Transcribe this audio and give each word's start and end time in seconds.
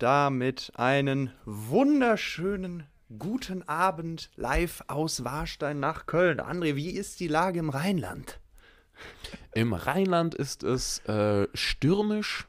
Damit 0.00 0.72
einen 0.76 1.30
wunderschönen 1.44 2.84
guten 3.18 3.68
Abend 3.68 4.30
live 4.34 4.82
aus 4.86 5.24
Warstein 5.24 5.78
nach 5.78 6.06
Köln. 6.06 6.40
André, 6.40 6.74
wie 6.74 6.88
ist 6.88 7.20
die 7.20 7.28
Lage 7.28 7.58
im 7.58 7.68
Rheinland? 7.68 8.40
Im 9.52 9.74
Rheinland 9.74 10.34
ist 10.34 10.62
es 10.62 11.00
äh, 11.00 11.48
stürmisch, 11.52 12.48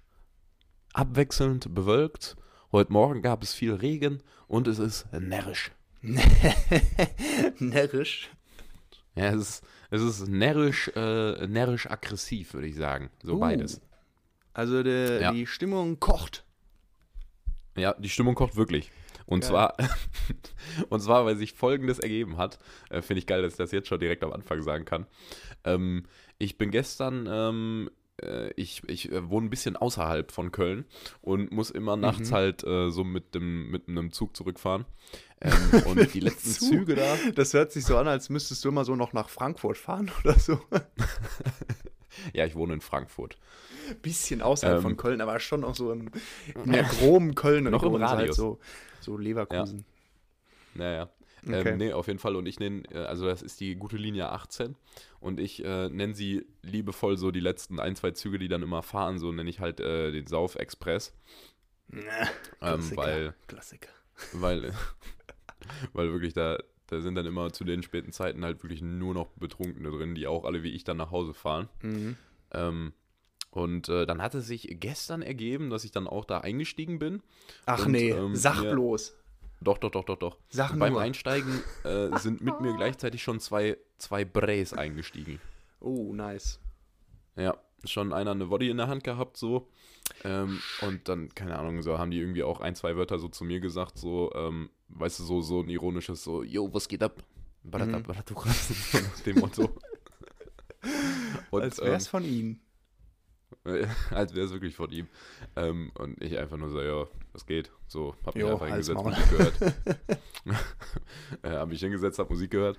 abwechselnd 0.93 1.75
bewölkt. 1.75 2.37
Heute 2.71 2.93
Morgen 2.93 3.21
gab 3.21 3.43
es 3.43 3.53
viel 3.53 3.73
Regen 3.73 4.23
und 4.47 4.69
es 4.69 4.79
ist 4.79 5.11
närrisch. 5.11 5.71
Närrisch. 7.59 8.29
Ja, 9.15 9.25
es 9.25 9.35
ist, 9.41 9.63
es 9.89 10.01
ist 10.01 10.27
närrisch, 10.29 10.89
äh, 10.95 11.47
närrisch 11.47 11.91
aggressiv, 11.91 12.53
würde 12.53 12.67
ich 12.67 12.77
sagen. 12.77 13.09
So 13.21 13.33
Uh. 13.35 13.39
beides. 13.39 13.81
Also 14.53 14.83
der, 14.83 15.19
Ja. 15.19 15.31
die 15.33 15.45
Stimmung 15.47 15.99
kocht. 15.99 16.45
Ja, 17.77 17.93
die 17.97 18.09
Stimmung 18.09 18.35
kocht 18.35 18.55
wirklich. 18.55 18.91
Und 19.25 19.41
Geil. 19.41 19.49
zwar, 19.49 19.77
und 20.89 20.99
zwar, 20.99 21.25
weil 21.25 21.35
sich 21.35 21.53
folgendes 21.53 21.99
ergeben 21.99 22.37
hat, 22.37 22.59
äh, 22.89 23.01
finde 23.01 23.19
ich 23.19 23.27
geil, 23.27 23.41
dass 23.41 23.53
ich 23.53 23.57
das 23.57 23.71
jetzt 23.71 23.87
schon 23.87 23.99
direkt 23.99 24.23
am 24.23 24.33
Anfang 24.33 24.61
sagen 24.61 24.85
kann. 24.85 25.05
Ähm, 25.63 26.05
ich 26.37 26.57
bin 26.57 26.71
gestern, 26.71 27.27
ähm, 27.29 27.89
äh, 27.89 28.00
ich, 28.55 28.81
ich 28.87 29.11
äh, 29.11 29.29
wohne 29.29 29.47
ein 29.47 29.49
bisschen 29.49 29.75
außerhalb 29.75 30.31
von 30.31 30.51
Köln 30.51 30.85
und 31.21 31.51
muss 31.51 31.71
immer 31.71 31.95
nachts 31.97 32.29
Mhm. 32.29 32.33
halt 32.35 32.63
äh, 32.63 32.89
so 32.91 33.03
mit 33.03 33.33
dem 33.35 33.71
mit 33.71 33.87
einem 33.87 34.11
Zug 34.11 34.35
zurückfahren. 34.35 34.85
Ähm, 35.43 35.81
und 35.87 36.13
die 36.13 36.19
letzten 36.19 36.51
Zug? 36.51 36.69
Züge 36.69 36.93
da, 36.93 37.17
Das 37.33 37.55
hört 37.55 37.71
sich 37.71 37.83
so 37.83 37.97
an, 37.97 38.07
als 38.07 38.29
müsstest 38.29 38.63
du 38.63 38.69
immer 38.69 38.85
so 38.85 38.95
noch 38.95 39.11
nach 39.11 39.27
Frankfurt 39.27 39.75
fahren 39.79 40.11
oder 40.23 40.37
so. 40.37 40.59
ja, 42.33 42.45
ich 42.45 42.53
wohne 42.55 42.73
in 42.75 42.81
Frankfurt. 42.81 43.37
Bisschen 44.03 44.43
außerhalb 44.43 44.77
Ähm. 44.77 44.83
von 44.83 44.97
Köln, 44.97 45.19
aber 45.19 45.39
schon 45.39 45.63
auch 45.63 45.73
so 45.73 45.91
in, 45.91 46.11
in 46.63 46.71
der 46.71 46.83
groben 46.83 47.33
Köln 47.33 47.63
Noch 47.63 47.81
im 47.81 47.95
Region, 47.95 48.07
halt 48.07 48.35
so, 48.35 48.59
so 48.99 49.17
Leverkusen. 49.17 49.83
Naja. 50.75 51.09
Okay. 51.45 51.69
Ähm, 51.69 51.77
nee, 51.77 51.93
auf 51.93 52.07
jeden 52.07 52.19
Fall. 52.19 52.35
Und 52.35 52.45
ich 52.45 52.59
nenne, 52.59 52.83
äh, 52.91 52.99
also 52.99 53.25
das 53.25 53.41
ist 53.41 53.59
die 53.59 53.75
gute 53.75 53.97
Linie 53.97 54.29
18. 54.29 54.75
Und 55.19 55.39
ich 55.39 55.63
äh, 55.63 55.89
nenne 55.89 56.13
sie 56.13 56.45
liebevoll 56.61 57.17
so 57.17 57.31
die 57.31 57.39
letzten 57.39 57.79
ein, 57.79 57.95
zwei 57.95 58.11
Züge, 58.11 58.39
die 58.39 58.47
dann 58.47 58.63
immer 58.63 58.83
fahren, 58.83 59.19
so 59.19 59.31
nenne 59.31 59.49
ich 59.49 59.59
halt 59.59 59.79
äh, 59.79 60.11
den 60.11 60.27
Sauf-Express. 60.27 61.13
Ähm, 61.91 62.03
Klassiker. 62.59 62.97
weil, 62.97 63.33
Klassiker. 63.47 63.89
weil, 64.33 64.73
weil 65.93 66.11
wirklich 66.11 66.33
da, 66.33 66.57
da 66.87 67.01
sind 67.01 67.15
dann 67.15 67.25
immer 67.25 67.51
zu 67.51 67.63
den 67.63 67.83
späten 67.83 68.11
Zeiten 68.11 68.43
halt 68.43 68.63
wirklich 68.63 68.81
nur 68.81 69.13
noch 69.13 69.29
Betrunkene 69.31 69.89
drin, 69.89 70.15
die 70.15 70.27
auch 70.27 70.45
alle 70.45 70.63
wie 70.63 70.71
ich 70.71 70.83
dann 70.83 70.97
nach 70.97 71.11
Hause 71.11 71.33
fahren. 71.33 71.69
Mhm. 71.81 72.17
Ähm, 72.51 72.93
und 73.51 73.89
äh, 73.89 74.05
dann 74.05 74.21
hat 74.21 74.33
es 74.33 74.47
sich 74.47 74.67
gestern 74.79 75.21
ergeben, 75.21 75.69
dass 75.69 75.83
ich 75.83 75.91
dann 75.91 76.07
auch 76.07 76.23
da 76.23 76.39
eingestiegen 76.39 76.99
bin. 76.99 77.21
Ach 77.65 77.85
Und, 77.85 77.91
nee, 77.91 78.11
ähm, 78.11 78.35
sag 78.35 78.61
bloß. 78.61 79.17
Doch, 79.61 79.77
doch, 79.77 79.91
doch, 79.91 80.03
doch, 80.03 80.17
doch. 80.17 80.37
Und 80.71 80.79
beim 80.79 80.93
nur. 80.93 81.01
Einsteigen 81.01 81.61
äh, 81.83 82.17
sind 82.17 82.41
mit 82.41 82.59
mir 82.61 82.75
gleichzeitig 82.75 83.21
schon 83.21 83.39
zwei, 83.39 83.77
zwei 83.97 84.25
Brays 84.25 84.73
eingestiegen. 84.73 85.39
Oh, 85.79 86.13
nice. 86.13 86.59
Ja, 87.35 87.55
schon 87.85 88.11
einer 88.11 88.31
eine 88.31 88.47
Body 88.47 88.69
in 88.69 88.77
der 88.77 88.87
Hand 88.87 89.03
gehabt, 89.03 89.37
so. 89.37 89.67
Ähm, 90.23 90.59
und 90.81 91.07
dann, 91.07 91.29
keine 91.35 91.57
Ahnung, 91.59 91.81
so 91.83 91.97
haben 91.99 92.11
die 92.11 92.19
irgendwie 92.19 92.43
auch 92.43 92.59
ein, 92.59 92.75
zwei 92.75 92.95
Wörter 92.97 93.19
so 93.19 93.27
zu 93.29 93.43
mir 93.43 93.59
gesagt, 93.59 93.97
so, 93.97 94.31
ähm, 94.35 94.69
weißt 94.89 95.19
du, 95.19 95.23
so, 95.23 95.41
so 95.41 95.61
ein 95.61 95.69
ironisches, 95.69 96.23
so, 96.23 96.43
yo, 96.43 96.73
was 96.73 96.87
geht 96.87 97.03
ab? 97.03 97.23
Barata, 97.63 97.99
Mhm. 97.99 98.03
barata, 98.07 98.33
dem 99.25 99.39
Motto. 99.39 99.69
Und, 101.51 101.61
Als 101.61 101.79
wär's 101.79 102.07
von 102.07 102.23
ihm. 102.25 102.59
als 104.11 104.33
wäre 104.33 104.45
es 104.45 104.51
wirklich 104.51 104.75
von 104.75 104.91
ihm. 104.91 105.07
Ähm, 105.55 105.91
und 105.95 106.21
ich 106.21 106.37
einfach 106.37 106.57
nur 106.57 106.69
so, 106.69 106.81
ja, 106.81 107.05
was 107.33 107.45
geht? 107.45 107.71
So, 107.87 108.15
hab 108.25 108.35
mich 108.35 108.41
Jo, 108.43 108.51
einfach 108.53 108.67
hingesetzt. 108.67 109.03
Musik 109.03 109.29
gehört. 109.29 109.59
äh, 111.43 111.49
hab 111.49 111.69
mich 111.69 111.79
hingesetzt, 111.79 112.19
hab 112.19 112.29
Musik 112.29 112.51
gehört. 112.51 112.77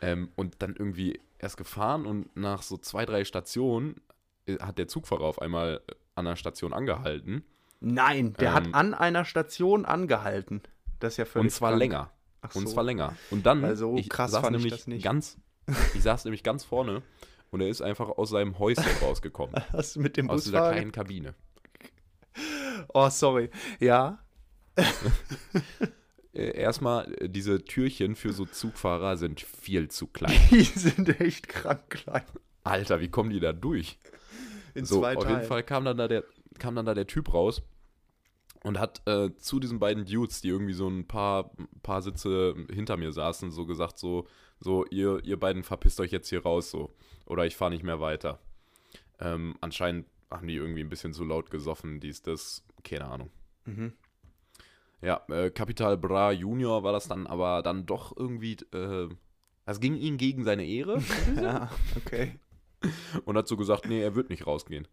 Ähm, 0.00 0.30
und 0.36 0.56
dann 0.60 0.74
irgendwie 0.76 1.20
erst 1.38 1.56
gefahren 1.56 2.06
und 2.06 2.34
nach 2.36 2.62
so 2.62 2.76
zwei, 2.76 3.06
drei 3.06 3.24
Stationen 3.24 4.00
äh, 4.46 4.58
hat 4.58 4.78
der 4.78 4.88
Zugfahrer 4.88 5.24
auf 5.24 5.40
einmal 5.40 5.80
an 6.14 6.24
der 6.24 6.36
Station 6.36 6.72
angehalten. 6.72 7.44
Nein, 7.80 8.34
der 8.34 8.48
Ähm, 8.50 8.54
hat 8.54 8.74
an 8.74 8.94
einer 8.94 9.24
Station 9.24 9.84
angehalten. 9.84 10.62
Das 11.00 11.14
ist 11.14 11.16
ja 11.18 11.24
völlig 11.24 11.46
Und 11.46 11.50
zwar 11.50 11.70
krank. 11.70 11.80
länger. 11.80 12.10
Ach 12.40 12.54
Und 12.54 12.66
so. 12.68 12.74
zwar 12.74 12.84
länger. 12.84 13.16
Und 13.30 13.46
dann, 13.46 13.62
Weil 13.62 13.76
so 13.76 13.96
ich 13.96 14.08
krass 14.08 14.30
saß 14.32 14.50
nämlich 14.50 14.84
das 14.84 15.02
ganz, 15.02 15.38
ich 15.94 16.02
saß 16.02 16.24
nämlich 16.24 16.42
ganz 16.42 16.64
vorne 16.64 17.02
und 17.54 17.60
er 17.60 17.68
ist 17.68 17.82
einfach 17.82 18.08
aus 18.08 18.30
seinem 18.30 18.58
Häuschen 18.58 18.84
rausgekommen. 19.00 19.54
Du 19.94 20.00
mit 20.00 20.16
dem 20.16 20.28
aus 20.28 20.42
dieser 20.44 20.70
kleinen 20.72 20.92
Kabine. 20.92 21.34
Oh, 22.92 23.08
sorry. 23.08 23.50
Ja. 23.80 24.18
Äh, 26.36 26.58
erstmal, 26.58 27.14
äh, 27.22 27.28
diese 27.28 27.64
Türchen 27.64 28.16
für 28.16 28.32
so 28.32 28.44
Zugfahrer 28.44 29.16
sind 29.16 29.40
viel 29.40 29.88
zu 29.88 30.08
klein. 30.08 30.36
Die 30.50 30.64
sind 30.64 31.20
echt 31.20 31.46
krank 31.46 31.88
klein. 31.90 32.24
Alter, 32.64 32.98
wie 32.98 33.06
kommen 33.08 33.30
die 33.30 33.38
da 33.38 33.52
durch? 33.52 34.00
In 34.74 34.84
so, 34.84 34.98
zwei 34.98 35.16
auf 35.16 35.22
Teilen. 35.22 35.36
jeden 35.36 35.48
Fall 35.48 35.62
kam 35.62 35.84
dann 35.84 35.96
da 35.96 36.08
der, 36.08 36.24
kam 36.58 36.74
dann 36.74 36.86
da 36.86 36.94
der 36.94 37.06
Typ 37.06 37.32
raus 37.32 37.62
und 38.64 38.80
hat 38.80 39.06
äh, 39.06 39.36
zu 39.36 39.60
diesen 39.60 39.78
beiden 39.78 40.06
Dudes, 40.06 40.40
die 40.40 40.48
irgendwie 40.48 40.72
so 40.72 40.88
ein 40.88 41.06
paar, 41.06 41.52
paar 41.82 42.00
Sitze 42.00 42.54
hinter 42.72 42.96
mir 42.96 43.12
saßen, 43.12 43.50
so 43.50 43.66
gesagt, 43.66 43.98
so, 43.98 44.26
so, 44.58 44.86
ihr, 44.86 45.22
ihr 45.22 45.38
beiden 45.38 45.62
verpisst 45.62 46.00
euch 46.00 46.10
jetzt 46.10 46.30
hier 46.30 46.42
raus, 46.42 46.70
so. 46.70 46.94
Oder 47.26 47.44
ich 47.44 47.56
fahre 47.56 47.70
nicht 47.70 47.84
mehr 47.84 48.00
weiter. 48.00 48.40
Ähm, 49.20 49.54
anscheinend 49.60 50.06
haben 50.30 50.48
die 50.48 50.56
irgendwie 50.56 50.80
ein 50.80 50.88
bisschen 50.88 51.12
zu 51.12 51.24
laut 51.24 51.50
gesoffen, 51.50 52.00
dies, 52.00 52.22
das, 52.22 52.64
keine 52.82 53.04
Ahnung. 53.04 53.30
Mhm. 53.66 53.92
Ja, 55.02 55.22
äh, 55.28 55.50
Capital 55.50 55.98
Bra 55.98 56.32
Junior 56.32 56.82
war 56.82 56.92
das 56.92 57.06
dann 57.06 57.26
aber 57.26 57.62
dann 57.62 57.84
doch 57.84 58.16
irgendwie, 58.16 58.56
äh, 58.72 59.08
es 59.66 59.78
ging 59.78 59.94
ihm 59.96 60.16
gegen 60.16 60.42
seine 60.42 60.64
Ehre 60.66 61.02
Ja, 61.36 61.70
okay. 61.96 62.38
und 63.26 63.36
hat 63.36 63.46
so 63.46 63.58
gesagt, 63.58 63.86
nee, 63.88 64.00
er 64.00 64.14
wird 64.14 64.30
nicht 64.30 64.46
rausgehen. 64.46 64.88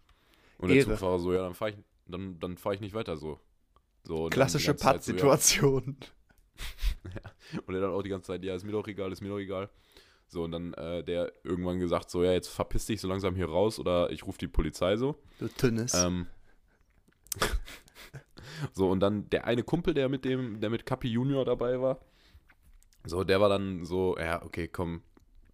Und 0.57 0.67
der 0.67 0.77
Ehre. 0.77 0.89
Zugfahrer 0.89 1.19
so, 1.19 1.31
ja, 1.31 1.41
dann 1.41 1.53
fahre 1.53 1.71
ich, 1.71 1.77
dann, 2.05 2.37
dann 2.39 2.57
fahr 2.57 2.73
ich 2.73 2.81
nicht 2.81 2.93
weiter 2.93 3.15
so. 3.15 3.39
So 4.03 4.27
Klassische 4.27 4.67
ganze 4.67 4.83
Zeit 4.83 5.03
so, 5.03 5.13
Pattsituation. 5.13 5.97
ja. 7.03 7.61
Und 7.65 7.75
er 7.75 7.81
dann 7.81 7.91
auch 7.91 8.03
die 8.03 8.09
ganze 8.09 8.27
Zeit, 8.27 8.43
ja, 8.43 8.55
ist 8.55 8.63
mir 8.63 8.71
doch 8.71 8.87
egal, 8.87 9.11
ist 9.11 9.21
mir 9.21 9.29
doch 9.29 9.39
egal. 9.39 9.69
So, 10.27 10.43
und 10.43 10.51
dann 10.53 10.73
äh, 10.75 11.03
der 11.03 11.33
irgendwann 11.43 11.79
gesagt, 11.79 12.09
so, 12.09 12.23
ja, 12.23 12.31
jetzt 12.31 12.47
verpiss 12.47 12.85
dich 12.85 13.01
so 13.01 13.07
langsam 13.07 13.35
hier 13.35 13.49
raus 13.49 13.79
oder 13.79 14.09
ich 14.11 14.25
rufe 14.25 14.37
die 14.37 14.47
Polizei 14.47 14.95
so. 14.95 15.21
Du 15.39 15.49
Tünnes. 15.49 15.93
Ähm, 15.93 16.27
so, 18.73 18.89
und 18.89 19.01
dann 19.01 19.29
der 19.29 19.45
eine 19.45 19.63
Kumpel, 19.63 19.93
der 19.93 20.07
mit 20.07 20.23
dem, 20.23 20.61
der 20.61 20.69
mit 20.69 20.85
Kapi 20.85 21.09
Junior 21.09 21.43
dabei 21.43 21.81
war, 21.81 21.99
so, 23.03 23.23
der 23.23 23.41
war 23.41 23.49
dann 23.49 23.83
so, 23.83 24.17
ja, 24.17 24.41
okay, 24.43 24.69
komm, 24.69 25.01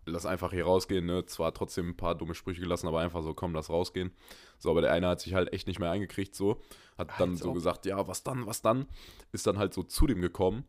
lass 0.07 0.25
einfach 0.25 0.51
hier 0.51 0.65
rausgehen, 0.65 1.05
ne? 1.05 1.25
Zwar 1.25 1.53
trotzdem 1.53 1.89
ein 1.89 1.97
paar 1.97 2.15
dumme 2.15 2.33
Sprüche 2.35 2.61
gelassen, 2.61 2.87
aber 2.87 2.99
einfach 3.01 3.21
so, 3.23 3.33
komm, 3.33 3.53
lass 3.53 3.69
rausgehen. 3.69 4.11
So, 4.59 4.71
aber 4.71 4.81
der 4.81 4.91
eine 4.93 5.07
hat 5.07 5.19
sich 5.21 5.33
halt 5.33 5.53
echt 5.53 5.67
nicht 5.67 5.79
mehr 5.79 5.91
eingekriegt, 5.91 6.33
so, 6.35 6.61
hat 6.97 7.09
dann 7.19 7.31
Als 7.31 7.39
so 7.41 7.49
ob. 7.49 7.55
gesagt, 7.55 7.85
ja, 7.85 8.07
was 8.07 8.23
dann, 8.23 8.45
was 8.47 8.61
dann? 8.61 8.87
Ist 9.31 9.45
dann 9.47 9.57
halt 9.57 9.73
so 9.73 9.83
zu 9.83 10.07
dem 10.07 10.21
gekommen 10.21 10.63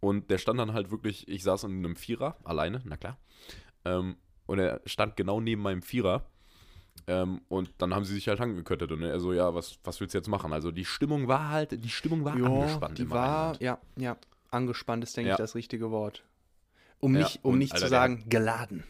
und 0.00 0.30
der 0.30 0.38
stand 0.38 0.58
dann 0.58 0.72
halt 0.72 0.90
wirklich, 0.90 1.28
ich 1.28 1.42
saß 1.42 1.64
in 1.64 1.78
einem 1.84 1.96
Vierer, 1.96 2.38
alleine, 2.44 2.80
na 2.84 2.96
klar. 2.96 3.18
Ähm, 3.84 4.16
und 4.46 4.58
er 4.58 4.80
stand 4.86 5.16
genau 5.16 5.40
neben 5.40 5.62
meinem 5.62 5.82
Vierer. 5.82 6.26
Ähm, 7.06 7.40
und 7.48 7.72
dann 7.78 7.94
haben 7.94 8.04
sie 8.04 8.14
sich 8.14 8.28
halt 8.28 8.40
angeköttet 8.40 8.92
und 8.92 9.02
er 9.02 9.20
so, 9.20 9.32
ja, 9.32 9.54
was, 9.54 9.78
was 9.84 10.00
willst 10.00 10.14
du 10.14 10.18
jetzt 10.18 10.28
machen? 10.28 10.52
Also 10.52 10.70
die 10.70 10.84
Stimmung 10.84 11.28
war 11.28 11.48
halt, 11.48 11.82
die 11.84 11.88
Stimmung 11.88 12.24
war 12.24 12.36
ja, 12.36 12.44
angespannt. 12.44 12.98
die 12.98 13.10
war, 13.10 13.52
Rheinland. 13.54 13.62
ja, 13.62 13.78
ja, 13.96 14.16
angespannt 14.50 15.04
ist, 15.04 15.16
denke 15.16 15.28
Ja. 15.28 15.34
ich, 15.34 15.38
das 15.38 15.54
richtige 15.54 15.90
Wort. 15.90 16.24
Um 17.00 17.14
Ja, 17.14 17.22
nicht, 17.22 17.40
um 17.42 17.52
und, 17.54 17.58
nicht 17.58 17.72
Alter, 17.72 17.86
zu 17.86 17.90
sagen, 17.90 18.24
geladen. 18.28 18.84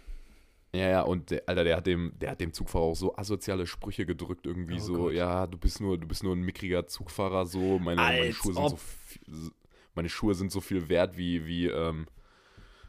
Ja, 0.73 0.89
ja, 0.89 1.03
und 1.03 1.31
der, 1.31 1.43
Alter, 1.47 1.65
der 1.65 1.77
hat 1.77 1.87
dem, 1.87 2.13
der 2.21 2.31
hat 2.31 2.41
dem 2.41 2.53
Zugfahrer 2.53 2.85
auch 2.85 2.95
so 2.95 3.17
asoziale 3.17 3.67
Sprüche 3.67 4.07
gedrückt, 4.07 4.47
irgendwie 4.47 4.77
Oh 4.77 4.79
so, 4.79 4.95
Gott. 4.95 5.15
ja, 5.15 5.47
du 5.47 5.59
bist 5.59 5.81
nur, 5.81 5.99
du 5.99 6.07
bist 6.07 6.23
nur 6.23 6.35
ein 6.37 6.43
mickriger 6.43 6.87
Zugfahrer, 6.87 7.47
so, 7.47 7.79
meine, 7.81 8.01
meine 8.01 8.33
Schuhe 8.33 8.55
sind 8.55 8.69
so 8.71 8.77
viel, 8.77 9.51
meine 9.95 10.09
Schuhe 10.09 10.35
sind 10.35 10.53
so 10.53 10.61
viel 10.61 10.89
wert 10.89 11.17
wie, 11.17 11.45
wie, 11.45 11.67
ähm, 11.67 12.07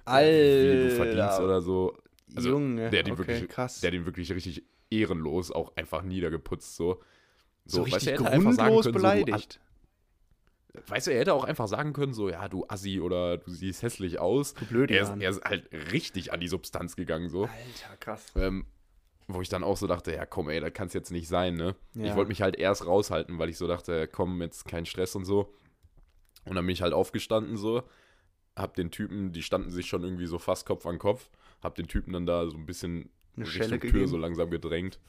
Alter. 0.06 0.28
wie 0.30 0.90
du 0.90 0.96
verdienst 0.96 1.40
oder 1.40 1.62
so. 1.62 1.98
Also, 2.36 2.50
Junge, 2.50 2.90
der 2.92 3.00
hat 3.00 3.08
ihn 3.08 3.14
okay, 3.14 3.28
wirklich, 3.28 3.50
krass. 3.50 3.82
der 3.82 3.90
hat 3.90 3.96
ihn 3.96 4.06
wirklich 4.06 4.32
richtig 4.32 4.64
ehrenlos 4.92 5.52
auch 5.52 5.76
einfach 5.76 6.04
niedergeputzt, 6.04 6.76
so. 6.76 7.02
so, 7.66 7.82
weißt 7.82 7.92
du, 7.92 7.96
richtig 7.96 8.18
sagen 8.20 8.44
grundlos 8.44 8.58
können, 8.58 8.82
so, 8.84 8.92
beleidigt. 8.92 9.60
Weißt 10.88 11.08
du, 11.08 11.12
er 11.12 11.20
hätte 11.20 11.34
auch 11.34 11.44
einfach 11.44 11.68
sagen 11.68 11.92
können, 11.94 12.14
so, 12.14 12.30
ja, 12.30 12.48
du 12.48 12.66
Assi 12.68 13.02
oder 13.02 13.38
du 13.38 13.52
siehst 13.52 13.82
hässlich 13.84 14.20
aus. 14.20 14.54
Du 14.54 14.66
blöde 14.66 14.96
Er 14.96 15.04
ist, 15.04 15.22
er 15.22 15.30
ist 15.30 15.44
halt 15.44 15.70
richtig 15.92 16.32
an 16.32 16.40
die 16.40 16.48
Substanz 16.48 16.96
gegangen, 16.96 17.30
so. 17.30 17.44
Alter, 17.44 17.98
krass. 18.00 18.32
Ähm, 18.36 18.66
wo 19.28 19.42
ich 19.42 19.50
dann 19.50 19.64
auch 19.64 19.78
so 19.78 19.88
dachte, 19.88 20.14
ja 20.14 20.26
komm, 20.26 20.50
ey, 20.50 20.60
das 20.60 20.74
kann 20.74 20.88
es 20.88 20.94
jetzt 20.94 21.12
nicht 21.12 21.28
sein, 21.28 21.56
ne? 21.56 21.76
Ja. 21.94 22.06
Ich 22.06 22.16
wollte 22.16 22.30
mich 22.30 22.42
halt 22.42 22.56
erst 22.58 22.86
raushalten, 22.86 23.38
weil 23.40 23.50
ich 23.50 23.58
so 23.58 23.68
dachte, 23.68 24.08
komm, 24.08 24.42
jetzt 24.42 24.66
kein 24.66 24.86
Stress 24.86 25.16
und 25.16 25.26
so. 25.26 25.54
Und 26.46 26.56
dann 26.56 26.66
bin 26.66 26.74
ich 26.74 26.82
halt 26.82 26.94
aufgestanden 26.94 27.56
so, 27.58 27.84
hab 28.56 28.74
den 28.76 28.92
Typen, 28.92 29.32
die 29.32 29.44
standen 29.44 29.70
sich 29.72 29.88
schon 29.88 30.04
irgendwie 30.04 30.26
so 30.26 30.40
fast 30.40 30.66
Kopf 30.66 30.86
an 30.86 31.00
Kopf, 31.00 31.30
hab 31.62 31.76
den 31.76 31.88
Typen 31.88 32.14
dann 32.14 32.26
da 32.26 32.48
so 32.48 32.58
ein 32.58 32.66
bisschen 32.66 33.10
Eine 33.36 33.46
Richtung 33.46 33.62
Schelle 33.64 33.80
Tür 33.80 33.92
gegeben? 33.92 34.08
so 34.08 34.18
langsam 34.18 34.50
gedrängt. 34.50 35.00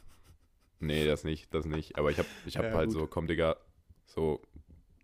Nee, 0.81 1.07
das 1.07 1.25
nicht, 1.25 1.53
das 1.55 1.65
nicht. 1.67 1.97
Aber 1.97 2.11
ich 2.11 2.19
hab, 2.19 2.27
ich 2.45 2.57
hab 2.59 2.65
Ja, 2.67 2.73
halt 2.75 2.91
gut. 2.91 2.99
so, 2.99 3.07
komm, 3.07 3.27
Digga, 3.29 3.57
so, 4.07 4.43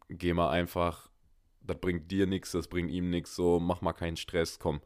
geh 0.09 0.33
mal 0.33 0.51
einfach, 0.51 1.11
das 1.63 1.79
bringt 1.79 2.11
dir 2.11 2.27
nichts, 2.27 2.53
das 2.53 2.69
bringt 2.69 2.91
ihm 2.91 3.11
nichts, 3.11 3.35
so, 3.35 3.61
mach 3.61 3.81
mal 3.81 3.93
keinen 3.93 4.17
Stress, 4.17 4.59
komm. 4.59 4.81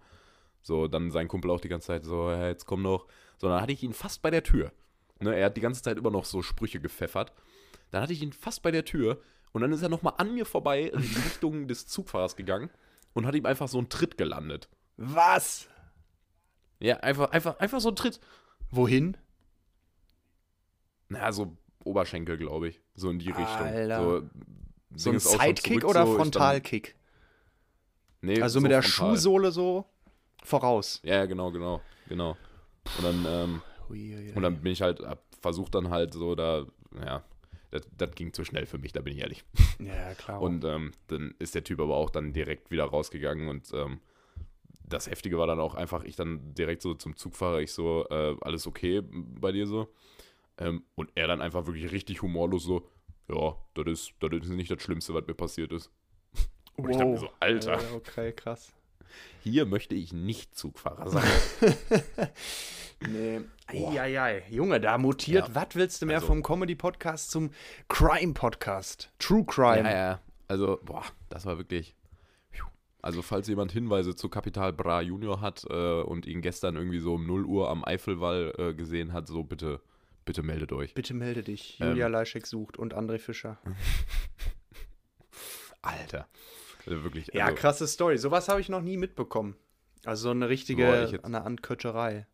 So, 0.63 0.87
dann 0.87 1.11
sein 1.11 1.29
Kumpel 1.29 1.51
auch 1.51 1.61
die 1.61 1.69
ganze 1.69 1.89
Zeit 1.89 2.05
so, 2.05 2.31
ja, 2.31 2.49
jetzt 2.49 2.67
komm 2.67 2.83
noch. 2.83 3.07
So, 3.39 3.49
dann 3.49 3.61
hatte 3.61 3.73
ich 3.73 3.83
ihn 3.83 3.93
fast 3.93 4.23
bei 4.23 4.31
der 4.31 4.43
Tür. 4.43 4.73
Ne, 5.21 5.35
er 5.35 5.47
hat 5.47 5.57
die 5.57 5.61
ganze 5.61 5.83
Zeit 5.83 5.97
immer 5.97 6.11
noch 6.11 6.25
so 6.25 6.43
Sprüche 6.43 6.81
gepfeffert. 6.81 7.33
Dann 7.91 8.03
hatte 8.03 8.13
ich 8.13 8.23
ihn 8.23 8.33
fast 8.33 8.63
bei 8.63 8.71
der 8.71 8.85
Tür 8.85 9.21
und 9.53 9.61
dann 9.61 9.73
ist 9.73 9.83
er 9.83 9.89
nochmal 9.89 10.15
an 10.19 10.35
mir 10.35 10.47
vorbei 10.47 10.83
in 10.83 11.01
die 11.01 11.15
Richtung 11.25 11.69
des 11.69 11.87
Zugfahrers 11.87 12.37
gegangen 12.37 12.71
und 13.13 13.27
hat 13.27 13.35
ihm 13.35 13.47
einfach 13.47 13.69
so 13.69 13.79
einen 13.79 13.89
Tritt 13.89 14.19
gelandet. 14.19 14.69
Was? 14.97 15.69
Ja, 16.81 16.97
einfach, 16.99 17.31
einfach, 17.31 17.59
einfach 17.59 17.81
so 17.81 17.89
einen 17.89 17.97
Tritt. 17.97 18.21
Wohin? 18.71 19.17
Na, 21.09 21.31
so 21.33 21.57
Oberschenkel, 21.85 22.39
glaube 22.39 22.69
ich. 22.69 22.81
So 22.95 23.11
in 23.11 23.19
die 23.19 23.31
Richtung. 23.31 23.67
Alter. 23.67 24.03
So, 24.03 24.29
So 24.97 25.11
ein 25.11 25.19
Sidekick 25.19 25.85
oder 25.85 26.07
so, 26.07 26.17
Frontalkick? 26.17 26.95
Nee, 28.21 28.41
Also 28.41 28.55
so 28.55 28.61
mit 28.63 28.71
der 28.71 28.83
frontal. 28.83 29.17
Schuhsohle 29.17 29.53
so 29.53 29.87
voraus. 30.45 31.01
Ja, 31.03 31.25
genau, 31.27 31.51
genau, 31.51 31.81
genau. 32.09 32.37
Und 32.99 33.05
dann, 33.05 33.27
ähm, 33.27 33.63
und 34.35 34.43
dann 34.43 34.61
bin 34.63 34.73
ich 34.73 34.83
halt, 34.83 35.01
versucht 35.41 35.75
dann 35.75 35.91
halt 35.91 36.15
so 36.15 36.35
da, 36.35 36.67
ja, 37.05 37.25
das, 37.71 37.83
das 37.97 38.15
ging 38.15 38.33
zu 38.33 38.45
schnell 38.45 38.67
für 38.67 38.79
mich, 38.79 38.93
da 38.93 39.01
bin 39.01 39.15
ich 39.15 39.21
ehrlich. 39.21 39.45
ja, 39.79 40.15
klar. 40.15 40.41
Und 40.41 40.65
ähm, 40.65 40.93
dann 41.09 41.35
ist 41.39 41.55
der 41.55 41.65
Typ 41.65 41.81
aber 41.81 41.97
auch 41.97 42.11
dann 42.11 42.33
direkt 42.33 42.71
wieder 42.71 42.85
rausgegangen 42.85 43.49
und 43.49 43.73
ähm, 43.73 44.01
das 44.85 45.09
Heftige 45.11 45.39
war 45.39 45.47
dann 45.47 45.61
auch 45.61 45.75
einfach, 45.75 46.05
ich 46.05 46.17
dann 46.17 46.55
direkt 46.55 46.83
so 46.83 46.95
zum 46.95 47.17
Zugfahrer, 47.17 47.61
ich 47.61 47.73
so, 47.73 48.07
äh, 48.11 48.37
alles 48.43 48.67
okay 48.67 49.03
bei 49.03 49.51
dir 49.51 49.67
so? 49.67 49.89
Ähm, 50.59 50.85
und 50.95 51.11
er 51.15 51.27
dann 51.29 51.41
einfach 51.41 51.67
wirklich 51.67 51.91
richtig 51.93 52.21
humorlos 52.23 52.65
so, 52.65 52.87
ja, 53.35 53.57
das 53.75 53.87
ist, 53.87 54.13
das 54.21 54.31
ist 54.33 54.49
nicht 54.51 54.71
das 54.71 54.83
Schlimmste, 54.83 55.15
was 55.15 55.27
mir 55.27 55.35
passiert 55.35 55.73
ist. 55.73 55.91
Und 56.77 56.91
ich 56.91 56.97
dachte 56.97 57.11
mir 57.11 57.19
so, 57.19 57.29
Alter, 57.41 57.75
Äh, 57.75 57.95
okay, 57.95 58.33
krass. 58.33 58.73
hier 59.43 59.67
möchte 59.67 59.95
ich 59.95 60.13
nicht 60.13 60.55
Zugfahrer 60.57 61.09
sein. 61.11 61.25
Nee. 63.09 63.41
Eieiei. 63.67 64.45
Junge, 64.49 64.81
da 64.81 64.97
mutiert, 64.97 65.49
Ja. 65.49 65.55
was 65.57 65.67
willst 65.75 66.01
du 66.03 66.07
mehr 66.07 66.17
Also- 66.19 66.29
vom 66.29 66.43
Comedy-Podcast 66.43 67.33
zum 67.33 67.51
Crime-Podcast? 67.89 69.11
True 69.19 69.45
Crime. 69.45 69.83
Ja, 69.91 69.97
ja. 69.97 70.21
Also, 70.47 70.79
boah, 70.85 71.03
das 71.29 71.45
war 71.47 71.59
wirklich. 71.59 71.97
Also, 73.01 73.21
falls 73.23 73.49
jemand 73.49 73.73
Hinweise 73.73 74.15
zu 74.15 74.29
Kapital 74.29 74.73
Bra 74.73 75.01
Junior 75.01 75.41
hat 75.41 75.65
äh, 75.69 76.03
und 76.03 76.27
ihn 76.27 76.41
gestern 76.43 76.77
irgendwie 76.77 77.01
so 77.01 77.15
um 77.15 77.27
0 77.27 77.45
Uhr 77.45 77.69
am 77.69 77.85
Eifelwall 77.85 78.53
äh, 78.57 78.75
gesehen 78.75 79.13
hat, 79.13 79.27
so 79.27 79.43
bitte, 79.43 79.81
bitte 80.25 80.43
meldet 80.43 80.73
euch. 80.73 80.95
Bitte 80.95 81.15
melde 81.15 81.43
dich. 81.43 81.79
Ähm. 81.81 81.91
Julia 81.91 82.09
Leischek 82.09 82.47
sucht 82.47 82.77
und 82.77 82.95
André 82.95 83.19
Fischer. 83.19 83.59
Alter. 85.83 86.29
Also 86.87 87.05
wirklich. 87.05 87.29
Ja, 87.33 87.47
also, 87.47 87.57
krasse 87.57 87.87
Story. 87.87 88.19
Sowas 88.19 88.49
habe 88.49 88.61
ich 88.61 88.69
noch 88.69 88.83
nie 88.83 88.97
mitbekommen. 88.97 89.57
Also 90.05 90.25
so 90.25 90.31
eine 90.31 90.49
richtige 90.49 90.85
Boah, 90.85 91.05
ich 91.05 91.25
eine 91.25 91.43
Ankötterei. 91.43 92.27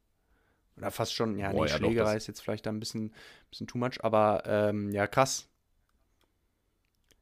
Oder 0.76 0.90
fast 0.90 1.12
schon, 1.12 1.38
ja, 1.38 1.50
Boah, 1.50 1.64
nee, 1.64 1.70
ja, 1.70 1.76
Schlägerei 1.76 2.16
ist 2.16 2.28
jetzt 2.28 2.40
vielleicht 2.40 2.66
da 2.66 2.70
ein 2.70 2.78
bisschen, 2.78 3.12
bisschen 3.50 3.66
too 3.66 3.78
much, 3.78 4.02
aber 4.02 4.42
ähm, 4.46 4.90
ja, 4.90 5.06
krass. 5.06 5.48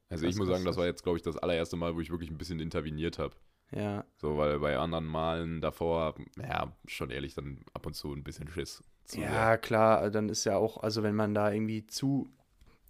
also 0.09 0.25
ich 0.25 0.31
krass, 0.31 0.37
muss 0.37 0.47
krass, 0.47 0.57
sagen, 0.57 0.65
das 0.65 0.77
war 0.77 0.85
jetzt, 0.85 1.03
glaube 1.03 1.17
ich, 1.17 1.23
das 1.23 1.37
allererste 1.37 1.75
Mal, 1.75 1.95
wo 1.95 1.99
ich 1.99 2.11
wirklich 2.11 2.29
ein 2.29 2.37
bisschen 2.37 2.59
interveniert 2.59 3.17
habe. 3.17 3.35
Ja. 3.71 4.05
So, 4.15 4.37
weil 4.37 4.59
bei 4.59 4.77
anderen 4.77 5.05
Malen 5.05 5.59
davor, 5.59 6.15
ja, 6.37 6.71
schon 6.85 7.09
ehrlich, 7.09 7.33
dann 7.33 7.65
ab 7.73 7.85
und 7.85 7.95
zu 7.95 8.13
ein 8.13 8.23
bisschen 8.23 8.47
Schiss. 8.47 8.83
Zu 9.07 9.21
Ja, 9.21 9.55
klar, 9.55 10.09
dann 10.11 10.27
ist 10.27 10.43
ja 10.43 10.57
auch, 10.57 10.83
also 10.83 11.01
wenn 11.01 11.15
man 11.15 11.33
da 11.33 11.49
irgendwie 11.49 11.87
zu, 11.87 12.29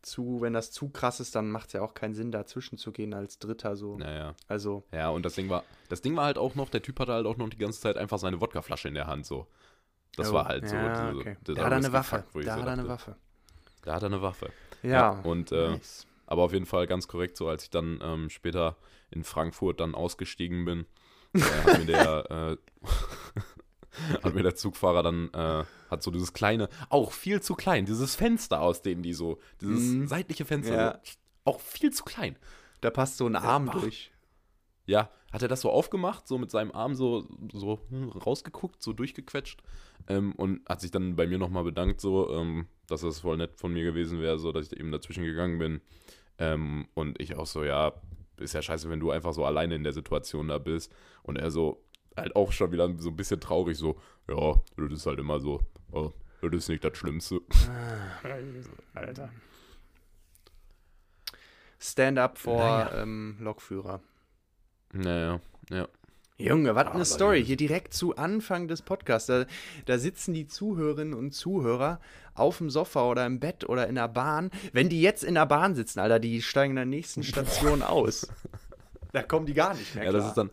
zu, 0.02 0.42
wenn 0.42 0.54
das 0.54 0.72
zu 0.72 0.90
krass 0.90 1.19
ist, 1.19 1.36
dann 1.36 1.52
macht 1.52 1.68
es 1.68 1.74
ja 1.74 1.81
auch 1.84 1.94
keinen 1.94 2.16
Sinn, 2.16 2.31
dazwischen 2.31 2.80
zu 2.80 2.92
gehen 2.92 3.14
als 3.14 3.38
Dritter 3.38 3.75
so. 3.75 4.00
Naja. 4.00 4.34
Also, 4.48 4.84
Ja, 4.92 5.10
und 5.10 5.25
das 5.28 5.36
Ding 5.36 5.48
war, 5.50 5.64
das 5.90 6.02
Ding 6.02 6.16
war 6.16 6.25
halt 6.25 6.40
auch 6.40 6.56
noch, 6.56 6.69
der 6.69 6.81
Typ 6.81 7.00
hatte 7.00 7.14
halt 7.14 7.28
auch 7.28 7.38
noch 7.38 7.50
die 7.50 7.58
ganze 7.58 7.80
Zeit 7.80 7.98
einfach 7.98 8.18
seine 8.18 8.42
Wodkaflasche 8.42 8.88
in 8.88 8.96
der 8.96 9.06
Hand, 9.06 9.28
so. 9.28 9.46
Das 10.16 10.31
oh, 10.31 10.34
war 10.34 10.46
halt 10.46 10.68
so. 10.68 10.75
Ja, 10.75 11.12
diese- 11.12 11.19
okay. 11.19 11.38
Da 11.44 11.66
hat 11.66 11.72
er 11.72 11.78
eine 11.78 11.94
Waffe. 11.94 12.24
ich 12.34 12.46
Da 12.46 12.56
so 12.56 12.62
hat 12.62 12.68
er 12.68 12.74
eine 12.74 12.88
Waffe. 12.88 13.16
Da 13.84 13.94
hat 13.94 14.02
er 14.02 14.08
eine 14.08 14.22
Waffe. 14.24 14.50
Ja. 14.81 15.20
und 15.22 15.52
äh, 15.52 15.70
nice. 15.70 16.08
aber 16.25 16.42
auf 16.42 16.54
jeden 16.54 16.66
Fall 16.66 16.88
ganz 16.88 17.08
korrekt, 17.08 17.38
so 17.38 17.48
als 17.48 17.63
ich 17.63 17.70
dann 17.70 18.00
ähm, 18.02 18.30
später 18.31 18.75
in 19.12 19.24
Frankfurt 19.24 19.80
dann 19.80 19.94
ausgestiegen 19.94 20.66
bin, 20.66 20.88
äh, 21.34 21.42
hat 21.42 21.78
mir 21.78 21.86
der 21.86 22.31
äh, 22.58 22.58
hat 24.24 24.34
mir 24.36 24.44
der 24.44 24.56
Zugfahrer 24.56 25.04
dann 25.04 25.30
äh, 25.34 25.64
hat 25.90 26.04
so 26.04 26.12
dieses 26.12 26.34
kleine, 26.34 26.70
auch 26.90 27.12
viel 27.12 27.42
zu 27.42 27.56
klein, 27.56 27.86
dieses 27.86 28.16
Fenster 28.16 28.62
aus 28.62 28.82
denen 28.82 29.04
die 29.04 29.14
so, 29.14 29.40
dieses 29.62 29.84
Mhm. 29.94 30.08
seitliche 30.08 30.46
Fenster, 30.46 30.76
Ja. 30.76 31.00
so, 31.04 31.12
auch 31.46 31.60
viel 31.62 31.92
zu 31.92 32.04
klein. 32.04 32.36
Da 32.82 32.90
passt 32.90 33.18
so 33.18 33.26
ein 33.26 33.36
Arm 33.36 33.70
ach. 33.70 33.80
durch. 33.82 34.12
Ja, 34.86 35.10
hat 35.34 35.42
er 35.42 35.48
das 35.50 35.62
so 35.62 35.70
aufgemacht, 35.70 36.28
so 36.28 36.38
mit 36.38 36.50
seinem 36.52 36.72
Arm 36.72 36.96
so, 36.96 37.28
so 37.52 37.80
hm, 37.90 38.08
rausgeguckt, 38.10 38.82
so 38.82 38.94
durchgequetscht 38.94 39.62
ähm, 40.08 40.32
und 40.34 40.62
hat 40.70 40.80
sich 40.80 40.92
dann 40.92 41.16
bei 41.18 41.28
mir 41.28 41.38
nochmal 41.38 41.66
bedankt, 41.66 42.00
so, 42.00 42.30
ähm, 42.34 42.68
dass 42.88 43.02
das 43.02 43.20
voll 43.20 43.36
nett 43.36 43.58
von 43.58 43.74
mir 43.74 43.84
gewesen 43.84 44.22
wäre, 44.22 44.40
so, 44.40 44.54
dass 44.54 44.72
ich 44.72 44.80
eben 44.80 44.92
dazwischen 44.92 45.26
gegangen 45.26 45.58
bin. 45.60 45.82
Ähm, 46.38 46.88
und 46.94 47.20
ich 47.22 47.36
auch 47.36 47.48
so, 47.48 47.64
ja, 47.66 47.94
ist 48.38 48.54
ja 48.54 48.62
scheiße, 48.62 48.90
wenn 48.90 49.00
du 49.02 49.12
einfach 49.12 49.34
so 49.34 49.44
alleine 49.44 49.76
in 49.76 49.84
der 49.84 49.92
Situation 49.94 50.48
da 50.48 50.58
bist. 50.58 50.94
Und 51.24 51.38
er 51.38 51.52
so, 51.52 51.84
halt 52.18 52.36
auch 52.36 52.52
schon 52.52 52.72
wieder 52.72 52.90
so 52.98 53.10
ein 53.10 53.16
bisschen 53.16 53.40
traurig, 53.40 53.78
so, 53.78 54.00
ja, 54.28 54.56
das 54.75 54.91
ist 54.91 55.06
halt 55.06 55.20
immer 55.20 55.39
so, 55.39 55.62
oh, 55.91 56.12
das 56.41 56.53
ist 56.53 56.70
nicht 56.70 56.84
das 56.84 56.98
Schlimmste. 56.98 57.39
Alter. 58.94 59.30
Stand-up 61.80 62.38
vor 62.38 62.60
Naja. 62.60 63.01
ähm, 63.03 63.38
Lokführer. 63.39 64.01
Naja, 64.94 65.39
ja. 65.70 65.88
Junge, 66.39 66.75
was 66.75 66.86
Ah, 66.88 66.91
eine 66.91 67.06
Story. 67.06 67.44
Hier 67.44 67.58
direkt 67.58 67.94
zu 67.96 68.15
Anfang 68.15 68.68
des 68.68 68.84
Podcasts. 68.84 69.25
Da, 69.27 69.46
da 69.86 69.98
sitzen 69.98 70.36
die 70.36 70.46
Zuhörerinnen 70.48 71.15
und 71.15 71.32
Zuhörer 71.34 72.00
auf 72.36 72.60
dem 72.60 72.70
Sofa 72.70 73.06
oder 73.10 73.25
im 73.25 73.39
Bett 73.39 73.68
oder 73.68 73.88
in 73.88 73.96
der 73.96 74.08
Bahn. 74.08 74.51
Wenn 74.72 74.88
die 74.88 75.01
jetzt 75.01 75.24
in 75.24 75.34
der 75.34 75.48
Bahn 75.48 75.74
sitzen, 75.74 76.00
Alter, 76.00 76.20
die 76.20 76.44
steigen 76.44 76.72
in 76.72 76.75
der 76.75 76.86
nächsten 76.86 77.24
Station 77.24 77.82
aus. 77.82 78.27
Da 79.13 79.24
kommen 79.24 79.46
die 79.46 79.53
gar 79.53 79.74
nicht 79.74 79.96
mehr 79.96 80.03
Ja, 80.03 80.10
klar. 80.10 80.22
das 80.22 80.30
ist 80.30 80.36
dann. 80.38 80.50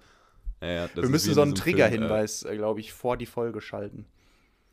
Ja, 0.64 0.88
Wir 0.94 1.09
müssen 1.09 1.35
so 1.35 1.42
in 1.42 1.49
einen 1.49 1.54
Triggerhinweis, 1.54 2.42
äh, 2.44 2.56
glaube 2.56 2.80
ich, 2.80 2.92
vor 2.92 3.16
die 3.16 3.26
Folge 3.26 3.61
schalten. 3.61 4.06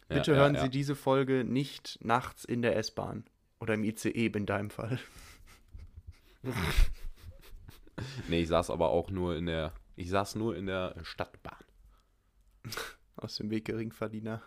ja, 0.10 0.18
Bitte 0.18 0.32
ja, 0.32 0.38
hören 0.38 0.56
ja. 0.56 0.62
Sie 0.62 0.70
diese 0.70 0.96
Folge 0.96 1.44
nicht 1.44 2.00
nachts 2.02 2.46
in 2.46 2.62
der 2.62 2.78
S-Bahn. 2.78 3.26
Oder 3.60 3.74
im 3.76 3.84
ICE 3.84 4.28
in 4.28 4.46
deinem 4.46 4.70
Fall. 4.70 5.00
Nee, 8.28 8.42
ich 8.42 8.48
saß 8.48 8.70
aber 8.70 8.90
auch 8.90 9.10
nur 9.10 9.36
in 9.36 9.46
der. 9.46 9.74
Ich 9.96 10.10
saß 10.10 10.36
nur 10.36 10.56
in 10.56 10.66
der 10.66 10.96
Stadtbahn. 11.04 11.64
Aus 13.16 13.36
dem 13.36 13.50
Weg 13.52 13.66
Geringverdiener. 13.66 14.42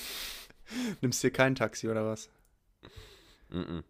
Nimmst 1.00 1.22
dir 1.22 1.30
kein 1.30 1.54
Taxi 1.54 1.88
oder 1.88 2.06
was? 2.06 2.30
Mhm. 3.48 3.82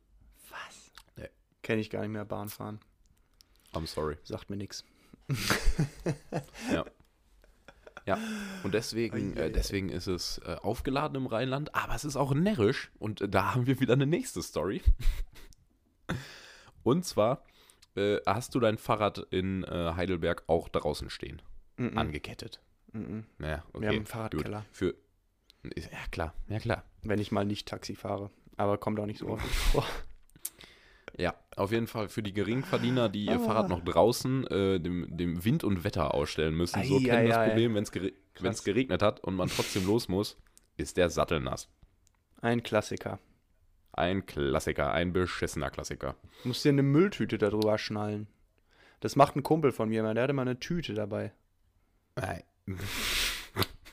Was? 0.49 0.91
Nee. 1.17 1.29
Kenne 1.63 1.81
ich 1.81 1.91
gar 1.91 2.01
nicht 2.01 2.11
mehr 2.11 2.25
Bahn 2.25 2.49
fahren. 2.49 2.81
I'm 3.73 3.87
sorry. 3.87 4.17
Sagt 4.25 4.51
mir 4.51 4.57
nichts. 4.57 4.85
Ja. 6.73 6.85
Ja, 8.07 8.19
und 8.65 8.73
deswegen, 8.75 9.37
Eieiei. 9.37 9.47
äh, 9.49 9.53
deswegen 9.53 9.91
ist 9.91 10.07
es 10.07 10.39
äh, 10.39 10.57
aufgeladen 10.63 11.17
im 11.17 11.27
Rheinland, 11.27 11.75
aber 11.75 11.95
es 11.95 12.05
ist 12.05 12.17
auch 12.17 12.33
närrisch 12.35 12.91
und 12.99 13.21
äh, 13.21 13.29
da 13.29 13.55
haben 13.55 13.67
wir 13.67 13.79
wieder 13.79 13.93
eine 13.93 14.07
nächste 14.07 14.43
Story. 14.43 14.81
und 16.83 17.05
zwar 17.05 17.45
äh, 17.97 18.19
hast 18.27 18.55
du 18.55 18.61
dein 18.61 18.79
Fahrrad 18.79 19.19
in 19.31 19.65
äh, 19.65 19.93
Heidelberg 19.97 20.45
auch 20.47 20.69
draußen 20.69 21.11
stehen, 21.11 21.43
Mhm. 21.77 21.97
angekettet. 21.99 22.61
Mhm. 22.93 23.27
Naja, 23.39 23.63
okay. 23.69 23.81
Wir 23.83 23.89
haben 23.89 23.97
einen. 23.97 24.07
Fahrradkeller. 24.07 24.65
Für, 24.73 24.95
ja, 25.65 25.99
klar, 26.11 26.35
ja 26.49 26.59
klar. 26.59 26.85
Wenn 27.03 27.21
ich 27.21 27.31
mal 27.33 27.45
nicht 27.45 27.69
Taxi 27.69 27.95
fahre. 27.95 28.31
Aber 28.57 28.77
kommt 28.79 28.99
auch 28.99 29.07
nicht 29.07 29.19
so 29.21 29.29
häufig 29.29 29.51
vor. 29.57 29.87
Ja, 31.21 31.35
auf 31.57 31.71
jeden 31.71 31.87
Fall 31.87 32.09
für 32.09 32.23
die 32.23 32.33
Geringverdiener, 32.33 33.09
die 33.11 33.27
ihr 33.27 33.33
Ah. 33.37 33.39
Fahrrad 33.41 33.69
noch 33.69 33.85
draußen 33.85 34.47
äh, 34.47 34.81
dem, 34.81 35.07
dem 35.17 35.45
Wind 35.45 35.65
und 35.65 35.85
Wetter 35.85 36.15
ausstellen 36.15 36.55
müssen. 36.55 36.83
so 36.85 36.97
Ei, 36.97 37.03
kennen 37.05 37.19
ei, 37.19 37.29
das 37.29 37.37
ei. 37.37 37.47
Problem, 37.49 37.75
wenn 37.75 37.83
es 37.83 37.93
gere 37.93 38.13
geregnet 38.65 39.03
hat 39.03 39.21
und 39.21 39.35
man 39.35 39.49
trotzdem 39.49 39.87
los 39.87 40.09
muss, 40.09 40.39
ist 40.79 40.97
der 40.97 41.11
Sattel 41.11 41.41
nass. 41.41 41.69
Ein 42.41 42.63
Klassiker. 42.63 43.19
Ein 43.93 44.25
Klassiker, 44.25 44.93
ein 44.93 45.13
beschissener 45.13 45.69
Klassiker. 45.69 46.17
Du 46.43 46.49
musst 46.49 46.65
dir 46.65 46.71
eine 46.71 46.83
Mülltüte 46.83 47.37
darüber 47.37 47.77
schnallen. 47.77 48.27
Das 49.01 49.15
macht 49.17 49.37
ein 49.37 49.43
Kumpel 49.43 49.73
von 49.73 49.91
mir, 49.91 50.03
der 50.15 50.23
hatte 50.23 50.33
mal 50.33 50.43
eine 50.43 50.59
Tüte 50.59 50.95
dabei. 50.95 51.33
Nein. 52.17 52.43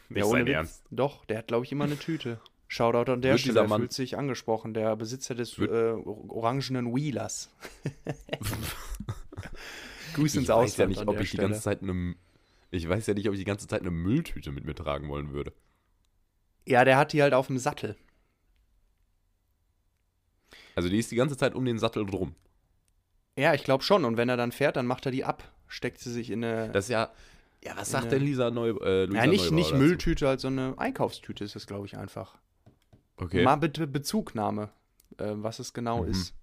Nicht 0.09 0.19
Ja, 0.19 0.23
ohne 0.25 0.31
sein 0.39 0.45
Witz. 0.45 0.53
Ernst. 0.55 0.83
Doch, 0.91 1.25
der 1.25 1.39
hat, 1.39 1.47
glaube 1.47 1.65
ich, 1.65 1.71
immer 1.73 1.83
eine 1.85 1.97
Tüte. 1.97 2.39
Shoutout 2.67 3.11
an 3.11 3.21
der 3.21 3.33
Wird 3.33 3.41
Stelle, 3.41 3.69
fühlt 3.69 3.93
sich 3.93 4.17
angesprochen, 4.17 4.73
der 4.73 4.95
Besitzer 4.95 5.35
des 5.35 5.57
äh, 5.57 5.67
orangenen 5.67 6.93
Wheelers. 6.93 7.55
Grüß 10.13 10.33
Ich 10.33 10.41
ins 10.41 10.49
weiß 10.49 10.55
Ausland 10.55 10.77
ja 10.77 10.87
nicht, 10.87 11.07
ob 11.07 11.15
der 11.15 11.23
ich 11.23 11.31
die 11.31 11.37
ganze 11.37 11.61
Zeit 11.61 11.81
eine. 11.81 12.15
Ich 12.71 12.87
weiß 12.87 13.07
ja 13.07 13.13
nicht, 13.13 13.27
ob 13.29 13.33
ich 13.33 13.39
die 13.39 13.45
ganze 13.45 13.67
Zeit 13.67 13.81
eine 13.81 13.91
Mülltüte 13.91 14.51
mit 14.51 14.65
mir 14.65 14.75
tragen 14.75 15.07
wollen 15.07 15.31
würde. 15.31 15.53
Ja, 16.65 16.83
der 16.83 16.97
hat 16.97 17.13
die 17.13 17.21
halt 17.21 17.33
auf 17.33 17.47
dem 17.47 17.57
Sattel. 17.57 17.95
Also 20.75 20.89
die 20.89 20.99
ist 20.99 21.11
die 21.11 21.15
ganze 21.15 21.37
Zeit 21.37 21.55
um 21.55 21.63
den 21.63 21.79
Sattel 21.79 22.05
drum. 22.05 22.35
Ja, 23.37 23.53
ich 23.53 23.63
glaube 23.63 23.83
schon. 23.83 24.03
Und 24.03 24.17
wenn 24.17 24.27
er 24.27 24.35
dann 24.35 24.51
fährt, 24.51 24.75
dann 24.75 24.85
macht 24.85 25.05
er 25.05 25.11
die 25.11 25.23
ab. 25.23 25.49
Steckt 25.67 25.99
sie 25.99 26.11
sich 26.11 26.29
in 26.29 26.43
eine. 26.43 26.69
Das 26.71 26.85
ist 26.85 26.89
ja. 26.89 27.11
Ja, 27.63 27.75
was 27.75 27.89
sagt 27.89 28.11
denn 28.11 28.21
Lisa 28.21 28.51
Neu 28.51 28.69
äh, 28.69 29.05
Luisa 29.05 29.23
ja, 29.23 29.29
nicht, 29.29 29.45
Neubauer 29.45 29.55
nicht? 29.55 29.73
Mülltüte, 29.73 30.27
halt 30.27 30.39
so 30.39 30.47
eine 30.47 30.75
Einkaufstüte 30.77 31.43
ist 31.43 31.55
das, 31.55 31.65
glaube 31.65 31.87
ich, 31.87 31.97
einfach. 31.97 32.37
Okay. 33.17 33.43
Mal 33.43 33.55
bitte 33.57 33.87
Bezugnahme, 33.87 34.69
äh, 35.17 35.31
was 35.35 35.59
es 35.59 35.73
genau 35.73 36.03
Mhm. 36.03 36.11
ist. 36.11 36.33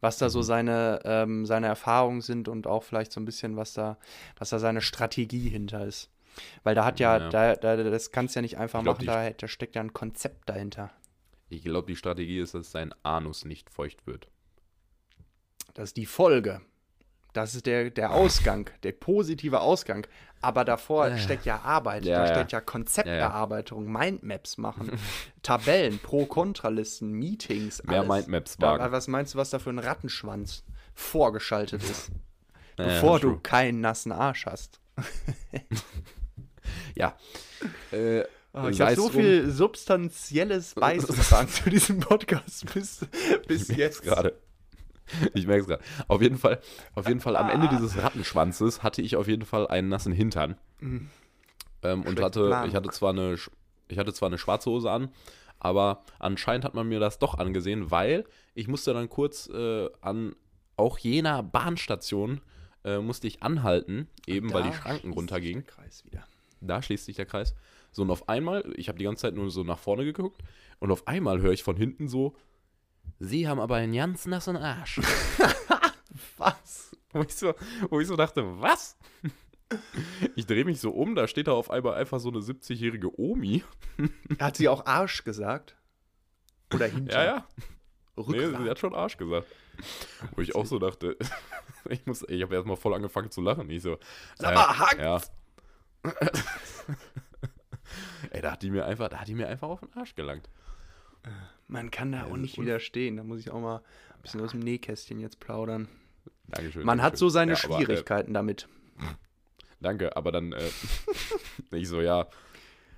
Was 0.00 0.18
da 0.18 0.28
so 0.28 0.42
seine, 0.42 1.00
ähm, 1.04 1.46
seine 1.46 1.66
Erfahrungen 1.66 2.20
sind 2.20 2.46
und 2.48 2.66
auch 2.66 2.82
vielleicht 2.82 3.10
so 3.10 3.20
ein 3.20 3.24
bisschen, 3.24 3.56
was 3.56 3.72
da, 3.72 3.96
was 4.38 4.50
da 4.50 4.58
seine 4.58 4.82
Strategie 4.82 5.48
hinter 5.48 5.86
ist. 5.86 6.10
Weil 6.62 6.74
da 6.74 6.84
hat 6.84 7.00
ja, 7.00 7.16
Ja. 7.16 7.28
Da, 7.30 7.56
da, 7.56 7.76
das 7.76 8.10
kannst 8.10 8.34
du 8.34 8.38
ja 8.38 8.42
nicht 8.42 8.58
einfach 8.58 8.82
glaub, 8.82 8.96
machen, 8.96 9.06
da, 9.06 9.30
da 9.30 9.48
steckt 9.48 9.76
ja 9.76 9.80
ein 9.80 9.94
Konzept 9.94 10.48
dahinter. 10.48 10.90
Ich 11.48 11.62
glaube, 11.62 11.86
die 11.86 11.96
Strategie 11.96 12.38
ist, 12.40 12.54
dass 12.54 12.70
sein 12.70 12.94
Anus 13.02 13.44
nicht 13.46 13.70
feucht 13.70 14.06
wird. 14.06 14.28
Das 15.72 15.90
ist 15.90 15.96
die 15.96 16.06
Folge. 16.06 16.60
Das 17.32 17.54
ist 17.54 17.66
der, 17.66 17.90
der 17.90 18.12
Ausgang, 18.12 18.70
der 18.82 18.92
positive 18.92 19.60
Ausgang. 19.60 20.06
Aber 20.44 20.64
davor 20.64 21.06
Äh. 21.08 21.18
steckt 21.18 21.44
ja 21.46 21.60
Arbeit, 21.62 22.04
Ja, 22.04 22.18
da 22.18 22.26
ja. 22.26 22.34
steckt 22.34 22.52
ja 22.52 22.60
Konzepterarbeitung, 22.60 23.90
Mindmaps 23.90 24.58
machen, 24.58 24.90
Tabellen, 25.42 25.98
Pro-Kontralisten, 25.98 27.12
Meetings, 27.12 27.82
Mehr 27.84 28.00
alles. 28.00 28.08
Mindmaps 28.08 28.56
Da, 28.58 28.78
wagen. 28.78 28.92
was 28.92 29.08
meinst 29.08 29.34
du, 29.34 29.38
was 29.38 29.50
da 29.50 29.58
für 29.58 29.70
ein 29.70 29.78
Rattenschwanz 29.78 30.64
vorgeschaltet 30.94 31.82
ist, 31.82 32.10
Ja, 32.78 32.86
bevor 32.86 33.20
du 33.20 33.30
true. 33.30 33.40
keinen 33.42 33.80
nassen 33.80 34.12
Arsch 34.12 34.46
hast? 34.46 34.80
Ja. 36.94 37.16
Äh, 37.92 38.24
Oh, 38.56 38.68
ich 38.68 38.80
habe 38.80 38.94
so 38.94 39.08
viel 39.08 39.50
substanzielles 39.50 40.74
beizutragen 40.74 41.48
zu 41.48 41.68
diesem 41.70 41.98
Podcast 41.98 42.72
bis, 42.72 43.00
bis 43.48 43.66
jetzt. 43.66 44.02
gerade. 44.02 44.38
Ich 45.34 45.46
merke 45.46 45.62
es 45.62 45.68
gerade. 45.68 45.82
Auf 46.08 46.22
jeden 46.22 46.38
Fall, 46.38 46.60
auf 46.94 47.06
jeden 47.06 47.20
Fall 47.20 47.36
am 47.36 47.50
Ende 47.50 47.68
dieses 47.68 47.96
Rattenschwanzes 47.96 48.82
hatte 48.82 49.02
ich 49.02 49.16
auf 49.16 49.28
jeden 49.28 49.44
Fall 49.44 49.66
einen 49.68 49.88
nassen 49.88 50.12
Hintern. 50.12 50.56
Ähm, 50.80 51.08
und 51.82 52.20
hatte, 52.20 52.46
Planung. 52.46 52.68
ich 52.68 52.74
hatte 52.74 52.90
zwar 52.90 53.10
eine, 53.10 53.36
ich 53.88 53.98
hatte 53.98 54.12
zwar 54.12 54.28
eine 54.28 54.38
schwarze 54.38 54.70
Hose 54.70 54.90
an, 54.90 55.10
aber 55.58 56.02
anscheinend 56.18 56.64
hat 56.64 56.74
man 56.74 56.88
mir 56.88 57.00
das 57.00 57.18
doch 57.18 57.38
angesehen, 57.38 57.90
weil 57.90 58.24
ich 58.54 58.68
musste 58.68 58.94
dann 58.94 59.08
kurz 59.08 59.48
äh, 59.48 59.88
an 60.00 60.34
auch 60.76 60.98
jener 60.98 61.42
Bahnstation 61.42 62.40
äh, 62.84 62.98
musste 62.98 63.26
ich 63.26 63.42
anhalten, 63.42 64.08
eben 64.26 64.52
weil 64.52 64.64
die 64.64 64.72
Schranken 64.72 65.12
runtergingen. 65.12 65.62
sich 65.64 65.74
der 65.74 65.84
Kreis 65.84 66.04
wieder. 66.04 66.24
Da 66.60 66.82
schließt 66.82 67.04
sich 67.04 67.16
der 67.16 67.26
Kreis. 67.26 67.54
So, 67.92 68.02
und 68.02 68.10
auf 68.10 68.28
einmal, 68.28 68.64
ich 68.76 68.88
habe 68.88 68.98
die 68.98 69.04
ganze 69.04 69.22
Zeit 69.22 69.34
nur 69.34 69.50
so 69.50 69.62
nach 69.62 69.78
vorne 69.78 70.04
geguckt 70.04 70.42
und 70.80 70.90
auf 70.90 71.06
einmal 71.06 71.40
höre 71.40 71.52
ich 71.52 71.62
von 71.62 71.76
hinten 71.76 72.08
so, 72.08 72.34
Sie 73.20 73.48
haben 73.48 73.60
aber 73.60 73.76
einen 73.76 73.94
ganz 73.94 74.26
nassen 74.26 74.56
Arsch. 74.56 75.00
Was? 76.36 76.96
Wo 77.12 77.22
ich 77.22 77.34
so, 77.34 77.54
wo 77.90 78.00
ich 78.00 78.08
so 78.08 78.16
dachte, 78.16 78.60
was? 78.60 78.96
Ich 80.34 80.46
drehe 80.46 80.64
mich 80.64 80.80
so 80.80 80.90
um, 80.90 81.14
da 81.14 81.28
steht 81.28 81.46
da 81.46 81.52
auf 81.52 81.70
einmal 81.70 81.94
einfach 81.94 82.18
so 82.18 82.28
eine 82.28 82.38
70-jährige 82.40 83.18
Omi. 83.20 83.62
Hat 84.40 84.56
sie 84.56 84.68
auch 84.68 84.84
Arsch 84.86 85.22
gesagt? 85.24 85.76
Oder 86.72 86.86
hinter? 86.86 87.12
Ja, 87.12 87.24
ja. 87.24 87.48
Nee, 88.16 88.22
Rückgrat. 88.22 88.62
sie 88.62 88.70
hat 88.70 88.78
schon 88.78 88.94
Arsch 88.94 89.16
gesagt. 89.16 89.46
Wo 90.34 90.40
ich 90.40 90.54
auch 90.54 90.66
so 90.66 90.78
dachte, 90.78 91.16
ich 91.88 92.04
muss, 92.06 92.22
ich 92.28 92.42
habe 92.42 92.54
erstmal 92.54 92.76
voll 92.76 92.94
angefangen 92.94 93.30
zu 93.30 93.40
lachen. 93.40 93.68
Ich 93.70 93.82
so, 93.82 93.98
Sag 94.36 94.54
mal, 94.54 94.78
hackt's? 94.78 94.98
ja. 94.98 95.20
Ey, 98.30 98.40
da 98.40 98.52
hat 98.52 98.62
die 98.62 98.70
mir 98.70 98.84
einfach, 98.86 99.08
da 99.08 99.18
hat 99.20 99.28
die 99.28 99.34
mir 99.34 99.48
einfach 99.48 99.68
auf 99.68 99.80
den 99.80 99.92
Arsch 99.94 100.14
gelangt. 100.14 100.48
Man 101.66 101.90
kann 101.90 102.12
da 102.12 102.18
Ja, 102.18 102.24
auch 102.26 102.36
nicht 102.36 102.58
widerstehen. 102.58 103.16
Da 103.16 103.24
muss 103.24 103.40
ich 103.40 103.50
auch 103.50 103.60
mal 103.60 103.78
ein 103.78 104.22
bisschen 104.22 104.40
aus 104.40 104.50
dem 104.50 104.60
Nähkästchen 104.60 105.18
jetzt 105.20 105.40
plaudern. 105.40 105.88
Dankeschön. 106.48 106.84
Man 106.84 107.02
hat 107.02 107.16
so 107.16 107.28
seine 107.28 107.52
Dankeschön. 107.52 107.70
Ja, 107.70 107.76
aber, 107.76 107.82
äh, 107.82 107.86
Schwierigkeiten 107.86 108.34
damit. 108.34 108.68
Danke, 109.80 110.16
aber 110.16 110.32
dann, 110.32 110.52
äh, 110.52 110.70
ich 111.72 111.88
so, 111.88 112.00
ja. 112.00 112.26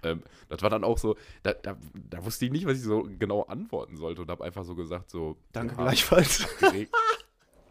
Ähm, 0.03 0.23
das 0.49 0.63
war 0.63 0.71
dann 0.71 0.85
auch 0.85 0.99
so, 0.99 1.17
da, 1.43 1.53
da, 1.53 1.77
da 1.95 2.25
wusste 2.25 2.45
ich 2.45 2.53
nicht, 2.53 2.67
was 2.67 2.79
ich 2.79 2.85
so 2.85 3.09
genau 3.19 3.43
antworten 3.43 3.97
sollte 3.97 4.23
und 4.23 4.31
habe 4.31 4.45
einfach 4.45 4.65
so 4.65 4.75
gesagt, 4.75 5.11
so. 5.11 5.37
Danke 5.53 5.75
ja, 5.77 5.83
gleichfalls. 5.83 6.47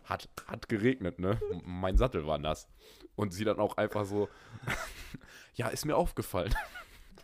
hat, 0.05 0.29
hat 0.47 0.69
geregnet, 0.69 1.19
ne? 1.19 1.39
Mein 1.63 1.97
Sattel 1.97 2.25
war 2.25 2.37
nass. 2.37 2.67
Und 3.15 3.33
sie 3.33 3.45
dann 3.45 3.59
auch 3.59 3.77
einfach 3.77 4.05
so, 4.05 4.27
ja, 5.55 5.67
ist 5.67 5.85
mir 5.85 5.95
aufgefallen. 5.95 6.53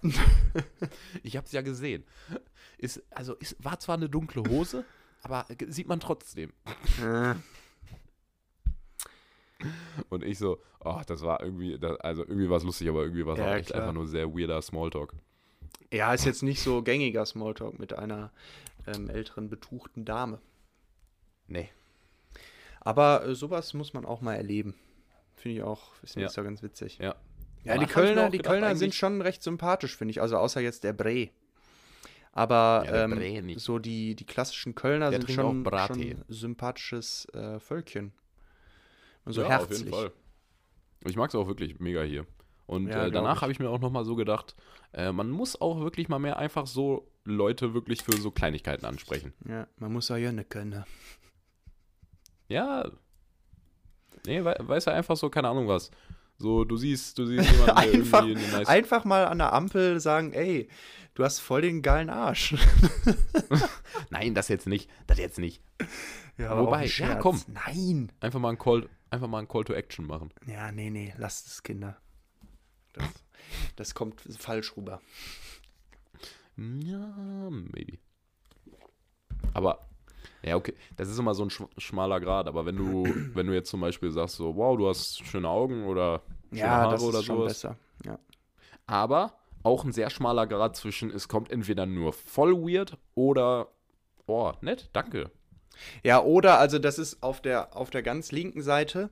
ich 1.24 1.38
hab's 1.38 1.52
ja 1.52 1.62
gesehen. 1.62 2.04
Ist, 2.78 3.04
also, 3.12 3.36
ist, 3.36 3.56
war 3.64 3.80
zwar 3.80 3.96
eine 3.96 4.10
dunkle 4.10 4.44
Hose, 4.50 4.84
aber 5.22 5.46
sieht 5.68 5.88
man 5.88 6.00
trotzdem. 6.00 6.52
Und 10.10 10.24
ich 10.24 10.40
so, 10.40 10.60
oh, 10.80 11.02
das 11.06 11.22
war 11.22 11.42
irgendwie, 11.44 11.78
das, 11.78 12.00
also 12.00 12.24
irgendwie 12.24 12.50
war 12.50 12.58
es 12.58 12.64
lustig, 12.64 12.90
aber 12.90 13.04
irgendwie 13.04 13.26
war 13.26 13.34
es 13.34 13.40
Ja, 13.40 13.46
auch 13.46 13.56
echt 13.56 13.68
klar. 13.68 13.82
einfach 13.82 13.94
nur 13.94 14.08
sehr 14.08 14.34
weirder 14.34 14.60
Smalltalk. 14.62 15.14
ja, 15.92 16.14
ist 16.14 16.26
jetzt 16.26 16.42
nicht 16.42 16.62
so 16.62 16.82
gängiger 16.82 17.26
Smalltalk 17.26 17.78
mit 17.78 17.94
einer 17.94 18.32
ähm, 18.88 19.10
älteren, 19.10 19.50
betuchten 19.50 20.04
Dame. 20.06 20.40
Nee. 21.48 21.70
Aber 22.80 23.26
äh, 23.28 23.36
sowas 23.36 23.76
muss 23.76 23.94
man 23.94 24.06
auch 24.06 24.22
mal 24.22 24.34
erleben. 24.34 24.74
Finde 25.36 25.58
ich 25.58 25.64
auch, 25.64 25.92
ist 26.02 26.16
ja. 26.16 26.28
ja 26.28 26.44
ganz 26.44 26.64
witzig. 26.64 26.98
Ja. 26.98 27.16
Ja, 27.64 27.78
die 27.78 27.86
Kölner, 27.86 28.30
die 28.30 28.38
gedacht, 28.38 28.54
Kölner 28.54 28.76
sind 28.76 28.96
schon 28.96 29.22
recht 29.22 29.44
sympathisch, 29.44 29.96
finde 29.96 30.12
ich. 30.12 30.22
Also 30.22 30.38
außer 30.38 30.62
jetzt 30.62 30.84
der 30.84 30.94
Bre. 30.94 31.30
Aber 32.32 32.84
Ja, 32.86 33.04
ähm, 33.04 33.12
Bre 33.12 33.60
so 33.60 33.78
die, 33.78 34.16
die 34.16 34.26
klassischen 34.26 34.74
Kölner 34.74 35.12
Der 35.12 35.22
sind 35.22 35.32
schon, 35.32 35.66
schon 35.66 36.26
sympathisches 36.28 37.28
äh, 37.34 37.60
Völkchen. 37.60 38.14
So 39.26 39.42
ja, 39.42 39.50
herzlich. 39.50 39.80
auf 39.80 39.86
jeden 39.86 39.92
Fall. 39.92 40.12
Ich 41.06 41.16
mag 41.16 41.30
es 41.30 41.36
auch 41.36 41.48
wirklich 41.48 41.80
mega 41.80 42.02
hier. 42.02 42.26
Und 42.66 42.88
Ja, 42.88 43.08
äh, 43.08 43.12
danach 43.12 43.42
habe 43.42 43.52
ich 43.52 43.60
mir 43.60 43.70
auch 43.70 43.80
nochmal 43.80 44.06
so 44.06 44.16
gedacht, 44.16 44.56
äh, 44.94 45.12
man 45.12 45.30
muss 45.30 45.60
auch 45.60 45.82
wirklich 45.82 46.08
mal 46.08 46.20
mehr 46.20 46.38
einfach 46.38 46.68
so 46.68 47.12
Leute 47.26 47.74
wirklich 47.74 48.04
für 48.04 48.14
so 48.14 48.32
Kleinigkeiten 48.32 48.86
ansprechen. 48.86 49.34
Ja, 49.48 49.68
man 49.78 49.92
muss 49.92 50.10
auch 50.10 50.16
ja 50.16 50.32
ne 50.32 50.46
können. 50.46 50.86
Ja. 52.48 52.90
Nee, 54.26 54.44
we 54.44 54.56
weißt 54.60 54.88
du, 54.88 54.92
einfach 54.92 55.18
so, 55.18 55.30
keine 55.30 55.50
Ahnung 55.50 55.68
was. 55.68 55.92
So, 56.42 56.66
du 56.66 56.76
siehst, 56.76 57.18
du 57.20 57.26
siehst 57.26 57.52
jemanden, 57.52 57.66
der 57.66 57.78
Einfach, 57.78 58.26
irgendwie 58.26 58.46
eine 58.46 58.58
nice 58.58 58.68
einfach 58.68 59.06
mal 59.06 59.28
an 59.28 59.38
der 59.38 59.54
Ampel 59.54 60.00
sagen, 60.00 60.34
ey, 60.34 60.68
du 61.14 61.24
hast 61.24 61.40
voll 61.40 61.62
den 61.62 61.84
geilen 61.84 62.10
Arsch. 62.10 62.56
Nein, 64.10 64.34
das 64.34 64.48
jetzt 64.48 64.66
nicht. 64.68 64.90
Das 65.06 65.20
jetzt 65.20 65.38
nicht. 65.38 65.62
Ja, 66.38 66.58
Wobei, 66.58 66.86
ja, 66.88 67.16
komm. 67.16 67.40
Nein. 67.48 68.12
Einfach 68.20 68.40
mal 68.40 68.50
ein 68.50 68.58
Call, 68.58 68.90
einfach 69.12 69.28
mal 69.28 69.40
ein 69.40 69.48
Call 69.48 69.64
to 69.66 69.74
Action 69.74 70.08
machen. 70.08 70.34
Ja, 70.48 70.72
nee, 70.72 70.90
nee, 70.90 71.14
lasst 71.18 71.46
es, 71.48 71.62
Kinder. 71.62 71.98
Das, 72.94 73.06
das 73.76 73.94
kommt 73.94 74.22
falsch 74.40 74.76
rüber. 74.76 75.00
Ja, 76.58 77.50
maybe. 77.52 78.00
Aber, 79.54 79.88
ja, 80.44 80.56
okay, 80.56 80.74
das 80.98 81.10
ist 81.10 81.20
immer 81.20 81.34
so 81.36 81.44
ein 81.44 81.50
sch 81.50 81.64
schmaler 81.78 82.20
Grad, 82.20 82.48
aber 82.48 82.66
wenn 82.66 82.78
du, 82.78 83.04
wenn 83.36 83.48
du 83.48 83.54
jetzt 83.54 83.70
zum 83.70 83.82
Beispiel 83.82 84.12
sagst, 84.12 84.36
so, 84.38 84.56
wow, 84.56 84.78
du 84.78 84.88
hast 84.90 85.26
schöne 85.26 85.48
Augen 85.50 85.86
oder 85.86 86.22
schöne 86.52 86.62
Ja, 86.62 86.68
Haare 86.70 86.92
das 86.92 87.02
ist 87.02 87.08
oder 87.10 87.24
schon 87.24 87.38
sowas. 87.38 87.54
besser. 87.54 87.78
Ja. 88.06 88.20
Aber 88.88 89.34
auch 89.64 89.84
ein 89.84 89.92
sehr 89.92 90.10
schmaler 90.10 90.48
Grad 90.48 90.76
zwischen, 90.76 91.12
es 91.12 91.28
kommt 91.28 91.52
entweder 91.52 91.86
nur 91.86 92.14
voll 92.14 92.54
weird 92.56 92.98
oder, 93.16 93.68
oh, 94.26 94.52
nett, 94.62 94.90
danke. 94.94 95.30
Ja, 96.04 96.22
oder, 96.22 96.60
also 96.60 96.80
das 96.80 97.00
ist 97.00 97.22
auf 97.24 97.42
der, 97.42 97.76
auf 97.76 97.90
der 97.90 98.04
ganz 98.04 98.32
linken 98.32 98.62
Seite, 98.62 99.10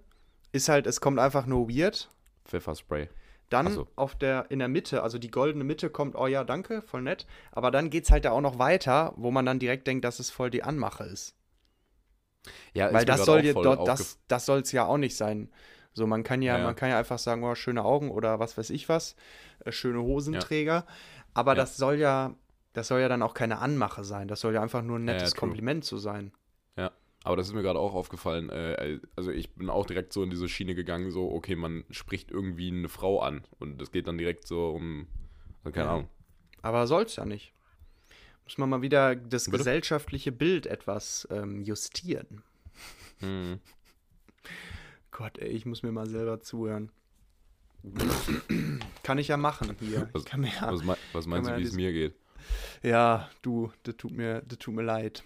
ist 0.52 0.70
halt, 0.70 0.88
es 0.88 1.02
kommt 1.02 1.20
einfach 1.20 1.46
nur 1.46 1.70
weird. 1.70 2.10
Pfefferspray. 2.46 3.10
Dann 3.50 3.74
so. 3.74 3.88
auf 3.96 4.16
der, 4.16 4.46
in 4.50 4.60
der 4.60 4.68
Mitte, 4.68 5.02
also 5.02 5.18
die 5.18 5.32
goldene 5.32 5.64
Mitte 5.64 5.90
kommt, 5.90 6.16
oh 6.16 6.28
ja, 6.28 6.44
danke, 6.44 6.82
voll 6.82 7.02
nett. 7.02 7.26
Aber 7.52 7.72
dann 7.72 7.90
geht's 7.90 8.12
halt 8.12 8.26
da 8.26 8.32
auch 8.32 8.42
noch 8.42 8.60
weiter, 8.60 9.14
wo 9.18 9.32
man 9.32 9.46
dann 9.46 9.60
direkt 9.60 9.88
denkt, 9.88 10.06
dass 10.06 10.20
es 10.20 10.30
voll 10.30 10.50
die 10.52 10.64
Anmache 10.64 11.04
ist. 11.06 11.36
Ja, 12.74 12.94
Weil 12.94 13.06
das 13.06 13.26
soll 13.26 13.44
ja 13.46 13.54
dort, 13.54 13.88
das, 13.88 14.20
das 14.28 14.46
soll 14.46 14.60
es 14.62 14.72
ja 14.72 14.86
auch 14.86 14.98
nicht 14.98 15.16
sein. 15.18 15.50
So, 15.94 16.08
man 16.08 16.24
kann 16.24 16.42
ja, 16.42 16.54
Ja, 16.54 16.60
ja. 16.60 16.66
man 16.66 16.76
kann 16.76 16.90
ja 16.90 16.98
einfach 16.98 17.20
sagen, 17.20 17.44
oh, 17.44 17.56
schöne 17.56 17.84
Augen 17.84 18.12
oder 18.12 18.40
was 18.40 18.58
weiß 18.58 18.70
ich 18.70 18.88
was, 18.90 19.16
äh, 19.66 19.72
schöne 19.72 20.02
Hosenträger. 20.02 20.86
Aber 21.34 21.52
Ja. 21.52 21.56
das 21.56 21.78
soll 21.78 21.96
ja, 21.96 22.36
das 22.74 22.88
soll 22.88 23.02
ja 23.02 23.10
dann 23.10 23.22
auch 23.24 23.34
keine 23.34 23.60
Anmache 23.60 24.04
sein. 24.04 24.28
Das 24.28 24.40
soll 24.42 24.54
ja 24.54 24.62
einfach 24.62 24.82
nur 24.84 25.00
ein 25.00 25.08
Ja, 25.08 25.16
ja, 25.16 25.20
nettes. 25.20 25.36
Kompliment 25.36 25.84
zu 25.86 25.98
sein. 25.98 26.32
Aber 27.24 27.36
das 27.36 27.48
ist 27.48 27.54
mir 27.54 27.62
gerade 27.62 27.80
auch 27.80 27.94
aufgefallen. 27.94 28.50
Äh, 28.50 29.00
also 29.16 29.32
ich 29.32 29.52
bin 29.56 29.70
auch 29.70 29.86
direkt 29.86 30.14
so 30.14 30.24
in 30.24 30.30
diese 30.30 30.48
Schiene 30.48 30.74
gegangen, 30.76 31.12
so, 31.12 31.32
okay, 31.32 31.56
man 31.56 31.84
spricht 31.90 32.32
irgendwie 32.32 32.70
eine 32.72 32.88
Frau 32.90 33.20
an 33.20 33.44
und 33.60 33.82
es 33.82 33.92
geht 33.92 34.08
dann 34.08 34.18
direkt 34.18 34.48
so 34.48 34.70
um, 34.70 35.08
also 35.64 35.74
keine 35.74 35.86
Ja. 35.88 35.92
Ahnung. 35.96 36.10
Aber 36.62 36.88
soll's 36.88 37.16
ja 37.18 37.26
nicht. 37.26 37.54
Muss 38.46 38.58
man 38.58 38.70
mal 38.70 38.82
wieder 38.82 39.16
das 39.16 39.46
Bitte? 39.46 39.58
gesellschaftliche 39.60 40.32
Bild 40.32 40.66
etwas 40.66 41.28
ähm, 41.30 41.62
justieren. 41.62 42.42
Mhm. 43.20 43.60
Gott, 45.12 45.38
ey, 45.40 45.50
ich 45.50 45.66
muss 45.66 45.84
mir 45.84 45.92
mal 45.92 46.08
selber 46.08 46.40
zuhören. 46.42 46.92
Kann 49.04 49.18
ich 49.18 49.28
ja 49.30 49.38
machen 49.38 49.76
hier. 49.80 50.10
Was- 50.14 50.26
mir 50.36 50.52
Was, 50.62 50.84
mei- 50.84 50.98
was 51.14 51.28
meinst 51.28 51.50
du, 51.50 51.58
wie 51.58 51.62
es 51.64 51.70
das- 51.70 51.76
mir 51.76 51.92
geht? 51.92 52.16
ja, 52.82 53.30
du, 53.42 53.72
das 53.84 53.98
tut 53.98 54.12
mir, 54.12 54.42
das 54.48 54.58
tut 54.60 54.74
mir 54.74 54.82
leid. 54.84 55.24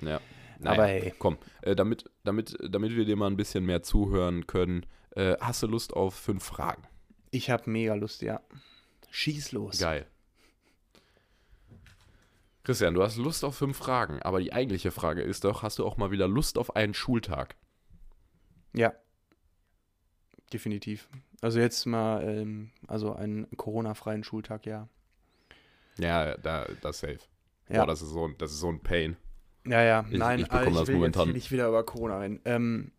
Ja. 0.00 0.20
Naja, 0.60 0.72
Aber 0.74 0.86
hey. 0.86 1.14
Komm, 1.18 1.38
äh, 1.62 1.74
damit, 1.74 2.04
damit, 2.22 2.56
damit 2.62 2.94
wir 2.94 3.04
dir 3.04 3.16
mal 3.16 3.28
ein 3.28 3.36
bisschen 3.36 3.64
mehr 3.64 3.82
zuhören 3.82 4.46
können, 4.46 4.84
äh, 5.16 5.36
hast 5.40 5.62
du 5.62 5.66
Lust 5.66 5.94
auf 5.94 6.14
fünf 6.14 6.44
Fragen? 6.44 6.82
Ich 7.30 7.50
habe 7.50 7.70
mega 7.70 7.94
Lust, 7.94 8.22
ja. 8.22 8.40
Schieß 9.10 9.52
los. 9.52 9.78
Geil. 9.78 10.06
Christian, 12.62 12.94
du 12.94 13.02
hast 13.02 13.16
Lust 13.16 13.42
auf 13.42 13.56
fünf 13.56 13.78
Fragen, 13.78 14.20
aber 14.20 14.38
die 14.38 14.52
eigentliche 14.52 14.90
Frage 14.90 15.22
ist 15.22 15.44
doch, 15.44 15.62
hast 15.62 15.78
du 15.78 15.86
auch 15.86 15.96
mal 15.96 16.10
wieder 16.10 16.28
Lust 16.28 16.58
auf 16.58 16.76
einen 16.76 16.92
Schultag? 16.92 17.56
Ja. 18.74 18.92
Definitiv. 20.52 21.08
Also 21.40 21.58
jetzt 21.58 21.86
mal, 21.86 22.22
ähm, 22.22 22.70
also 22.86 23.14
einen 23.14 23.48
Corona-freien 23.56 24.24
Schultag, 24.24 24.66
ja. 24.66 24.88
Ja, 25.98 26.36
da, 26.36 26.66
das 26.82 27.00
safe. 27.00 27.20
Ja. 27.68 27.80
Boah, 27.80 27.86
das 27.86 28.02
ist 28.02 28.10
so, 28.10 28.28
das 28.28 28.52
ist 28.52 28.60
so 28.60 28.68
ein 28.68 28.80
Pain. 28.80 29.16
Ja, 29.66 29.82
ja, 29.82 30.04
Ich- 30.10 30.18
nein, 30.18 30.38
ich 30.40 30.44
bekomme 30.46 30.60
Alter, 30.66 30.78
das 30.80 30.88
will 30.88 30.94
momentan- 30.96 31.26
jetzt 31.28 31.34
nicht 31.34 31.50
wieder 31.50 31.68
über 31.68 31.82
Corona 31.84 32.18
rein. 32.18 32.40
Ähm, 32.44 32.92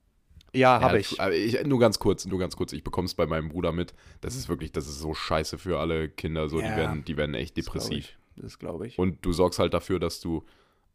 ja, 0.54 0.80
habe 0.82 0.96
Ja, 0.96 1.00
ich. 1.00 1.20
Aber 1.22 1.34
ich. 1.34 1.64
Nur 1.66 1.80
ganz 1.80 1.98
kurz, 2.00 2.26
nur 2.26 2.38
ganz 2.40 2.56
kurz. 2.56 2.74
Ich 2.74 2.84
bekomme 2.84 3.06
es 3.06 3.14
bei 3.16 3.26
meinem 3.26 3.50
Bruder 3.50 3.72
mit. 3.72 3.94
Das 4.22 4.36
ist 4.36 4.50
wirklich, 4.50 4.72
das 4.72 4.88
ist 4.88 5.00
so 5.00 5.14
scheiße 5.14 5.58
für 5.58 5.80
alle 5.80 6.10
Kinder. 6.10 6.50
So, 6.50 6.60
Ja, 6.60 6.70
die 6.70 6.76
werden, 6.78 7.06
die 7.06 7.18
werden 7.18 7.36
echt 7.36 7.58
depressiv. 7.58 7.98
ich. 7.98 8.18
Das 8.44 8.60
glaube 8.60 8.88
ich. 8.88 8.98
Und 9.00 9.26
du 9.26 9.34
sorgst 9.34 9.60
halt 9.60 9.74
dafür, 9.74 10.00
dass 10.00 10.20
du 10.22 10.44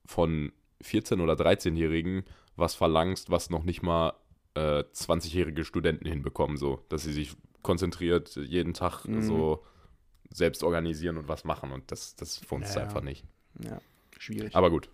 von 0.04 0.52
14- 0.82 1.20
oder 1.20 1.34
13-Jährigen 1.36 2.24
was 2.56 2.74
verlangst, 2.74 3.30
was 3.30 3.50
noch 3.50 3.64
nicht 3.64 3.82
mal 3.82 4.14
äh, 4.54 4.84
20-jährige 4.92 5.64
Studenten 5.64 6.06
hinbekommen, 6.06 6.56
so, 6.56 6.82
dass 6.88 7.02
sie 7.02 7.12
sich 7.12 7.34
konzentriert 7.62 8.36
jeden 8.36 8.72
Tag 8.72 9.04
Mhm. 9.04 9.20
so 9.20 9.62
selbst 10.30 10.62
organisieren 10.62 11.18
und 11.18 11.28
was 11.28 11.44
machen 11.44 11.72
und 11.72 11.90
das, 11.92 12.16
das 12.16 12.38
funktioniert 12.38 12.82
ja. 12.84 12.88
einfach 12.88 13.02
nicht. 13.02 13.24
ja, 13.62 13.78
schwierig. 14.18 14.54
Aber 14.54 14.70
gut. 14.70 14.88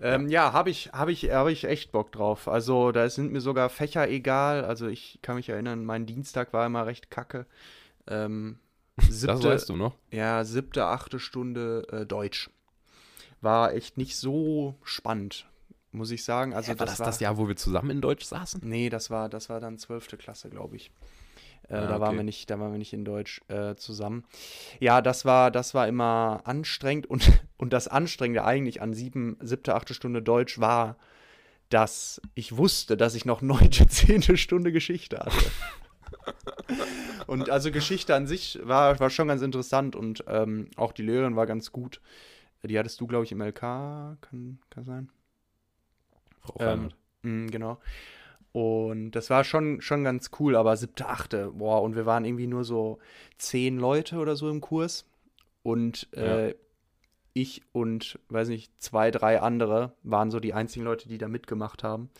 Ähm, 0.00 0.28
ja, 0.28 0.52
habe 0.52 0.70
ich, 0.70 0.90
hab 0.92 1.08
ich, 1.08 1.30
hab 1.30 1.48
ich 1.48 1.64
echt 1.64 1.92
Bock 1.92 2.12
drauf. 2.12 2.48
Also 2.48 2.92
da 2.92 3.08
sind 3.08 3.32
mir 3.32 3.40
sogar 3.40 3.68
Fächer 3.68 4.08
egal. 4.08 4.64
Also 4.64 4.86
ich 4.88 5.18
kann 5.22 5.36
mich 5.36 5.48
erinnern, 5.48 5.84
mein 5.84 6.06
Dienstag 6.06 6.52
war 6.52 6.66
immer 6.66 6.86
recht 6.86 7.10
kacke. 7.10 7.46
Ähm, 8.06 8.58
Das 8.96 9.20
siebte, 9.20 9.44
weißt 9.44 9.68
du 9.68 9.76
noch? 9.76 9.96
ja, 10.10 10.44
siebte, 10.44 10.84
achte 10.86 11.18
Stunde 11.18 11.86
äh, 11.90 12.06
Deutsch. 12.06 12.50
War 13.40 13.72
echt 13.74 13.96
nicht 13.96 14.16
so 14.16 14.76
spannend, 14.84 15.46
muss 15.90 16.10
ich 16.12 16.24
sagen. 16.24 16.54
Also 16.54 16.78
war 16.78 16.86
das 16.86 16.98
das 16.98 17.18
Jahr, 17.20 17.38
wo 17.38 17.48
wir 17.48 17.56
zusammen 17.56 17.90
in 17.90 18.00
Deutsch 18.00 18.24
saßen? 18.24 18.60
Nee, 18.64 18.88
das 18.88 19.10
war, 19.10 19.28
das 19.28 19.48
war 19.48 19.58
dann 19.60 19.78
zwölfte 19.78 20.16
Klasse, 20.16 20.48
glaube 20.48 20.76
ich. 20.76 20.92
Äh, 21.68 21.74
Ah, 21.74 21.86
da 21.86 22.00
waren 22.00 22.08
okay. 22.10 22.16
wir 22.18 22.24
nicht, 22.24 22.50
da 22.50 22.58
waren 22.58 22.72
wir 22.72 22.78
nicht 22.78 22.92
in 22.92 23.04
Deutsch 23.04 23.40
äh, 23.48 23.74
zusammen. 23.76 24.24
Ja, 24.80 25.00
das 25.00 25.24
war, 25.24 25.50
das 25.50 25.74
war 25.74 25.88
immer 25.88 26.42
anstrengend 26.44 27.06
und, 27.06 27.30
und 27.56 27.72
das 27.72 27.88
Anstrengende 27.88 28.44
eigentlich 28.44 28.82
an 28.82 28.94
sieben, 28.94 29.36
siebte, 29.40 29.74
achte 29.74 29.94
Stunde 29.94 30.22
Deutsch 30.22 30.58
war, 30.58 30.96
dass 31.68 32.20
ich 32.34 32.56
wusste, 32.56 32.96
dass 32.96 33.14
ich 33.14 33.24
noch 33.24 33.42
neunte, 33.42 33.86
zehnte 33.88 34.36
Stunde 34.36 34.72
Geschichte 34.72 35.18
hatte. 35.18 35.50
und 37.26 37.48
also 37.50 37.70
Geschichte 37.70 38.14
an 38.14 38.26
sich 38.26 38.58
war, 38.62 39.00
war 39.00 39.10
schon 39.10 39.28
ganz 39.28 39.42
interessant 39.42 39.96
und 39.96 40.24
ähm, 40.26 40.68
auch 40.76 40.92
die 40.92 41.02
Lehrerin 41.02 41.36
war 41.36 41.46
ganz 41.46 41.72
gut. 41.72 42.00
Die 42.62 42.78
hattest 42.78 43.00
du, 43.00 43.06
glaube 43.06 43.24
ich, 43.24 43.32
im 43.32 43.40
LK, 43.40 43.60
kann, 43.60 44.58
kann 44.70 44.84
sein. 44.84 45.10
Frau 46.40 46.54
Ähm, 46.60 46.90
mh, 47.22 47.50
genau. 47.50 47.78
Und 48.52 49.12
das 49.12 49.30
war 49.30 49.44
schon, 49.44 49.80
schon 49.80 50.04
ganz 50.04 50.30
cool, 50.38 50.56
aber 50.56 50.76
siebte, 50.76 51.08
achte, 51.08 51.52
boah, 51.52 51.82
und 51.82 51.96
wir 51.96 52.04
waren 52.04 52.24
irgendwie 52.24 52.46
nur 52.46 52.64
so 52.64 52.98
zehn 53.38 53.78
Leute 53.78 54.18
oder 54.18 54.36
so 54.36 54.50
im 54.50 54.60
Kurs. 54.60 55.06
Und 55.62 56.12
äh, 56.14 56.54
ich 57.32 57.62
und, 57.72 58.18
weiß 58.28 58.48
nicht, 58.48 58.70
zwei, 58.82 59.10
drei 59.10 59.40
andere 59.40 59.94
waren 60.02 60.30
so 60.30 60.38
die 60.38 60.52
einzigen 60.52 60.84
Leute, 60.84 61.08
die 61.08 61.18
da 61.18 61.28
mitgemacht 61.28 61.82
haben. 61.82 62.10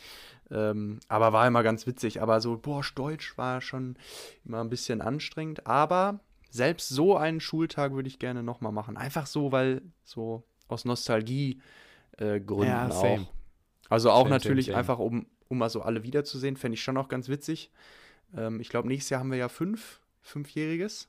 Ähm, 0.50 1.00
aber 1.08 1.32
war 1.32 1.46
immer 1.46 1.62
ganz 1.62 1.86
witzig. 1.86 2.22
Aber 2.22 2.40
so, 2.40 2.56
boah, 2.56 2.82
Deutsch 2.94 3.36
war 3.36 3.60
schon 3.60 3.96
immer 4.44 4.60
ein 4.60 4.70
bisschen 4.70 5.02
anstrengend. 5.02 5.66
Aber 5.66 6.20
selbst 6.50 6.88
so 6.88 7.16
einen 7.16 7.40
Schultag 7.40 7.92
würde 7.92 8.08
ich 8.08 8.18
gerne 8.18 8.42
nochmal 8.42 8.72
machen. 8.72 8.96
Einfach 8.96 9.26
so, 9.26 9.52
weil 9.52 9.82
so 10.04 10.44
aus 10.68 10.84
Nostalgie 10.84 11.60
äh, 12.18 12.40
Gründen 12.40 12.66
Ja, 12.68 12.88
auch. 12.88 13.20
Also 13.88 14.10
auch 14.10 14.22
Same, 14.22 14.30
natürlich 14.30 14.66
same, 14.66 14.74
same. 14.74 14.78
einfach, 14.78 14.98
um, 14.98 15.26
um 15.52 15.58
mal 15.58 15.68
so 15.68 15.82
alle 15.82 16.02
wiederzusehen, 16.02 16.56
fände 16.56 16.74
ich 16.74 16.82
schon 16.82 16.96
auch 16.96 17.08
ganz 17.08 17.28
witzig. 17.28 17.70
Ähm, 18.34 18.58
ich 18.58 18.70
glaube, 18.70 18.88
nächstes 18.88 19.10
Jahr 19.10 19.20
haben 19.20 19.30
wir 19.30 19.38
ja 19.38 19.48
fünf, 19.48 20.00
Fünfjähriges. 20.22 21.08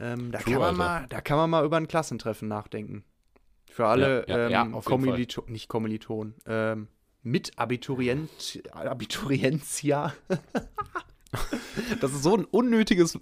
Ähm, 0.00 0.30
da, 0.30 0.38
True, 0.38 0.54
kann 0.54 0.60
man 0.60 0.80
Alter. 0.80 1.00
mal, 1.00 1.06
da 1.08 1.20
kann 1.20 1.36
man 1.36 1.50
mal 1.50 1.64
über 1.64 1.76
ein 1.76 1.88
Klassentreffen 1.88 2.46
nachdenken. 2.46 3.04
Für 3.70 3.86
alle 3.86 4.24
Ja, 4.28 4.38
ja, 4.38 4.64
ähm, 4.64 4.72
ja, 4.74 4.80
Kommilito 4.80 5.44
nicht 5.48 5.68
Kommilitonen, 5.68 6.34
ähm, 6.46 6.88
mit 7.22 7.58
Abiturient, 7.58 8.62
Abiturientia. 8.72 10.14
Das 12.00 12.12
ist 12.12 12.22
so 12.22 12.34
ein 12.34 12.46
unnötiges, 12.46 13.18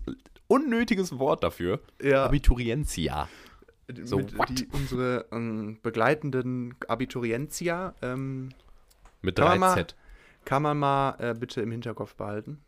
unnötiges 0.47 1.19
Wort 1.19 1.43
dafür. 1.43 1.81
Ja, 2.01 2.27
Abiturientia. 2.27 3.29
so, 4.05 4.19
mit, 4.19 4.33
die, 4.51 4.69
unsere 4.71 5.27
ähm, 5.33 5.81
begleitenden 5.83 6.77
Abiturientia 6.87 7.97
ähm, 8.03 8.51
Mit 9.23 9.37
Kann 9.37 9.59
man 9.59 9.77
3Z. 9.77 9.95
Kann 10.47 10.63
man 10.63 10.79
mal 10.79 11.17
äh, 11.19 11.35
bitte 11.35 11.61
im 11.61 11.71
Hinterkopf 11.71 12.15
behalten. 12.15 12.63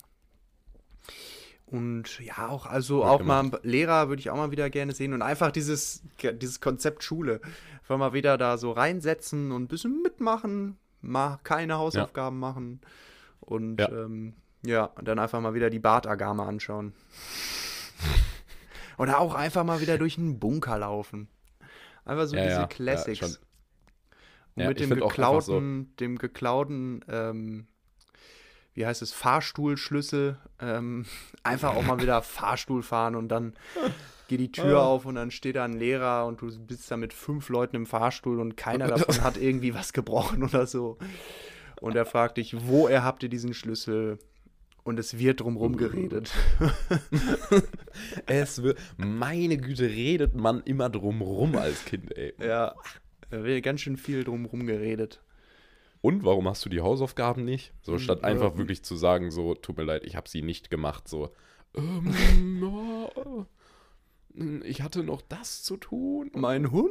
Und 1.66 2.18
ja, 2.20 2.48
auch, 2.48 2.66
also 2.66 2.98
Gut 2.98 3.06
auch 3.06 3.18
gemacht. 3.18 3.52
mal 3.52 3.60
Lehrer 3.62 4.08
würde 4.08 4.20
ich 4.20 4.30
auch 4.30 4.36
mal 4.36 4.50
wieder 4.50 4.68
gerne 4.70 4.92
sehen 4.92 5.12
und 5.12 5.22
einfach 5.22 5.50
dieses, 5.50 6.02
dieses 6.22 6.60
Konzept 6.60 7.02
Schule. 7.04 7.40
Einfach 7.80 7.98
mal 7.98 8.12
wieder 8.12 8.36
da 8.38 8.56
so 8.58 8.72
reinsetzen 8.72 9.52
und 9.52 9.64
ein 9.64 9.68
bisschen 9.68 10.02
mitmachen, 10.02 10.78
mal 11.02 11.38
keine 11.44 11.76
Hausaufgaben 11.78 12.38
machen 12.38 12.80
und 13.40 13.80
Ja. 13.80 13.88
ähm, 13.90 14.34
ja, 14.64 14.84
und 14.84 15.06
dann 15.06 15.18
einfach 15.18 15.40
mal 15.40 15.54
wieder 15.54 15.70
die 15.70 15.78
Bartagame 15.78 16.42
anschauen. 16.42 16.92
Oder 18.98 19.20
auch 19.20 19.34
einfach 19.34 19.62
mal 19.62 19.80
wieder 19.80 19.96
durch 19.98 20.18
einen 20.18 20.40
Bunker 20.40 20.78
laufen. 20.78 21.28
Einfach 22.04 22.26
so 22.26 22.34
Ja, 22.36 22.42
diese 22.42 22.54
ja, 22.54 22.60
ja, 22.62 22.66
Classics. 22.66 23.40
Ja, 24.60 24.68
mit 24.68 24.80
dem 24.80 24.92
einfach 24.92 25.02
so- 25.04 25.08
geklauten, 25.08 25.94
dem 26.00 26.18
geklauten, 26.18 27.04
ähm, 27.08 27.66
wie 28.74 28.86
heißt 28.86 29.02
es, 29.02 29.12
Fahrstuhlschlüssel, 29.12 30.38
ähm, 30.60 31.04
einfach 31.42 31.74
auch 31.74 31.82
mal 31.82 32.00
wieder 32.00 32.22
Fahrstuhl 32.22 32.82
fahren 32.82 33.16
und 33.16 33.28
dann 33.28 33.54
geht 34.28 34.40
die 34.40 34.52
Tür 34.52 34.78
Ah. 34.80 34.84
auf 34.86 35.04
und 35.06 35.14
dann 35.16 35.30
steht 35.30 35.56
da 35.56 35.64
ein 35.64 35.72
Lehrer 35.78 36.26
und 36.26 36.40
du 36.42 36.56
bist 36.66 36.90
da 36.90 36.96
mit 36.96 37.12
fünf 37.14 37.48
Leuten 37.48 37.76
im 37.76 37.86
Fahrstuhl 37.86 38.40
und 38.40 38.56
keiner 38.56 38.86
davon 38.88 39.22
hat 39.22 39.36
irgendwie 39.36 39.74
was 39.74 39.92
gebrochen 39.92 40.42
oder 40.42 40.66
so. 40.66 40.98
Und 41.80 41.96
er 41.96 42.04
fragt 42.06 42.36
dich, 42.38 42.54
woher 42.68 43.04
habt 43.04 43.22
ihr 43.22 43.28
diesen 43.28 43.54
Schlüssel? 43.54 44.18
Und 44.84 44.98
es 44.98 45.18
wird 45.18 45.40
drumrum 45.40 45.76
geredet. 45.76 46.32
Es 48.26 48.62
wird, 48.62 48.78
meine 48.96 49.56
Güte, 49.58 49.84
redet 49.84 50.34
man 50.34 50.62
immer 50.62 50.88
drum 50.90 51.20
rum 51.22 51.56
als 51.56 51.84
Kind, 51.84 52.16
ey. 52.16 52.32
ja, 52.40 52.74
da 53.30 53.44
wird 53.44 53.62
ganz 53.62 53.80
schön 53.80 53.96
viel 53.96 54.24
drumrum 54.24 54.66
geredet. 54.66 55.20
Und 56.00 56.24
warum 56.24 56.46
hast 56.48 56.64
du 56.64 56.68
die 56.68 56.80
Hausaufgaben 56.80 57.44
nicht? 57.44 57.72
So, 57.82 57.98
statt 57.98 58.20
Ja. 58.22 58.28
einfach 58.28 58.56
wirklich 58.56 58.82
zu 58.84 58.94
sagen, 58.96 59.30
so, 59.30 59.54
tut 59.54 59.76
mir 59.76 59.84
leid, 59.84 60.04
ich 60.04 60.14
habe 60.16 60.28
sie 60.28 60.42
nicht 60.42 60.70
gemacht, 60.70 61.08
so, 61.08 61.30
ähm, 61.74 62.62
oh, 62.62 63.44
ich 64.62 64.82
hatte 64.82 65.02
noch 65.02 65.20
das 65.22 65.62
zu 65.64 65.76
tun. 65.76 66.30
Mein 66.34 66.70
Hund? 66.70 66.90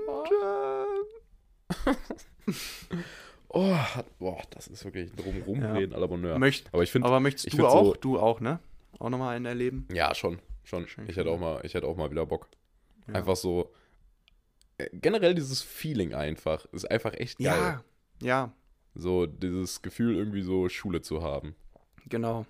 Äh, 1.87 1.93
Oh, 3.49 3.75
boah, 4.19 4.41
das 4.49 4.67
ist 4.67 4.83
wirklich 4.83 5.11
drumrum 5.13 5.61
Ja. 5.61 5.73
reden, 5.73 5.93
aller 5.93 6.07
Bonheur. 6.09 6.37
möcht, 6.37 6.67
Aber 6.73 6.83
ich 6.83 6.91
finde, 6.91 7.07
aber 7.07 7.19
möchtest 7.21 7.47
ich 7.47 7.55
du 7.55 7.65
auch? 7.65 7.85
so- 7.85 7.93
du 7.99 8.19
auch, 8.19 8.41
ne? 8.41 8.59
Auch 8.99 9.09
nochmal 9.09 9.35
einen 9.37 9.45
erleben? 9.45 9.87
ja, 9.93 10.13
schon, 10.13 10.39
schon. 10.65 10.85
Schön, 10.87 11.05
Ich 11.09 11.15
hätte 11.15 11.29
auch 11.29 11.39
mal, 11.39 11.61
ich 11.63 11.73
hätte 11.73 11.87
auch 11.87 11.95
mal 11.95 12.11
wieder 12.11 12.25
Bock. 12.25 12.49
Ja. 13.07 13.13
Einfach 13.15 13.37
so, 13.37 13.71
generell 14.93 15.33
dieses 15.35 15.61
Feeling 15.61 16.13
einfach, 16.13 16.65
ist 16.71 16.89
einfach 16.89 17.13
echt 17.13 17.39
geil. 17.39 17.47
Ja, 17.47 17.83
ja, 18.21 18.53
So, 18.95 19.25
dieses 19.25 19.81
Gefühl, 19.81 20.15
irgendwie 20.15 20.41
so 20.41 20.69
Schule 20.69 21.01
zu 21.01 21.21
haben. 21.21 21.55
genau. 22.07 22.45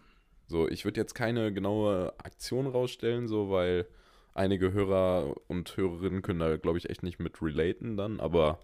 So, 0.50 0.68
ich 0.70 0.86
würde 0.86 1.02
jetzt 1.02 1.14
keine 1.14 1.52
genaue 1.52 2.14
Aktion 2.20 2.68
rausstellen, 2.68 3.28
so, 3.28 3.50
weil 3.50 3.86
einige 4.34 4.72
Hörer 4.72 5.36
und 5.48 5.76
Hörerinnen 5.76 6.22
können 6.22 6.40
da, 6.40 6.56
glaube 6.56 6.78
ich, 6.78 6.90
echt 6.90 7.04
nicht 7.04 7.20
mit 7.20 7.42
relaten 7.42 7.98
dann, 7.98 8.22
aber 8.22 8.60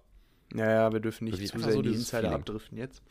Ja, 0.56 0.70
ja, 0.72 0.94
wir 0.94 1.02
dürfen 1.02 1.26
nicht 1.26 1.46
zu 1.46 1.60
sehr 1.60 1.72
so 1.74 1.80
in 1.82 1.84
die 1.84 1.90
Insider 1.90 2.20
Feeling. 2.22 2.34
abdriften 2.36 2.78
jetzt. 2.78 3.02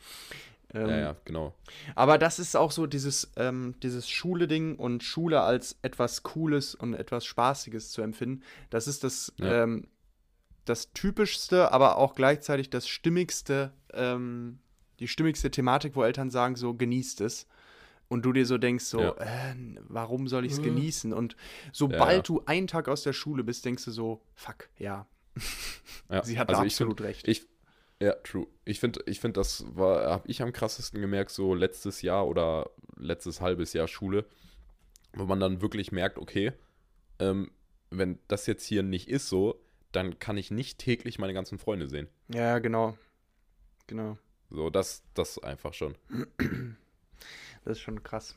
Ähm, 0.73 0.89
ja, 0.89 0.97
ja, 0.97 1.15
genau. 1.25 1.53
Aber 1.93 2.17
das 2.17 2.39
ist 2.39 2.55
auch 2.55 2.71
so 2.71 2.87
dieses, 2.87 3.31
ähm, 3.35 3.75
dieses 3.83 4.09
Schule-Ding 4.09 4.77
und 4.77 5.03
Schule 5.03 5.41
als 5.41 5.77
etwas 5.83 6.23
Cooles 6.23 6.73
und 6.73 6.95
etwas 6.95 7.25
Spaßiges 7.25 7.91
zu 7.91 8.01
empfinden. 8.01 8.41
Das 8.71 8.87
ist 8.87 9.03
das, 9.03 9.33
Ja. 9.37 9.63
ähm, 9.65 9.85
das 10.65 10.93
typischste, 10.93 11.71
aber 11.71 11.97
auch 11.97 12.15
gleichzeitig 12.15 12.69
das 12.69 12.87
stimmigste, 12.87 13.73
ähm, 13.93 14.59
die 14.99 15.07
stimmigste 15.07 15.51
Thematik, 15.51 15.95
wo 15.95 16.03
Eltern 16.03 16.29
sagen, 16.29 16.55
so 16.55 16.73
genießt 16.73 17.21
es. 17.21 17.47
Und 18.09 18.23
du 18.25 18.31
dir 18.33 18.45
so 18.45 18.57
denkst, 18.57 18.85
so, 18.85 19.01
Ja. 19.01 19.15
äh, 19.17 19.55
warum 19.87 20.27
soll 20.27 20.45
ich 20.45 20.51
es 20.53 20.59
Äh. 20.59 20.63
genießen? 20.63 21.13
Und 21.13 21.35
sobald 21.71 22.15
ja. 22.17 22.21
du 22.21 22.43
einen 22.45 22.67
Tag 22.67 22.87
aus 22.87 23.01
der 23.03 23.13
Schule 23.13 23.43
bist, 23.43 23.65
denkst 23.65 23.85
du 23.85 23.91
so, 23.91 24.21
fuck, 24.35 24.69
ja. 24.77 25.07
Ja. 26.09 26.23
Sie 26.23 26.37
hat 26.37 26.49
also 26.49 26.61
da 26.61 26.67
ich 26.67 26.75
find- 26.75 26.89
absolut 26.91 27.01
recht. 27.01 27.27
Ich, 27.27 27.47
Ja, 27.99 28.13
true. 28.23 28.47
Ich 28.65 28.79
finde, 28.81 29.01
ich 29.05 29.19
find, 29.21 29.37
das 29.37 29.65
war, 29.75 30.09
habe 30.11 30.27
ich 30.27 30.41
am 30.41 30.51
krassesten 30.51 30.99
gemerkt, 31.01 31.31
so 31.31 31.53
letztes 31.55 32.01
Jahr 32.01 32.27
oder 32.27 32.69
letztes 32.97 33.39
halbes 33.41 33.71
Jahr 33.73 33.87
Schule, 33.87 34.25
wo 35.13 35.25
man 35.25 35.39
dann 35.39 35.61
wirklich 35.61 35.91
merkt, 35.91 36.17
okay, 36.17 36.51
ähm, 37.19 37.49
wenn 37.89 38.19
das 38.27 38.45
jetzt 38.45 38.65
hier 38.65 38.83
nicht 38.83 39.07
ist 39.09 39.29
so, 39.29 39.63
dann 39.93 40.19
kann 40.19 40.37
ich 40.37 40.51
nicht 40.51 40.77
täglich 40.79 41.19
meine 41.19 41.33
ganzen 41.33 41.57
Freunde 41.57 41.87
sehen. 41.87 42.07
Ja, 42.27 42.59
genau. 42.59 42.97
Genau. 43.87 44.17
So, 44.49 44.69
das, 44.69 45.03
das 45.13 45.39
einfach 45.39 45.73
schon. 45.73 45.95
Das 47.65 47.77
ist 47.77 47.79
schon 47.81 48.03
krass. 48.03 48.35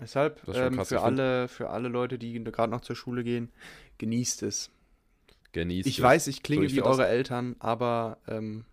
Deshalb 0.00 0.40
schon 0.44 0.54
ähm, 0.54 0.76
krass. 0.76 0.88
für, 0.88 1.00
alle, 1.00 1.48
für 1.48 1.70
alle 1.70 1.88
Leute, 1.88 2.18
die 2.18 2.32
gerade 2.44 2.70
noch 2.70 2.82
zur 2.82 2.94
Schule 2.94 3.24
gehen, 3.24 3.50
genießt 3.98 4.42
es. 4.44 4.70
Genießt 5.52 5.88
Ich 5.88 5.98
es. 5.98 6.04
weiß, 6.04 6.26
ich 6.28 6.42
klinge 6.42 6.62
So, 6.62 6.66
ich 6.66 6.76
wie 6.76 6.82
eure 6.82 7.06
Eltern, 7.08 7.56
aber 7.58 8.18
ähm, 8.28 8.64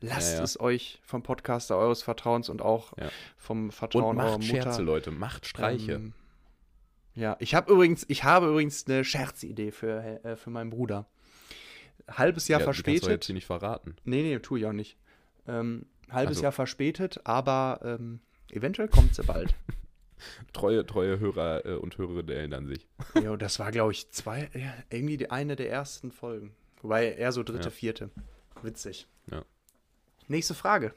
lasst 0.00 0.32
Ja, 0.32 0.38
ja. 0.38 0.44
es 0.44 0.60
euch 0.60 1.00
vom 1.02 1.22
Podcaster 1.22 1.78
eures 1.78 2.02
Vertrauens 2.02 2.48
und 2.50 2.60
auch 2.60 2.96
Ja. 2.98 3.08
vom 3.38 3.70
Vertrauen 3.70 4.16
Und 4.16 4.20
eurer 4.20 4.38
macht 4.38 4.40
Mutter. 4.48 4.62
Scherze, 4.62 4.82
Leute. 4.82 5.10
Macht 5.10 5.46
Streiche. 5.46 5.92
Ähm, 5.92 6.12
ja, 7.14 7.36
ich 7.38 7.54
habe 7.54 7.72
übrigens, 7.72 8.04
ich 8.08 8.24
habe 8.24 8.48
übrigens 8.48 8.86
eine 8.86 9.04
Scherzidee 9.04 9.70
für, 9.70 10.24
äh, 10.24 10.36
für 10.36 10.50
meinen 10.50 10.70
Bruder. 10.70 11.06
Halbes 12.10 12.48
Jahr 12.48 12.60
ja, 12.60 12.66
die 12.66 12.72
kannst 12.72 12.86
du 12.86 12.90
jetzt 12.90 13.00
verspätet. 13.04 13.24
hier 13.24 13.34
nicht 13.34 13.46
verraten. 13.46 13.96
Nee, 14.04 14.22
nee, 14.22 14.38
tue 14.38 14.58
ich 14.58 14.66
auch 14.66 14.72
nicht. 14.72 14.96
Ähm, 15.46 15.86
halbes 16.10 16.36
Also. 16.36 16.42
Jahr 16.44 16.52
verspätet, 16.52 17.20
aber 17.24 17.80
ähm, 17.82 18.20
eventuell 18.50 18.88
kommt 18.88 19.14
sie 19.14 19.22
bald. 19.22 19.54
Treue, 20.52 20.86
treue 20.86 21.18
Hörer 21.18 21.66
äh, 21.66 21.74
und 21.74 21.98
Hörerinnen 21.98 22.34
erinnern 22.34 22.66
sich. 22.66 22.86
jo, 23.22 23.36
das 23.36 23.58
war, 23.58 23.70
glaube 23.72 23.92
ich, 23.92 24.10
zwei, 24.10 24.48
ja, 24.54 24.72
irgendwie 24.90 25.16
die 25.16 25.30
eine 25.30 25.56
der 25.56 25.70
ersten 25.70 26.12
Folgen. 26.12 26.54
Wobei 26.80 27.12
eher 27.12 27.32
so 27.32 27.42
dritte, 27.42 27.64
Ja. 27.64 27.70
vierte. 27.70 28.10
Witzig. 28.62 29.06
Ja. 29.30 29.44
Nächste 30.28 30.54
Frage. 30.54 30.94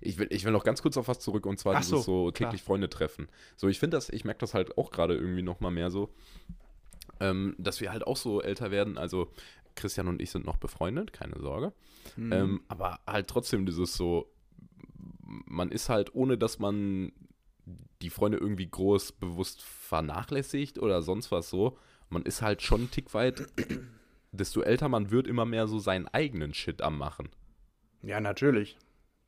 Ich 0.00 0.18
will, 0.18 0.26
ich 0.30 0.44
will 0.44 0.52
noch 0.52 0.64
ganz 0.64 0.82
kurz 0.82 0.96
auf 0.96 1.06
was 1.08 1.20
zurück 1.20 1.46
und 1.46 1.58
zwar 1.58 1.74
Ach 1.76 1.78
dieses 1.80 1.90
so, 1.90 2.26
so 2.26 2.32
klar. 2.32 2.50
täglich 2.50 2.62
Freunde 2.64 2.88
treffen. 2.90 3.28
So, 3.56 3.68
ich 3.68 3.78
finde 3.78 3.96
das, 3.96 4.08
ich 4.08 4.24
merke 4.24 4.40
das 4.40 4.52
halt 4.54 4.76
auch 4.76 4.90
gerade 4.90 5.14
irgendwie 5.14 5.42
noch 5.42 5.60
mal 5.60 5.70
mehr 5.70 5.90
so, 5.90 6.12
ähm, 7.20 7.54
dass 7.58 7.80
wir 7.80 7.92
halt 7.92 8.06
auch 8.06 8.16
so 8.16 8.42
älter 8.42 8.70
werden. 8.70 8.98
Also 8.98 9.32
Christian 9.74 10.08
und 10.08 10.20
ich 10.20 10.30
sind 10.30 10.46
noch 10.46 10.56
befreundet, 10.56 11.12
keine 11.12 11.38
Sorge. 11.40 11.72
Hm. 12.14 12.32
Ähm, 12.32 12.60
aber 12.68 13.00
halt 13.06 13.28
trotzdem 13.28 13.66
dieses 13.66 13.94
so, 13.94 14.30
man 15.22 15.70
ist 15.70 15.88
halt, 15.88 16.14
ohne 16.14 16.36
dass 16.38 16.58
man 16.58 17.12
die 18.02 18.10
Freunde 18.10 18.38
irgendwie 18.38 18.68
groß 18.68 19.12
bewusst 19.12 19.62
vernachlässigt 19.62 20.78
oder 20.78 21.02
sonst 21.02 21.30
was 21.32 21.50
so, 21.50 21.78
man 22.08 22.22
ist 22.22 22.42
halt 22.42 22.62
schon 22.62 22.82
einen 22.82 22.90
Tick 22.90 23.12
weit, 23.14 23.46
desto 24.32 24.62
älter 24.62 24.88
man 24.88 25.10
wird, 25.10 25.26
immer 25.26 25.44
mehr 25.44 25.66
so 25.66 25.78
seinen 25.78 26.08
eigenen 26.08 26.54
Shit 26.54 26.82
am 26.82 26.98
machen. 26.98 27.28
ja, 28.02 28.20
natürlich. 28.20 28.78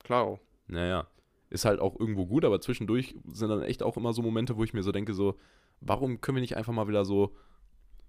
Klar. 0.03 0.38
Naja, 0.66 1.07
ist 1.50 1.64
halt 1.64 1.81
auch 1.81 1.98
irgendwo 1.98 2.26
gut, 2.26 2.44
aber 2.44 2.61
zwischendurch 2.61 3.14
sind 3.31 3.50
dann 3.50 3.62
echt 3.62 3.83
auch 3.83 3.96
immer 3.96 4.12
so 4.12 4.22
Momente, 4.22 4.57
wo 4.57 4.64
ich 4.64 4.72
mir 4.72 4.83
so 4.83 4.92
denke, 4.92 5.14
so, 5.14 5.37
warum 5.81 6.20
können 6.20 6.37
wir 6.37 6.42
nicht 6.42 6.57
einfach 6.57 6.72
mal 6.72 6.88
wieder 6.88 7.05
so, 7.05 7.35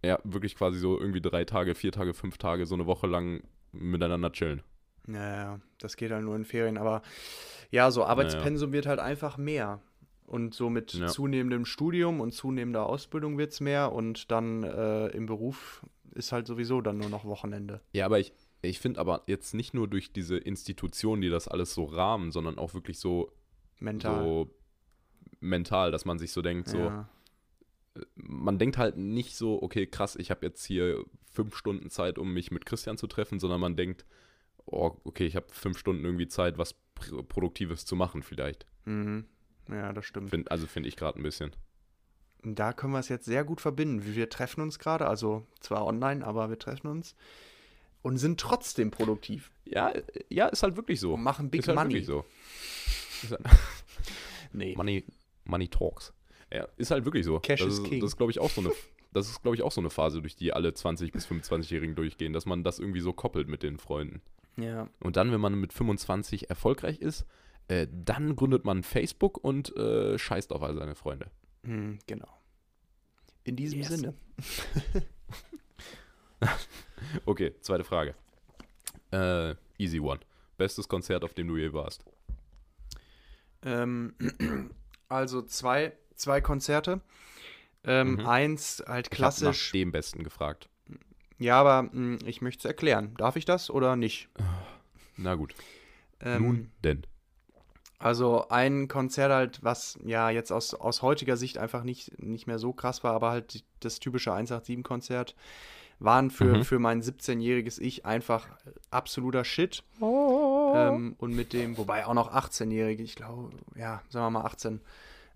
ja, 0.04 0.20
wirklich 0.24 0.56
quasi 0.56 0.80
so 0.80 1.00
irgendwie 1.00 1.22
drei 1.22 1.46
Tage, 1.46 1.76
vier 1.76 1.92
Tage, 1.92 2.14
fünf 2.14 2.38
Tage, 2.38 2.66
so 2.66 2.76
eine 2.76 2.86
Woche 2.86 3.08
lang 3.08 3.44
miteinander 3.72 4.32
chillen. 4.32 4.62
Ja, 5.08 5.36
ja, 5.36 5.60
das 5.80 5.98
geht 5.98 6.12
halt 6.12 6.24
nur 6.24 6.36
in 6.36 6.46
Ferien, 6.46 6.78
aber 6.78 7.02
ja, 7.72 7.90
so 7.92 8.04
Arbeitspensum 8.06 8.72
wird 8.72 8.86
halt 8.86 9.00
einfach 9.00 9.38
mehr. 9.38 9.82
Und 10.26 10.54
so 10.54 10.70
mit 10.70 10.94
Ja. 10.94 11.08
zunehmendem 11.08 11.66
Studium 11.66 12.22
und 12.22 12.32
zunehmender 12.32 12.86
Ausbildung 12.86 13.38
wird 13.38 13.52
es 13.52 13.60
mehr 13.60 13.92
und 13.92 14.32
dann 14.32 14.64
äh, 14.64 15.08
im 15.08 15.26
Beruf 15.26 15.86
ist 16.14 16.32
halt 16.32 16.48
sowieso 16.48 16.80
dann 16.82 16.98
nur 16.98 17.10
noch 17.10 17.26
Wochenende. 17.26 17.82
Ja, 17.92 18.06
aber 18.06 18.20
ich, 18.20 18.32
ich 18.62 18.80
finde 18.80 19.00
aber 19.02 19.24
jetzt 19.28 19.54
nicht 19.54 19.74
nur 19.74 19.88
durch 19.90 20.14
diese 20.14 20.38
Institutionen, 20.38 21.22
die 21.22 21.30
das 21.30 21.48
alles 21.50 21.74
so 21.74 21.84
rahmen, 21.84 22.32
sondern 22.32 22.58
auch 22.60 22.74
wirklich 22.74 23.00
so, 23.00 23.34
Mental. 23.80 24.24
so 24.24 24.56
mental, 25.42 25.92
dass 25.92 26.06
man 26.06 26.18
sich 26.18 26.32
so 26.32 26.42
denkt, 26.42 26.70
so, 26.70 26.78
ja. 26.78 27.10
Man 28.16 28.58
denkt 28.58 28.78
halt 28.78 28.98
nicht 28.98 29.36
so, 29.36 29.62
okay, 29.62 29.86
krass, 29.88 30.16
ich 30.16 30.32
habe 30.32 30.46
jetzt 30.46 30.64
hier 30.66 31.04
fünf 31.32 31.56
Stunden 31.56 31.90
Zeit, 31.90 32.18
um 32.18 32.34
mich 32.34 32.52
mit 32.52 32.66
Christian 32.66 32.98
zu 32.98 33.08
treffen, 33.08 33.40
sondern 33.40 33.60
man 33.60 33.76
denkt, 33.76 34.06
oh, 34.66 34.98
okay, 35.04 35.26
ich 35.26 35.36
habe 35.36 35.48
fünf 35.52 35.78
Stunden 35.78 36.06
irgendwie 36.06 36.28
Zeit, 36.28 36.58
was 36.58 36.76
Pr 36.96 37.24
Produktives 37.24 37.86
zu 37.86 37.96
machen 37.96 38.24
vielleicht. 38.24 38.66
Mhm. 38.86 39.26
ja, 39.70 39.92
das 39.94 40.06
stimmt. 40.06 40.30
Find, 40.30 40.52
also 40.52 40.68
finde 40.68 40.90
ich 40.90 40.96
gerade 40.96 41.20
ein 41.20 41.24
bisschen. 41.24 41.52
Da 42.44 42.74
können 42.74 42.94
wir 42.94 43.00
es 43.00 43.10
jetzt 43.10 43.26
sehr 43.26 43.44
gut 43.44 43.62
verbinden. 43.62 44.16
Wir 44.16 44.30
treffen 44.30 44.62
uns 44.62 44.80
gerade, 44.80 45.08
also 45.08 45.46
zwar 45.60 45.86
online, 45.86 46.26
aber 46.26 46.50
wir 46.50 46.58
treffen 46.58 46.88
uns 46.88 47.16
und 48.02 48.18
sind 48.18 48.40
trotzdem 48.40 48.90
produktiv 48.90 49.52
Ja, 49.66 49.94
ja, 50.30 50.48
ist 50.48 50.64
halt 50.64 50.76
wirklich 50.76 51.00
so. 51.00 51.14
und 51.14 51.24
machen 51.24 51.50
Big 51.52 51.62
ist 51.62 51.68
halt 51.68 51.76
Money. 51.78 51.94
wirklich 51.94 52.06
so. 52.08 52.26
Ist 53.24 53.32
halt, 53.32 53.42
Nee. 54.54 54.74
Money, 54.76 55.06
Money 55.46 55.68
Talks. 55.68 56.14
Ja, 56.54 56.68
ist 56.78 56.92
halt 56.92 57.06
wirklich 57.06 57.26
so. 57.26 57.40
Cash 57.40 57.62
das 57.62 57.74
is 57.74 57.80
ist, 57.80 57.86
king. 57.86 58.02
Das 58.02 58.12
ist, 58.12 58.18
glaube 58.18 58.32
ich, 58.32 58.40
auch 58.40 58.50
so 58.50 58.62
eine. 58.62 58.72
Das 59.14 59.30
ist, 59.30 59.42
glaube 59.42 59.58
ich, 59.58 59.62
auch 59.62 59.74
so 59.74 59.82
eine 59.82 59.90
Phase, 59.90 60.22
durch 60.22 60.38
die 60.38 60.54
alle 60.54 60.70
20- 60.70 61.12
bis 61.12 61.28
25-Jährigen 61.28 61.96
durchgehen, 61.96 62.32
dass 62.32 62.46
man 62.46 62.64
das 62.64 62.80
irgendwie 62.80 63.02
so 63.02 63.12
koppelt 63.12 63.50
mit 63.50 63.62
den 63.62 63.78
Freunden. 63.78 64.22
Ja. 64.56 64.88
Und 65.02 65.18
dann, 65.18 65.34
wenn 65.34 65.42
man 65.42 65.56
mit 65.56 65.74
25 65.74 66.50
erfolgreich 66.50 67.02
ist, 67.02 67.26
äh, 67.68 67.88
dann 67.92 68.38
gründet 68.38 68.64
man 68.64 68.84
Facebook 68.84 69.38
und 69.44 69.76
äh, 69.76 70.18
scheißt 70.18 70.54
auf 70.54 70.64
all 70.64 70.76
seine 70.76 70.96
Freunde. 70.96 71.26
Hm, 71.66 72.00
genau. 72.08 72.30
In 73.44 73.58
diesem 73.58 73.80
Yes. 73.80 73.90
Sinne. 73.90 74.14
Okay, 77.26 77.54
zweite 77.62 77.84
Frage. 77.84 78.16
Äh, 79.12 79.56
easy 79.78 80.00
one. 80.00 80.20
Bestes 80.58 80.88
Konzert, 80.88 81.24
auf 81.24 81.34
dem 81.34 81.48
du 81.48 81.58
je 81.58 81.74
warst. 81.74 82.04
Ähm, 83.64 84.14
also 85.10 85.42
zwei, 85.42 85.94
zwei 86.22 86.42
Konzerte. 86.42 87.02
Ähm, 87.84 88.14
Mhm. 88.18 88.26
Eins 88.28 88.84
halt 88.88 89.08
Ich 89.12 89.20
hab 89.22 89.32
nach 89.32 89.38
klassisch. 89.38 89.72
dem 89.72 89.92
Besten 89.92 90.24
gefragt. 90.24 90.70
Ja, 91.40 91.60
aber 91.60 91.84
mh, 91.92 92.20
ich 92.26 92.42
möchte 92.42 92.60
es 92.60 92.66
erklären. 92.66 93.16
Darf 93.18 93.36
ich 93.36 93.46
das 93.46 93.70
oder 93.72 93.96
nicht? 93.96 94.30
Na 95.18 95.34
gut. 95.36 95.56
Ähm, 96.20 96.44
Nun 96.44 96.72
denn. 96.84 97.02
Also 97.98 98.48
ein 98.50 98.88
Konzert 98.88 99.32
halt, 99.32 99.64
was 99.64 99.98
ja 100.04 100.30
jetzt 100.30 100.52
aus, 100.52 100.74
aus 100.74 101.02
heutiger 101.02 101.38
Sicht 101.38 101.58
einfach 101.58 101.84
nicht, 101.84 102.20
nicht 102.22 102.46
mehr 102.48 102.58
so 102.60 102.74
krass 102.74 103.04
war, 103.04 103.14
aber 103.14 103.30
halt 103.32 103.64
das 103.80 104.00
typische 104.00 104.32
187-Konzert 104.32 105.36
waren 106.00 106.32
für, 106.32 106.58
Mhm. 106.58 106.64
für 106.66 106.80
mein 106.80 107.02
17-jähriges 107.04 107.80
Ich 107.80 108.06
einfach 108.06 108.48
absoluter 108.90 109.44
Shit. 109.44 109.84
Ähm, 110.02 111.16
und 111.20 111.36
mit 111.36 111.54
dem, 111.54 111.78
wobei 111.78 112.06
auch 112.08 112.14
noch 112.16 112.32
18-Jährige, 112.34 113.04
ich 113.04 113.16
glaube, 113.16 113.52
ja, 113.76 114.02
sagen 114.10 114.26
wir 114.26 114.40
mal 114.40 114.46
18, 114.46 114.82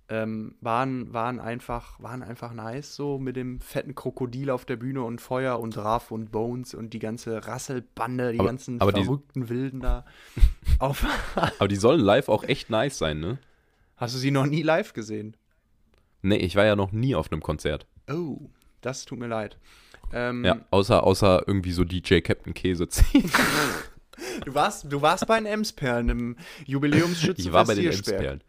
ähm, 0.10 0.56
waren, 0.62 1.14
waren, 1.14 1.40
einfach, 1.40 2.00
waren 2.00 2.22
einfach 2.22 2.54
nice, 2.54 2.96
so 2.96 3.18
mit 3.18 3.36
dem 3.36 3.60
fetten 3.60 3.96
Krokodil 3.96 4.50
auf 4.52 4.64
der 4.66 4.76
Bühne 4.76 5.02
und 5.04 5.20
Feuer 5.20 5.60
und 5.60 5.78
Raff 5.78 6.12
und 6.12 6.32
Bones 6.32 6.74
und 6.76 6.94
die 6.94 7.00
ganze 7.00 7.48
Rasselbande, 7.48 8.32
die 8.34 8.40
Aber- 8.40 8.50
ganzen 8.50 8.80
aber 8.82 8.92
die- 8.94 9.04
verrückten 9.04 9.50
Wilden 9.50 9.80
da. 9.80 10.06
auf, 10.80 11.06
Aber 11.60 11.68
die 11.68 11.76
sollen 11.76 12.02
live 12.02 12.30
auch 12.30 12.44
echt 12.44 12.70
nice 12.70 12.98
sein, 12.98 13.20
ne? 13.20 13.40
Hast 13.98 14.14
du 14.14 14.20
sie 14.20 14.32
noch 14.32 14.46
nie 14.46 14.62
live 14.62 14.94
gesehen? 14.94 15.36
Nee, 16.22 16.38
ich 16.38 16.56
war 16.56 16.66
ja 16.66 16.76
noch 16.76 16.92
nie 16.92 17.16
auf 17.16 17.32
einem 17.32 17.42
Konzert. 17.42 17.86
Oh, 18.10 18.40
das 18.82 19.06
tut 19.06 19.18
mir 19.20 19.28
leid. 19.28 19.58
Ähm, 20.14 20.46
Ja, 20.46 20.58
außer, 20.70 21.04
außer 21.04 21.44
irgendwie 21.48 21.72
so 21.72 21.84
DJ 21.84 22.20
Captain 22.20 22.54
Käse 22.54 22.88
ziehen. 22.90 23.32
du, 24.46 24.54
warst, 24.54 24.92
du 24.92 25.02
warst 25.02 25.26
bei 25.26 25.38
den 25.38 25.46
Emsperlen 25.48 26.10
im 26.10 26.38
Jubiläumsschützenfest 26.66 27.40
Ich 27.48 27.52
war 27.54 27.66
bei 27.66 27.74
den. 27.76 27.86
Emsperlen. 27.88 28.44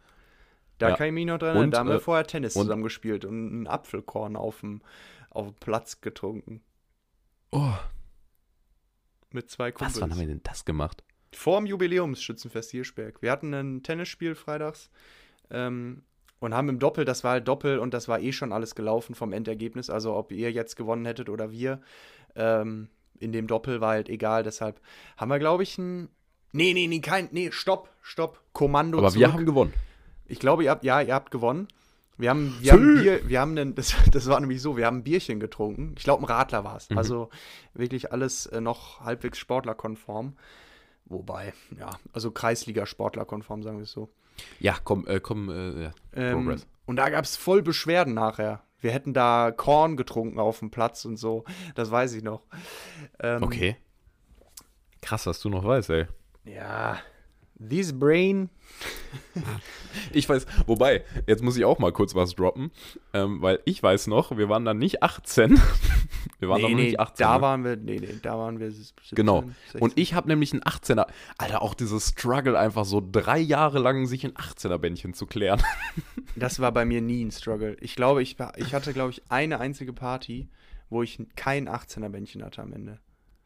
Da 0.77 0.89
Ja. 0.89 0.95
kann 0.95 1.07
ich 1.07 1.13
mich 1.13 1.25
noch 1.25 1.37
dran 1.39 1.49
erinnern. 1.49 1.63
Und, 1.65 1.71
Da 1.71 1.79
haben 1.79 1.89
wir 1.89 1.95
äh, 1.95 1.99
vorher 1.99 2.25
Tennis 2.25 2.55
und- 2.55 2.63
zusammen 2.63 2.83
gespielt 2.83 3.25
und 3.25 3.33
einen 3.35 3.67
Apfelkorn 3.67 4.35
auf 4.35 4.59
dem, 4.61 4.81
auf 5.29 5.47
dem 5.47 5.55
Platz 5.55 6.01
getrunken. 6.01 6.61
Oh, 7.51 7.73
Mit 9.31 9.49
zwei 9.49 9.69
was, 9.69 9.75
Kumpels. 9.75 10.01
wann 10.01 10.11
haben 10.11 10.19
wir 10.19 10.27
denn 10.27 10.41
das 10.43 10.65
gemacht? 10.65 11.03
Vor 11.33 11.57
dem 11.59 11.65
Jubiläumsschützenfest 11.65 12.71
Hirschberg. 12.71 13.21
Wir 13.21 13.31
hatten 13.31 13.53
ein 13.53 13.83
Tennisspiel 13.83 14.35
freitags 14.35 14.89
ähm, 15.51 16.03
und 16.39 16.53
haben 16.53 16.69
im 16.69 16.79
Doppel, 16.79 17.03
das 17.05 17.23
war 17.23 17.31
halt 17.31 17.47
Doppel 17.47 17.79
und 17.79 17.93
das 17.93 18.07
war 18.07 18.19
eh 18.19 18.31
schon 18.31 18.53
alles 18.53 18.75
gelaufen 18.75 19.15
vom 19.15 19.33
Endergebnis. 19.33 19.89
Also 19.89 20.15
ob 20.15 20.31
ihr 20.31 20.51
jetzt 20.51 20.75
gewonnen 20.75 21.05
hättet 21.05 21.29
oder 21.29 21.51
wir. 21.51 21.81
Ähm, 22.35 22.89
in 23.19 23.31
dem 23.31 23.47
Doppel 23.47 23.81
war 23.81 23.89
halt 23.91 24.09
egal. 24.09 24.43
Deshalb 24.43 24.79
haben 25.17 25.29
wir, 25.29 25.39
glaube 25.39 25.63
ich, 25.63 25.77
ein. 25.77 26.09
Nee, 26.53 26.73
nee, 26.73 26.87
nee, 26.87 27.01
kein. 27.01 27.27
Nee, 27.31 27.51
stopp, 27.51 27.89
stopp. 28.01 28.41
Kommando 28.53 28.99
Aber 28.99 29.09
zurück. 29.09 29.19
wir 29.19 29.33
haben 29.33 29.45
gewonnen. 29.45 29.73
Ich 30.27 30.39
glaube, 30.39 30.63
ihr 30.63 30.69
habt, 30.71 30.83
ja, 30.83 31.01
ihr 31.01 31.13
habt 31.13 31.31
gewonnen. 31.31 31.67
Wir 32.17 32.31
haben, 32.31 32.55
wir 32.61 32.71
haben 32.71 32.95
Bier, 33.01 33.27
wir 33.27 33.39
haben 33.39 33.51
einen, 33.51 33.75
das, 33.75 33.95
das 34.11 34.27
war 34.27 34.39
nämlich 34.39 34.61
so, 34.61 34.75
wir 34.75 34.85
haben 34.85 34.97
ein 34.97 35.03
Bierchen 35.03 35.39
getrunken. 35.39 35.93
Ich 35.97 36.03
glaube, 36.03 36.23
ein 36.23 36.25
Radler 36.25 36.63
war 36.63 36.77
es. 36.77 36.89
Mhm. 36.89 36.97
Also 36.97 37.29
wirklich 37.73 38.11
alles 38.11 38.47
äh, 38.47 38.59
noch 38.59 39.01
halbwegs 39.01 39.37
sportlerkonform. 39.37 40.35
Wobei, 41.05 41.53
ja, 41.77 41.91
also 42.11 42.31
Kreisliga-Sportlerkonform, 42.31 43.63
sagen 43.63 43.77
wir 43.77 43.83
es 43.83 43.91
so. 43.91 44.09
Ja, 44.59 44.75
komm, 44.83 45.07
äh, 45.07 45.19
komm, 45.19 45.49
äh, 45.49 45.83
ja. 45.83 45.91
Ähm, 46.13 46.61
und 46.85 46.95
da 46.95 47.09
gab 47.09 47.23
es 47.23 47.37
voll 47.37 47.61
Beschwerden 47.61 48.13
nachher. 48.13 48.61
Wir 48.79 48.91
hätten 48.91 49.13
da 49.13 49.51
Korn 49.55 49.95
getrunken 49.97 50.39
auf 50.39 50.59
dem 50.59 50.69
Platz 50.69 51.05
und 51.05 51.17
so. 51.17 51.45
Das 51.75 51.91
weiß 51.91 52.13
ich 52.13 52.23
noch. 52.23 52.43
Ähm, 53.19 53.41
Okay. 53.43 53.77
Krass, 55.01 55.25
was 55.25 55.39
du 55.39 55.49
noch 55.49 55.63
weißt, 55.63 55.89
ey. 55.91 56.07
Ja, 56.43 56.97
this 57.59 57.97
brain. 57.97 58.49
Ich 60.13 60.29
weiß, 60.29 60.45
wobei, 60.67 61.03
jetzt 61.25 61.43
muss 61.43 61.57
ich 61.57 61.65
auch 61.65 61.79
mal 61.79 61.91
kurz 61.91 62.13
was 62.13 62.35
droppen, 62.35 62.71
ähm, 63.13 63.41
weil 63.41 63.59
ich 63.65 63.81
weiß 63.81 64.07
noch, 64.07 64.37
wir 64.37 64.49
waren 64.49 64.65
dann 64.65 64.77
nicht 64.77 65.03
18. 65.03 65.59
Wir 66.39 66.49
waren 66.49 66.57
nee, 66.61 66.69
noch 66.69 66.75
nee, 66.75 66.83
nicht 66.83 66.99
18. 66.99 67.25
da 67.25 67.35
ne? 67.35 67.41
waren 67.41 67.63
wir, 67.63 67.75
nee, 67.77 67.99
nee, 67.99 68.19
da 68.21 68.37
waren 68.37 68.59
wir 68.59 68.69
17, 68.69 69.15
Genau. 69.15 69.43
16. 69.71 69.81
Und 69.81 69.97
ich 69.97 70.13
habe 70.13 70.27
nämlich 70.27 70.53
einen 70.53 70.61
18er. 70.61 71.07
Alter, 71.39 71.63
auch 71.63 71.73
dieses 71.73 72.09
Struggle, 72.09 72.59
einfach 72.59 72.85
so 72.85 73.01
drei 73.11 73.39
Jahre 73.39 73.79
lang 73.79 74.05
sich 74.05 74.23
ein 74.23 74.33
18er-Bändchen 74.33 75.13
zu 75.13 75.25
klären. 75.25 75.61
Das 76.35 76.59
war 76.59 76.71
bei 76.71 76.85
mir 76.85 77.01
nie 77.01 77.25
ein 77.25 77.31
Struggle. 77.31 77.75
Ich 77.79 77.95
glaube, 77.95 78.21
ich, 78.21 78.37
ich 78.57 78.75
hatte, 78.75 78.93
glaube 78.93 79.09
ich, 79.09 79.23
eine 79.29 79.59
einzige 79.59 79.91
Party, 79.91 80.49
wo 80.91 81.01
ich 81.01 81.19
kein 81.35 81.67
18er-Bändchen 81.67 82.43
hatte 82.43 82.61
am 82.61 82.73
Ende. 82.73 82.99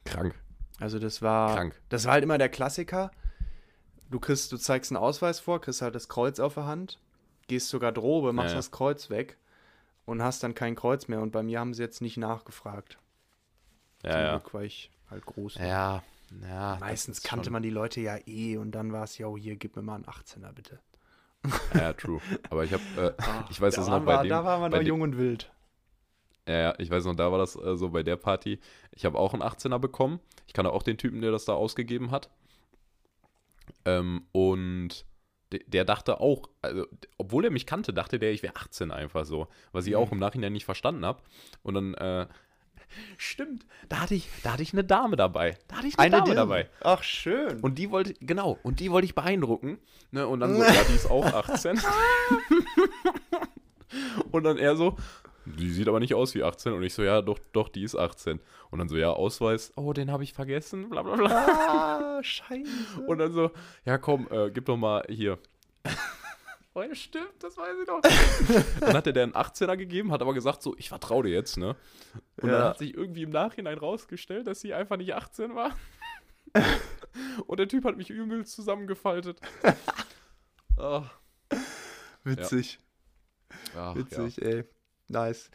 Krank. 0.04 0.36
Also 0.82 1.00
das 1.00 1.22
war, 1.22 1.56
Krank. 1.56 1.82
das 1.88 2.04
war 2.06 2.14
halt 2.14 2.24
immer 2.26 2.38
der 2.38 2.50
Klassiker. 2.50 3.12
Du 4.12 4.20
kriegst, 4.20 4.52
du 4.52 4.58
zeigst 4.58 4.92
einen 4.92 4.98
Ausweis 4.98 5.40
vor, 5.40 5.62
kriegst 5.62 5.82
halt 5.82 5.96
das 5.96 6.10
Kreuz 6.10 6.40
auf 6.40 6.56
der 6.56 6.66
Hand, 6.66 7.00
gehst 7.48 7.70
zur 7.70 7.80
Garderobe, 7.80 8.34
machst 8.34 8.52
Ja, 8.52 8.58
das 8.58 8.70
Kreuz 8.72 9.10
weg 9.10 9.38
und 10.06 10.22
hast 10.22 10.44
dann 10.44 10.54
kein 10.54 10.76
Kreuz 10.76 11.08
mehr. 11.08 11.22
Und 11.22 11.32
bei 11.32 11.42
mir 11.44 11.60
haben 11.60 11.74
sie 11.74 11.82
jetzt 11.82 12.02
nicht 12.02 12.18
nachgefragt. 12.18 12.98
Ja, 14.04 14.12
Zum 14.12 14.22
ja. 14.22 14.32
Glück, 14.38 14.54
weil 14.54 14.66
ich 14.66 14.92
halt 15.10 15.26
groß 15.26 15.58
war. 15.58 15.66
Ja, 15.66 16.04
ja. 16.48 16.78
Meistens 16.80 17.24
kannte 17.24 17.52
man 17.52 17.64
die 17.64 17.70
Leute 17.70 18.02
ja 18.02 18.18
eh 18.26 18.58
und 18.58 18.72
dann 18.72 18.92
war 18.92 19.04
es, 19.04 19.18
ja, 19.18 19.34
hier, 19.36 19.56
gib 19.56 19.76
mir 19.76 19.82
mal 19.82 19.96
einen 19.96 20.06
18er 20.06 20.52
bitte. 20.52 20.80
Ja, 21.74 21.94
true. 21.94 22.20
Aber 22.50 22.64
ich 22.66 22.74
habe, 22.74 22.84
äh, 22.98 23.14
ich 23.50 23.60
weiß 23.60 23.74
da 23.76 23.82
das 23.82 23.90
noch 23.90 24.04
bei 24.06 24.18
wir, 24.18 24.24
dem. 24.24 24.30
Da 24.30 24.44
waren 24.44 24.62
wir 24.62 24.70
noch 24.70 24.78
dem- 24.78 24.88
jung 24.88 25.02
und 25.02 25.18
wild. 25.18 25.52
Ja, 26.48 26.56
ja, 26.58 26.76
ich 26.80 26.90
weiß 26.90 27.06
noch, 27.06 27.16
da 27.16 27.32
war 27.32 27.38
das 27.40 27.56
äh, 27.56 27.78
so 27.78 27.90
bei 27.90 28.04
der 28.04 28.18
Party. 28.18 28.60
Ich 28.92 29.06
habe 29.06 29.18
auch 29.18 29.34
einen 29.34 29.42
18er 29.42 29.80
bekommen. 29.80 30.20
Ich 30.48 30.54
kannte 30.54 30.72
auch 30.72 30.84
den 30.84 30.98
Typen, 30.98 31.22
der 31.22 31.32
das 31.32 31.46
da 31.46 31.54
ausgegeben 31.54 32.12
hat. 32.12 32.30
Ähm, 33.86 34.26
und 34.32 35.06
de- 35.54 35.64
der 35.68 35.86
dachte 35.86 36.20
auch, 36.20 36.50
also, 36.62 36.86
obwohl 37.18 37.46
er 37.46 37.52
mich 37.52 37.66
kannte, 37.66 37.94
dachte 37.94 38.20
der, 38.20 38.32
ich 38.32 38.44
wäre 38.44 38.56
18 38.56 38.92
einfach 38.92 39.26
so. 39.26 39.48
Was 39.72 39.86
ich 39.88 39.94
Mhm. 39.94 39.98
auch 40.00 40.12
im 40.12 40.20
Nachhinein 40.20 40.54
nicht 40.54 40.66
verstanden 40.66 41.06
habe. 41.06 41.22
Und 41.64 41.74
dann, 41.74 41.94
äh, 41.96 42.28
stimmt, 43.18 43.66
da 43.90 44.02
hatte 44.02 44.16
ich, 44.16 44.28
da 44.44 44.54
hatte 44.54 44.64
ich 44.64 44.74
eine 44.74 44.84
Dame 44.84 45.16
dabei. 45.16 45.58
Da 45.68 45.78
hatte 45.78 45.88
ich 45.88 45.98
eine, 46.00 46.12
Dame 46.12 46.26
Dirne. 46.26 46.40
dabei. 46.42 46.70
Ach, 46.82 47.02
schön. 47.04 47.60
Und 47.62 47.78
die 47.80 47.90
wollte, 47.92 48.14
genau, 48.20 48.60
und 48.64 48.80
die 48.80 48.92
wollte 48.92 49.06
ich 49.06 49.16
beeindrucken. 49.16 49.80
Ne, 50.12 50.28
und 50.28 50.40
dann 50.42 50.56
so, 50.56 50.64
ja, 50.64 50.84
die 50.90 50.96
ist 50.96 51.10
auch 51.10 51.26
18. 51.26 51.80
und 54.32 54.44
dann 54.44 54.58
er 54.58 54.76
so, 54.76 54.96
die 55.46 55.72
sieht 55.72 55.88
aber 55.88 56.00
nicht 56.00 56.14
aus 56.14 56.36
wie 56.36 56.44
18. 56.44 56.74
Und 56.74 56.84
ich 56.84 56.94
so, 56.94 57.04
ja, 57.04 57.22
doch, 57.22 57.40
doch, 57.54 57.70
die 57.70 57.84
ist 57.84 57.96
18. 57.96 58.40
Und 58.70 58.80
dann 58.80 58.88
so, 58.90 58.98
ja, 58.98 59.10
Ausweis, 59.12 59.72
oh, 59.76 59.94
den 59.94 60.12
habe 60.12 60.24
ich 60.24 60.34
vergessen, 60.34 60.90
bla 60.90 61.02
bla 61.04 61.16
bla. 61.16 62.18
ah, 62.20 62.24
scheiße. 62.24 63.02
Und 63.08 63.18
dann 63.18 63.32
so, 63.32 63.52
ja, 63.86 63.98
komm, 63.98 64.28
äh, 64.32 64.52
gib 64.52 64.66
doch 64.66 64.78
mal 64.78 65.04
hier. 65.10 65.38
Oh, 66.74 66.82
ja, 66.82 66.96
stimmt, 66.96 67.34
das 67.40 67.58
weiß 67.58 67.76
ich 67.82 67.86
doch. 67.86 68.02
dann 68.80 68.94
hat 68.96 69.06
er 69.06 69.12
der 69.14 69.24
einen 69.24 69.34
18er 69.34 69.76
gegeben, 69.76 70.12
hat 70.12 70.22
aber 70.22 70.34
gesagt 70.34 70.62
so, 70.62 70.74
ich 70.78 70.88
vertraue 70.88 71.24
dir 71.24 71.32
jetzt, 71.34 71.58
ne? 71.58 71.76
Und 72.42 72.50
dann 72.50 72.62
Ja. 72.62 72.70
hat 72.70 72.78
sich 72.78 72.94
irgendwie 72.94 73.24
im 73.24 73.30
Nachhinein 73.30 73.78
rausgestellt, 73.78 74.48
dass 74.48 74.62
sie 74.62 74.74
einfach 74.74 74.96
nicht 74.96 75.14
18 75.14 75.54
war. 75.54 75.76
Und 77.48 77.60
der 77.60 77.68
Typ 77.68 77.84
hat 77.84 77.98
mich 77.98 78.10
übel 78.10 78.46
zusammengefaltet. 78.46 79.40
Ah, 80.78 81.04
Witzig. 82.24 82.80
ach, 83.76 83.96
Witzig, 83.96 84.42
ey. 84.42 84.64
Nice. 85.12 85.52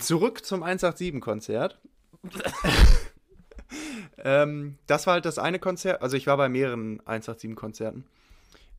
Zurück 0.00 0.44
zum 0.44 0.64
187-Konzert. 0.64 1.78
ähm, 4.18 4.78
das 4.86 5.06
war 5.06 5.14
halt 5.14 5.24
das 5.24 5.38
eine 5.38 5.58
Konzert. 5.58 6.02
Also 6.02 6.16
ich 6.16 6.26
war 6.26 6.36
bei 6.36 6.48
mehreren 6.48 7.00
187-Konzerten. 7.02 8.04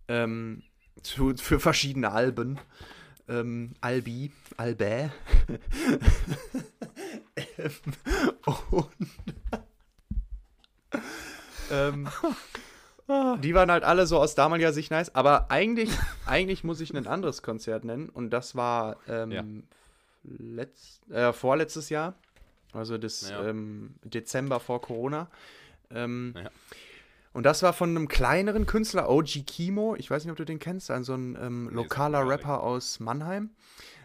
Ähm, 0.07 0.63
zu, 1.01 1.35
für 1.37 1.59
verschiedene 1.59 2.11
Alben. 2.11 2.59
Ähm, 3.27 3.73
Albi, 3.79 4.31
Albä. 4.57 5.11
und 8.45 8.87
ähm, 11.71 12.09
die 13.41 13.53
waren 13.53 13.71
halt 13.71 13.83
alle 13.83 14.07
so 14.07 14.17
aus 14.19 14.35
damaliger 14.35 14.73
Sicht 14.73 14.91
nice, 14.91 15.13
aber 15.15 15.51
eigentlich, 15.51 15.91
eigentlich 16.25 16.63
muss 16.63 16.81
ich 16.81 16.95
ein 16.95 17.07
anderes 17.07 17.43
Konzert 17.43 17.85
nennen 17.85 18.09
und 18.09 18.31
das 18.31 18.55
war 18.55 18.97
ähm, 19.07 19.31
Ja. 19.31 19.43
Letzt, 20.23 21.09
äh, 21.09 21.33
vorletztes 21.33 21.89
Jahr, 21.89 22.15
also 22.73 22.97
das 22.97 23.29
Ja. 23.29 23.47
ähm, 23.47 23.95
Dezember 24.03 24.59
vor 24.59 24.81
Corona. 24.81 25.29
Ähm, 25.91 26.33
Ja. 26.35 26.49
Und 27.31 27.43
das 27.43 27.61
war 27.61 27.73
von 27.73 27.91
einem 27.91 28.07
kleineren 28.07 28.65
Künstler, 28.65 29.07
OG 29.07 29.43
Kimo. 29.45 29.95
Ich 29.95 30.09
weiß 30.09 30.23
nicht, 30.25 30.31
ob 30.31 30.37
du 30.37 30.45
den 30.45 30.57
kennst, 30.59 30.89
ein 30.89 31.03
so 31.03 31.13
ein 31.13 31.37
ähm, 31.39 31.69
lokaler 31.69 32.27
Rapper 32.27 32.63
aus 32.63 32.99
Mannheim. 32.99 33.51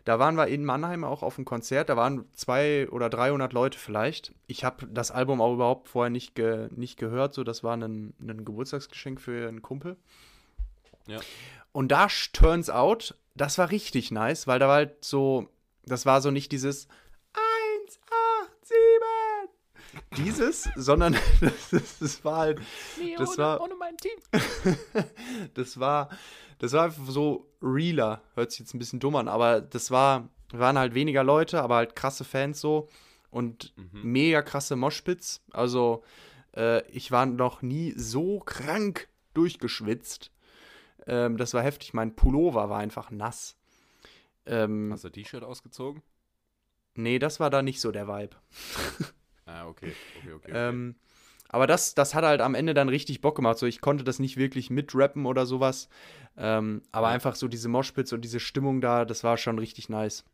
Da 0.05 0.18
waren 0.18 0.35
wir 0.37 0.48
in 0.48 0.62
Mannheim 0.66 1.03
auch 1.05 1.22
auf 1.22 1.38
einem 1.38 1.46
Konzert. 1.46 1.88
Da 1.88 1.96
waren 1.96 2.27
zwei 2.35 2.87
oder 2.90 3.09
300 3.09 3.55
Leute 3.55 3.79
vielleicht. 3.79 4.35
Ich 4.46 4.62
habe 4.62 4.87
das 4.87 5.11
Album 5.11 5.40
auch 5.40 5.55
überhaupt 5.55 5.88
vorher 5.88 6.11
nicht, 6.11 6.35
ge 6.35 6.68
nicht 6.77 6.98
gehört. 6.98 7.33
So, 7.33 7.42
das 7.44 7.64
war 7.64 7.74
ein, 7.74 8.12
ein 8.20 8.44
Geburtstagsgeschenk 8.44 9.18
für 9.22 9.48
einen 9.48 9.62
Kumpel. 9.62 9.96
Ja. 11.07 11.20
Und 11.72 11.88
da 11.88 12.09
turns 12.35 12.68
out, 12.68 13.16
das 13.35 13.57
war 13.57 13.70
richtig 13.70 14.11
nice, 14.11 14.46
weil 14.46 14.59
da 14.59 14.68
war 14.68 14.77
halt 14.77 15.03
so, 15.03 15.48
das 15.87 16.07
war 16.07 16.20
so 16.20 16.31
nicht 16.31 16.53
dieses 16.53 16.88
1, 17.33 18.01
8, 18.42 18.66
7, 18.66 18.79
dieses, 20.16 20.68
sondern 20.77 21.16
das, 21.40 21.53
das, 21.70 21.99
das 21.99 22.25
war 22.25 22.38
halt, 22.38 22.61
das 23.18 23.38
war, 23.38 23.61
ohne 23.61 23.75
mein 23.75 23.97
Team. 23.97 24.18
das 25.55 25.79
war, 25.79 26.09
das 26.59 26.73
war 26.73 26.85
einfach 26.85 27.07
so 27.07 27.51
realer. 27.62 28.23
Hört 28.35 28.51
sich 28.51 28.61
jetzt 28.61 28.75
ein 28.75 28.79
bisschen 28.79 29.01
dumm 29.01 29.16
an, 29.16 29.29
aber 29.29 29.61
das 29.61 29.90
war, 29.90 30.29
waren 30.53 30.79
halt 30.79 30.94
weniger 30.94 31.25
Leute, 31.25 31.62
aber 31.62 31.77
halt 31.77 31.97
krasse 31.97 32.25
Fans 32.25 32.61
so 32.61 32.88
und 33.31 33.75
mega 33.92 34.42
krasse 34.42 34.77
Moshpits. 34.77 35.42
Also, 35.53 36.05
äh, 36.57 36.87
ich 36.90 37.11
war 37.11 37.27
noch 37.27 37.62
nie 37.62 37.92
so 37.97 38.40
krank 38.40 39.09
durchgeschwitzt. 39.35 40.31
Ähm, 41.07 41.37
das 41.37 41.55
war 41.55 41.62
heftig. 41.62 41.94
Mein 41.94 42.14
Pullover 42.14 42.70
war 42.70 42.79
einfach 42.79 43.11
nass. 43.11 43.57
Ähm, 44.46 44.90
Hast 44.90 45.04
du 45.04 45.11
T-Shirt 45.11 45.44
ausgezogen? 45.44 46.02
nee, 46.94 47.18
das 47.18 47.40
war 47.40 47.50
da 47.50 47.62
nicht 47.62 47.80
so 47.80 47.92
der 47.92 48.09
Vibe. 48.09 48.37
Ah, 49.46 49.66
okay. 49.68 49.96
Okay, 50.14 50.33
okay. 50.33 50.54
okay. 50.54 50.78
Ähm, 50.78 50.96
aber 51.48 51.66
das, 51.66 51.94
das 51.94 52.14
hat 52.14 52.24
halt 52.24 52.40
am 52.40 52.54
Ende 52.54 52.74
dann 52.74 52.88
richtig 52.88 53.20
Bock 53.20 53.37
gemacht. 53.37 53.59
So, 53.59 53.66
ich 53.66 53.80
konnte 53.80 54.02
das 54.04 54.18
nicht 54.18 54.37
wirklich 54.37 54.70
mitrappen 54.70 55.26
oder 55.26 55.46
sowas. 55.46 55.88
Ähm, 56.37 56.83
aber 56.92 57.09
einfach 57.09 57.37
so 57.37 57.48
diese 57.48 57.68
Moshpits 57.68 58.12
und 58.12 58.22
diese 58.22 58.40
Stimmung 58.40 58.80
da, 58.80 59.04
das 59.04 59.22
war 59.24 59.37
schon 59.37 59.59
richtig 59.59 59.88
nice. 59.88 60.24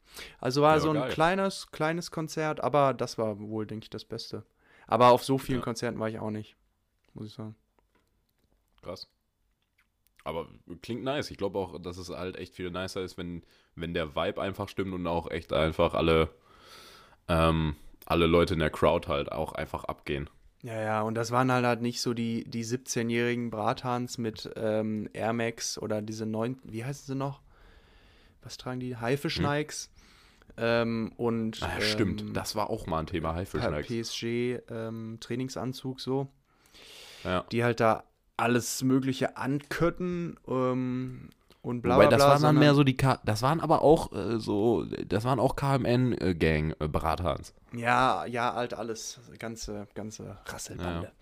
Also 0.40 0.62
war 0.62 0.76
Ja, 0.76 0.80
so 0.80 0.90
ein 0.90 1.02
geil. 1.02 1.08
kleines, 1.08 1.70
kleines 1.72 2.10
Konzert, 2.10 2.60
aber 2.62 2.94
das 2.94 3.18
war 3.18 3.38
wohl, 3.40 3.66
denke 3.66 3.84
ich, 3.84 3.90
das 3.90 4.04
Beste. 4.04 4.44
Aber 4.86 5.10
auf 5.10 5.24
so 5.24 5.36
vielen 5.38 5.60
Ja. 5.60 5.62
Konzerten 5.62 5.98
war 6.00 6.08
ich 6.08 6.18
auch 6.18 6.30
nicht, 6.30 6.56
muss 7.14 7.26
ich 7.28 7.34
sagen. 7.34 7.56
Krass. 8.82 9.06
Aber 10.24 10.48
klingt 10.82 11.02
nice. 11.02 11.30
Ich 11.30 11.38
glaube 11.38 11.58
auch, 11.58 11.80
dass 11.80 11.96
es 11.96 12.10
halt 12.10 12.36
echt 12.36 12.54
viel 12.54 12.70
nicer 12.70 13.00
ist, 13.02 13.16
wenn, 13.18 13.42
wenn 13.74 13.94
der 13.94 14.14
Vibe 14.14 14.40
einfach 14.40 14.68
stimmt 14.68 14.92
und 14.92 15.06
auch 15.06 15.30
echt 15.30 15.52
einfach 15.52 15.94
alle, 15.94 16.28
ähm, 17.28 17.74
alle 18.06 18.26
Leute 18.26 18.54
in 18.54 18.60
der 18.60 18.70
Crowd 18.70 19.08
halt 19.08 19.32
auch 19.32 19.52
einfach 19.52 19.84
abgehen. 19.84 20.28
Ja, 20.62 20.78
ja, 20.78 21.00
und 21.00 21.14
das 21.14 21.30
waren 21.30 21.50
halt, 21.50 21.64
halt 21.64 21.80
nicht 21.80 22.02
so 22.02 22.12
die, 22.12 22.44
die 22.44 22.64
17-jährigen 22.66 23.48
Brathans 23.50 24.18
mit 24.18 24.50
ähm, 24.56 25.08
Air 25.14 25.32
Max 25.32 25.78
oder 25.78 26.02
diese 26.02 26.26
neun, 26.26 26.58
wie 26.64 26.84
heißen 26.84 27.06
sie 27.06 27.14
noch? 27.14 27.40
Was 28.42 28.58
tragen 28.58 28.78
die? 28.80 28.94
Haifisch-Nikes. 28.96 29.90
Ähm, 30.58 31.12
und 31.16 31.62
Ah, 31.62 31.68
ja, 31.68 31.74
ähm, 31.76 31.80
stimmt. 31.82 32.36
Das 32.36 32.56
war 32.56 32.68
auch 32.68 32.86
mal 32.86 32.98
ein 33.00 33.06
Thema 33.06 33.34
Haifischnacks. 33.34 33.88
PSG-Trainingsanzug 33.88 35.98
so, 36.00 36.28
Ja. 37.24 37.44
die 37.52 37.64
halt 37.64 37.80
da 37.80 38.04
alles 38.40 38.82
Mögliche 38.82 39.36
ankötten 39.36 40.38
ähm, 40.48 41.28
und 41.62 41.82
bla 41.82 41.96
Wobei, 41.96 42.06
bla 42.08 42.16
das 42.16 42.24
bla. 42.24 42.28
waren 42.34 42.42
dann 42.42 42.58
mehr 42.58 42.74
so 42.74 42.84
die, 42.84 42.96
K 42.96 43.20
das 43.24 43.42
waren 43.42 43.60
aber 43.60 43.82
auch 43.82 44.12
äh, 44.12 44.38
so, 44.38 44.84
das 44.84 45.24
waren 45.24 45.38
auch 45.38 45.56
KMN-Gang-Brathans. 45.56 47.54
Ja, 47.74 48.24
ja, 48.26 48.54
halt 48.54 48.74
alles. 48.74 49.20
Ganze, 49.38 49.86
ganze 49.94 50.38
Rasselbande. 50.46 51.12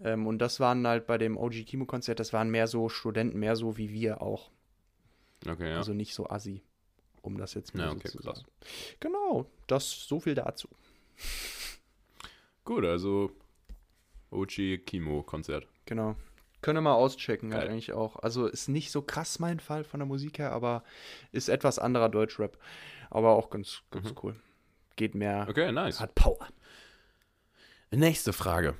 Ähm, 0.00 0.26
und 0.26 0.38
das 0.38 0.60
waren 0.60 0.86
halt 0.86 1.06
bei 1.06 1.18
dem 1.18 1.36
OG 1.36 1.64
Kimo-Konzert, 1.66 2.20
das 2.20 2.32
waren 2.32 2.50
mehr 2.50 2.66
so 2.66 2.88
Studenten, 2.88 3.38
mehr 3.38 3.56
so 3.56 3.76
wie 3.76 3.92
wir 3.92 4.20
auch. 4.22 4.50
Okay, 5.48 5.70
ja. 5.70 5.76
Also 5.76 5.92
nicht 5.94 6.14
so 6.14 6.28
assi, 6.28 6.62
um 7.22 7.38
das 7.38 7.54
jetzt 7.54 7.74
mal 7.74 7.84
Ja, 7.84 7.90
so 7.90 7.96
okay, 7.96 8.08
zu 8.08 8.18
krass. 8.18 8.38
sagen. 8.38 8.48
Genau, 9.00 9.46
das 9.66 9.90
so 10.06 10.20
viel 10.20 10.34
dazu. 10.34 10.68
Gut, 12.64 12.84
also 12.84 13.30
OG 14.30 14.78
Kimo-Konzert. 14.84 15.66
Genau. 15.86 16.16
Können 16.62 16.78
wir 16.78 16.82
mal 16.82 16.94
auschecken, 16.94 17.54
halt 17.54 17.68
eigentlich 17.68 17.92
auch. 17.92 18.16
Also 18.16 18.46
ist 18.46 18.68
nicht 18.68 18.90
so 18.90 19.02
krass 19.02 19.38
mein 19.38 19.60
Fall 19.60 19.84
von 19.84 20.00
der 20.00 20.06
Musik 20.06 20.38
her, 20.38 20.52
aber 20.52 20.82
ist 21.32 21.48
etwas 21.48 21.78
anderer 21.78 22.08
Deutschrap. 22.08 22.58
Aber 23.10 23.30
auch 23.36 23.50
ganz, 23.50 23.82
ganz 23.90 24.14
cool. 24.22 24.34
Geht 24.96 25.14
mehr, 25.14 25.46
Okay, 25.48 25.70
nice. 25.70 26.00
hat 26.00 26.14
Power. 26.14 26.48
Nächste 27.90 28.32
Frage. 28.32 28.74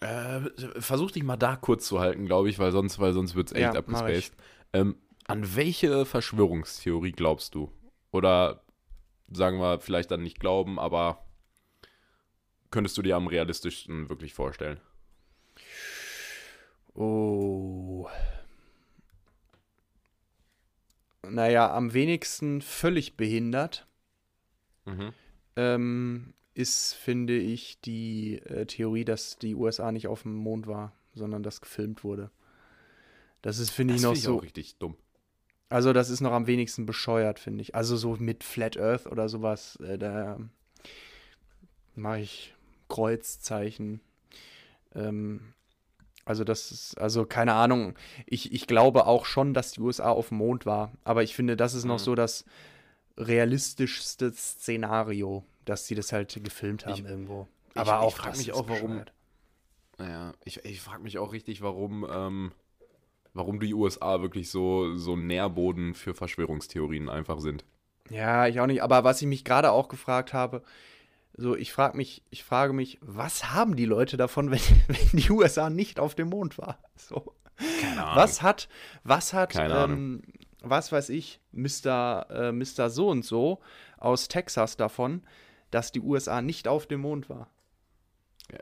Äh, 0.00 0.40
versuch 0.80 1.10
dich 1.10 1.22
mal 1.22 1.36
da 1.36 1.56
kurz 1.56 1.86
zu 1.86 2.00
halten, 2.00 2.26
glaube 2.26 2.48
ich, 2.50 2.58
weil 2.58 2.72
sonst, 2.72 2.98
weil 2.98 3.12
sonst 3.12 3.34
wird 3.34 3.48
es 3.48 3.52
echt 3.52 3.62
Ja, 3.62 3.72
abgespaced. 3.74 4.34
Ähm, 4.72 4.96
an 5.26 5.54
welche 5.56 6.04
Verschwörungstheorie 6.06 7.12
glaubst 7.12 7.54
du? 7.54 7.72
Oder 8.10 8.62
sagen 9.30 9.58
wir 9.60 9.80
vielleicht 9.80 10.10
dann 10.10 10.22
nicht 10.22 10.40
glauben, 10.40 10.78
aber 10.78 11.24
könntest 12.70 12.98
du 12.98 13.02
dir 13.02 13.16
am 13.16 13.26
realistischsten 13.28 14.08
wirklich 14.08 14.34
vorstellen? 14.34 14.80
Oh. 16.94 18.08
Naja, 21.28 21.72
am 21.74 21.92
wenigsten 21.92 22.62
völlig 22.62 23.16
behindert 23.16 23.86
Mhm. 24.86 25.12
ähm, 25.56 26.34
ist, 26.54 26.94
finde 26.94 27.36
ich, 27.36 27.80
die 27.80 28.38
äh, 28.38 28.66
Theorie, 28.66 29.04
dass 29.04 29.36
die 29.38 29.54
USA 29.54 29.92
nicht 29.92 30.08
auf 30.08 30.22
dem 30.22 30.34
Mond 30.34 30.66
war, 30.66 30.92
sondern 31.14 31.42
dass 31.42 31.60
gefilmt 31.60 32.02
wurde. 32.02 32.30
Das 33.42 33.58
ist, 33.58 33.70
finde 33.70 33.94
ich, 33.94 34.02
noch 34.02 34.10
finde 34.10 34.18
ich 34.18 34.24
so. 34.24 34.36
richtig 34.36 34.76
dumm. 34.78 34.96
Also, 35.68 35.92
das 35.92 36.10
ist 36.10 36.20
noch 36.20 36.32
am 36.32 36.46
wenigsten 36.46 36.86
bescheuert, 36.86 37.38
finde 37.38 37.62
ich. 37.62 37.74
Also, 37.74 37.96
so 37.96 38.16
mit 38.16 38.42
Flat 38.42 38.76
Earth 38.76 39.06
oder 39.06 39.28
sowas, 39.28 39.76
äh, 39.76 39.98
da 39.98 40.38
mache 41.94 42.20
ich 42.20 42.54
Kreuzzeichen. 42.88 44.00
Ähm, 44.94 45.54
also, 46.30 46.44
das 46.44 46.70
ist, 46.70 46.98
also, 46.98 47.26
keine 47.26 47.54
Ahnung. 47.54 47.94
Ich, 48.26 48.52
ich 48.52 48.66
glaube 48.66 49.06
auch 49.06 49.24
schon, 49.26 49.52
dass 49.52 49.72
die 49.72 49.80
USA 49.80 50.10
auf 50.10 50.28
dem 50.28 50.38
Mond 50.38 50.64
war. 50.64 50.92
Aber 51.04 51.22
ich 51.24 51.34
finde, 51.34 51.56
das 51.56 51.74
ist 51.74 51.84
noch 51.84 51.98
Mhm. 51.98 52.04
so 52.04 52.14
das 52.14 52.44
realistischste 53.18 54.32
Szenario, 54.32 55.44
dass 55.64 55.86
sie 55.86 55.94
das 55.94 56.12
halt 56.12 56.42
gefilmt 56.42 56.86
haben 56.86 56.94
Ich- 56.94 57.04
irgendwo. 57.04 57.46
ich- 57.74 57.80
Aber 57.80 57.92
ich 57.92 57.98
auch 57.98 58.16
frag 58.16 58.30
das 58.30 58.38
mich 58.38 58.52
auch, 58.52 58.68
warum- 58.68 58.88
bescheuert. 58.90 59.12
Naja, 59.98 60.32
ich, 60.44 60.64
ich 60.64 60.80
frage 60.80 61.02
mich 61.02 61.18
auch 61.18 61.32
richtig, 61.32 61.60
warum, 61.60 62.06
ähm, 62.10 62.52
warum 63.34 63.60
die 63.60 63.74
USA 63.74 64.22
wirklich 64.22 64.50
so, 64.50 64.96
so 64.96 65.14
Nährboden 65.16 65.94
für 65.94 66.14
Verschwörungstheorien 66.14 67.08
einfach 67.10 67.40
sind. 67.40 67.64
Ja, 68.08 68.46
ich 68.46 68.58
auch 68.60 68.66
nicht. 68.66 68.82
Aber 68.82 69.04
was 69.04 69.20
ich 69.20 69.28
mich 69.28 69.44
gerade 69.44 69.70
auch 69.72 69.88
gefragt 69.88 70.32
habe, 70.32 70.62
so 71.36 71.56
ich 71.56 71.72
frage 71.72 71.96
mich, 71.96 72.22
ich 72.30 72.44
frage 72.44 72.72
mich, 72.72 72.98
was 73.00 73.52
haben 73.52 73.76
die 73.76 73.86
Leute 73.86 74.16
davon, 74.16 74.50
wenn, 74.50 74.60
wenn 74.88 75.20
die 75.20 75.30
USA 75.30 75.70
nicht 75.70 76.00
auf 76.00 76.14
dem 76.14 76.28
Mond 76.28 76.58
war? 76.58 76.78
So. 76.96 77.34
Keine 77.80 78.02
Was 78.14 78.40
hat, 78.40 78.68
was 79.04 79.34
hat, 79.34 79.50
Keine 79.50 79.74
ähm, 79.74 80.22
was 80.62 80.92
weiß 80.92 81.10
ich, 81.10 81.40
Mr. 81.52 82.26
Äh, 82.30 82.52
Mr. 82.52 82.90
So 82.90 83.08
und 83.08 83.24
so 83.24 83.60
aus 83.98 84.28
Texas 84.28 84.76
davon, 84.76 85.22
dass 85.70 85.92
die 85.92 86.00
USA 86.00 86.42
nicht 86.42 86.68
auf 86.68 86.86
dem 86.86 87.00
Mond 87.00 87.28
war? 87.28 87.50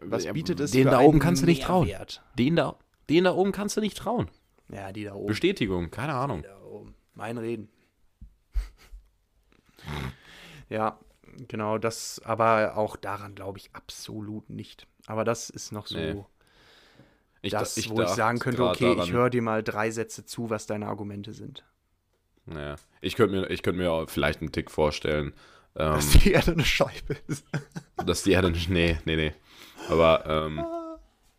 Was 0.01 0.27
bietet 0.33 0.61
es 0.61 0.73
Den 0.73 0.87
da 0.87 1.01
oben 1.01 1.19
kannst 1.19 1.43
du 1.43 1.47
nicht 1.47 1.63
trauen. 1.63 1.91
Den 2.39 2.57
da, 2.57 2.77
den 3.09 3.25
da 3.25 3.33
oben 3.33 3.53
kannst 3.53 3.77
du 3.77 3.81
nicht 3.81 3.97
trauen. 3.97 4.31
Ja, 4.71 4.93
die 4.93 5.05
da 5.05 5.15
oben. 5.15 5.27
Bestätigung, 5.29 5.91
keine 5.91 6.15
Ahnung. 6.15 6.43
Da 6.43 6.61
oben. 6.63 6.95
Mein 7.15 7.39
Reden. 7.39 7.71
ja, 10.69 10.99
genau, 11.49 11.79
das, 11.79 12.21
aber 12.25 12.77
auch 12.77 12.97
daran 12.97 13.35
glaube 13.35 13.59
ich 13.59 13.71
absolut 13.75 14.49
nicht. 14.51 14.87
Aber 15.07 15.25
das 15.25 15.51
ist 15.51 15.73
noch 15.73 15.87
so 15.87 15.99
Nee. 15.99 16.25
Ich, 17.41 17.53
das, 17.53 17.75
da- 17.77 17.81
ich 17.81 17.91
wo 17.91 18.03
ich 18.03 18.09
sagen 18.09 18.38
könnte, 18.41 18.64
okay, 18.64 18.91
ich 18.91 18.97
daran- 18.97 19.12
höre 19.12 19.31
dir 19.31 19.43
mal 19.43 19.62
drei 19.62 19.91
Sätze 19.91 20.27
zu, 20.27 20.51
was 20.51 20.67
deine 20.67 20.87
Argumente 20.88 21.33
sind. 21.33 21.64
Naja. 22.47 22.77
Ich 23.01 23.14
könnte 23.14 23.37
mir, 23.41 23.51
ich 23.51 23.62
könnte 23.62 23.79
mir 23.81 23.93
auch 23.93 24.09
vielleicht 24.11 24.41
einen 24.41 24.51
Tick 24.53 24.71
vorstellen, 24.71 25.33
ähm, 25.77 25.93
Dass 25.95 26.11
die 26.11 26.33
Erde 26.33 26.53
eine 26.53 26.64
Scheibe 26.64 27.17
ist. 27.29 27.45
dass 28.05 28.23
die 28.25 28.33
Erde. 28.33 28.51
Nee, 28.69 28.99
nee, 29.05 29.17
nee. 29.17 29.33
Aber 29.88 30.27
ähm, 30.27 30.64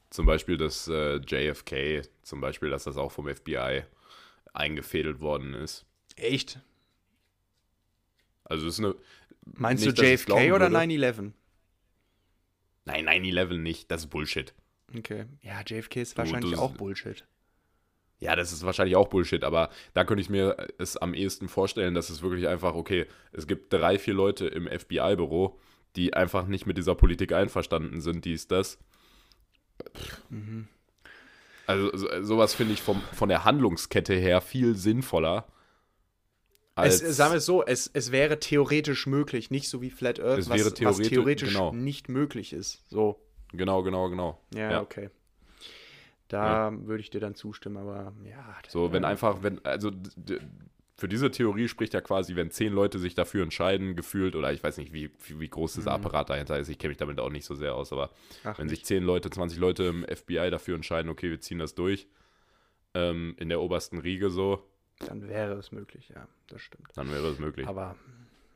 zum 0.10 0.25
Beispiel 0.25 0.56
das 0.58 0.88
äh, 0.88 1.17
JFK, 1.17 2.04
zum 2.23 2.39
Beispiel, 2.39 2.69
dass 2.69 2.86
das 2.86 2.95
auch 2.97 3.12
vom 3.12 3.28
FBI 3.28 3.84
eingefädelt 4.54 5.19
worden 5.19 5.54
ist. 5.54 5.86
Echt? 6.15 6.60
Also 8.45 8.67
es 8.67 8.80
ist 8.80 8.86
eine. 8.86 8.95
Meinst 9.55 9.85
Nicht, 9.85 9.97
du 9.97 10.03
JFK 10.03 10.51
oder 10.53 10.71
würde. 10.71 10.77
9-11? 10.77 11.31
Nein, 12.85 13.07
9-11 13.07 13.57
nicht, 13.57 13.91
das 13.91 14.01
ist 14.01 14.09
Bullshit. 14.09 14.53
Okay. 14.97 15.25
Ja, 15.41 15.62
JFK 15.65 15.97
ist 16.01 16.17
wahrscheinlich 16.17 16.53
du- 16.53 16.59
auch 16.59 16.71
Bullshit. 16.73 17.25
Ja, 18.21 18.35
das 18.35 18.51
ist 18.51 18.65
wahrscheinlich 18.65 18.97
auch 18.97 19.07
Bullshit, 19.07 19.43
aber 19.45 19.69
da 19.93 20.03
könnte 20.03 20.21
ich 20.21 20.29
mir 20.29 20.67
es 20.77 20.97
am 20.97 21.13
ehesten 21.13 21.47
vorstellen, 21.47 21.93
dass 21.93 22.09
es 22.09 22.21
wirklich 22.21 22.47
einfach, 22.49 22.73
okay, 22.75 23.05
es 23.31 23.47
gibt 23.47 23.71
drei, 23.71 23.97
vier 23.97 24.13
Leute 24.13 24.47
im 24.47 24.67
FBI-Büro, 24.67 25.57
die 25.95 26.13
einfach 26.13 26.45
nicht 26.47 26.65
mit 26.65 26.77
dieser 26.77 26.95
Politik 26.95 27.31
einverstanden 27.31 28.01
sind, 28.01 28.25
dies, 28.25 28.47
das. 28.47 28.77
Mhm. 30.29 30.67
Also 31.65 31.95
so, 31.95 32.07
sowas 32.23 32.55
finde 32.55 32.73
ich 32.73 32.81
vom, 32.81 33.01
von 33.13 33.29
der 33.29 33.45
Handlungskette 33.45 34.15
her 34.15 34.41
viel 34.41 34.75
sinnvoller. 34.75 35.47
Es, 36.75 37.03
Als, 37.03 37.17
sagen 37.17 37.34
wir 37.34 37.38
es 37.38 37.45
so, 37.45 37.63
es, 37.65 37.89
es 37.93 38.12
wäre 38.12 38.39
theoretisch 38.39 39.05
möglich, 39.05 39.51
nicht 39.51 39.67
so 39.69 39.82
wie 39.82 39.89
Flat 39.89 40.19
Earth, 40.19 40.39
Es 40.39 40.49
was, 40.49 40.58
wäre 40.58 40.67
was 40.67 40.73
theoretisch- 40.75 41.10
theoretisch 41.10 41.49
genau. 41.49 41.73
nicht 41.73 42.08
möglich 42.10 42.53
ist. 42.53 42.84
So, 42.89 43.19
genau, 43.51 43.84
genau, 43.84 44.10
genau. 44.10 44.39
ja, 44.53 44.71
Ja. 44.71 44.82
okay. 44.82 45.10
Da 46.27 46.71
würde 46.86 47.01
ich 47.01 47.10
dir 47.10 47.19
dann 47.19 47.34
zustimmen, 47.36 47.77
aber 47.77 48.13
ja. 48.23 48.55
So, 48.67 48.91
wenn 48.93 49.03
einfach, 49.03 49.41
wenn, 49.41 49.63
also 49.65 49.91
für 50.95 51.08
diese 51.08 51.32
Theorie 51.32 51.67
spricht 51.67 51.93
ja 51.95 52.01
quasi, 52.01 52.36
wenn 52.36 52.51
zehn 52.51 52.71
Leute 52.71 52.99
sich 52.99 53.15
dafür 53.15 53.41
entscheiden, 53.41 53.95
gefühlt, 53.95 54.36
oder 54.36 54.53
ich 54.53 54.63
weiß 54.63 54.77
nicht, 54.77 54.93
wie, 54.93 55.10
wie, 55.25 55.39
wie 55.39 55.49
groß 55.49 55.73
dieser 55.73 55.97
Mhm. 55.97 56.05
Apparat 56.05 56.29
dahinter 56.29 56.60
ist, 56.60 56.69
ich 56.69 56.77
kenne 56.77 56.89
mich 56.89 56.97
damit 56.97 57.19
auch 57.19 57.32
nicht 57.32 57.45
so 57.45 57.55
sehr 57.55 57.73
aus, 57.73 57.91
aber 57.91 58.12
Ach, 58.43 58.60
wenn 58.60 58.67
nicht. 58.67 58.75
sich 58.75 58.86
zehn 58.86 59.03
Leute, 59.03 59.32
20 59.32 59.58
Leute 59.58 59.86
im 59.86 60.03
FBI 60.08 60.51
dafür 60.51 60.75
entscheiden, 60.75 61.10
okay, 61.10 61.32
wir 61.32 61.41
ziehen 61.41 61.58
das 61.58 61.73
durch, 61.73 62.08
ähm, 62.93 63.34
in 63.39 63.49
der 63.49 63.60
obersten 63.62 63.97
Riege 63.97 64.29
so, 64.29 64.68
dann 64.99 65.27
wäre 65.27 65.53
es 65.53 65.71
möglich, 65.71 66.09
ja, 66.09 66.27
das 66.47 66.62
stimmt. 66.62 66.88
dann 66.95 67.12
wäre 67.12 67.27
es 67.29 67.39
möglich. 67.39 67.67
Aber 67.67 67.95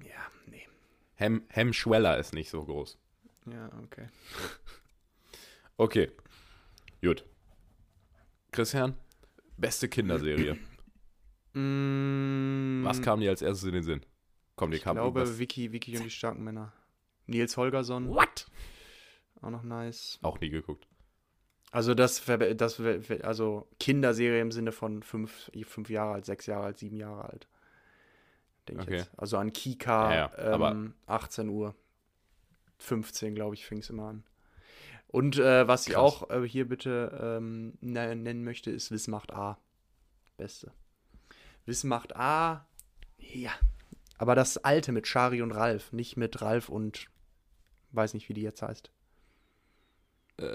ja, 0.01 0.21
nee. 0.47 0.67
Hem, 1.15 1.43
Hemmschweller 1.49 2.17
ist 2.17 2.33
nicht 2.33 2.49
so 2.49 2.63
groß. 2.65 2.97
Ja, 3.45 3.69
okay. 3.83 4.07
Okay, 5.75 6.11
gut. 7.01 7.25
Christian, 8.51 8.95
beste 9.57 9.89
Kinderserie. 9.89 10.55
Mm, 11.53 12.83
Was 12.85 13.01
kam 13.01 13.19
dir 13.19 13.31
als 13.31 13.41
erstes 13.41 13.67
in 13.67 13.73
den 13.73 13.83
Sinn? 13.83 14.05
Komm, 14.55 14.69
dir 14.69 14.77
Ich 14.77 14.83
kam 14.83 14.95
glaube, 14.95 15.19
irgendwas- 15.19 15.39
Vicky, 15.39 15.71
Vicky 15.71 15.97
und 15.97 16.03
die 16.03 16.11
starken 16.11 16.43
Männer. 16.43 16.71
Nils 17.25 17.57
Holgersson, 17.57 18.07
What? 18.09 18.45
auch 19.41 19.49
noch 19.49 19.63
nice. 19.63 20.19
Auch 20.21 20.39
nie 20.39 20.49
geguckt. 20.49 20.87
Also 21.73 21.95
das, 21.95 22.23
das 22.55 22.79
also 23.23 23.67
Kinderserie 23.79 24.39
im 24.41 24.51
Sinne 24.51 24.71
von 24.71 25.01
fünf, 25.01 25.49
fünf 25.65 25.89
Jahre 25.89 26.13
alt, 26.13 26.25
sechs 26.25 26.45
Jahre 26.45 26.65
alt, 26.65 26.77
sieben 26.77 26.97
Jahre 26.97 27.25
alt. 27.25 27.47
Denke 28.69 28.83
Okay. 28.83 28.93
ich 28.95 28.99
jetzt. 29.05 29.19
Also 29.19 29.37
an 29.37 29.51
Kika, 29.53 30.13
Ja, 30.13 30.31
ja, 30.37 30.53
aber- 30.53 30.71
ähm, 30.71 30.93
18 31.07 31.49
Uhr. 31.49 31.73
15, 32.77 33.33
glaube 33.33 33.55
ich, 33.55 33.65
fing 33.65 33.79
es 33.79 33.89
immer 33.89 34.09
an. 34.09 34.23
Und 35.07 35.37
äh, 35.39 35.67
was 35.67 35.87
ich 35.87 35.93
Krass. 35.93 36.01
auch 36.03 36.29
äh, 36.29 36.47
hier 36.47 36.67
bitte 36.67 37.37
ähm, 37.39 37.73
ne- 37.81 38.15
nennen 38.15 38.43
möchte, 38.43 38.69
ist 38.71 38.91
Wissmacht 38.91 39.33
A. 39.33 39.57
Beste. 40.37 40.73
Wissmacht 41.65 42.15
A, 42.15 42.67
ja. 43.19 43.51
Aber 44.19 44.35
das 44.35 44.57
alte 44.57 44.91
mit 44.91 45.07
Shari 45.07 45.41
und 45.41 45.51
Ralf, 45.51 45.91
nicht 45.91 46.17
mit 46.17 46.41
Ralf 46.41 46.69
und 46.69 47.07
weiß 47.93 48.13
nicht, 48.15 48.27
wie 48.29 48.33
die 48.33 48.41
jetzt 48.43 48.61
heißt. 48.61 48.91
Ich. 50.39 50.45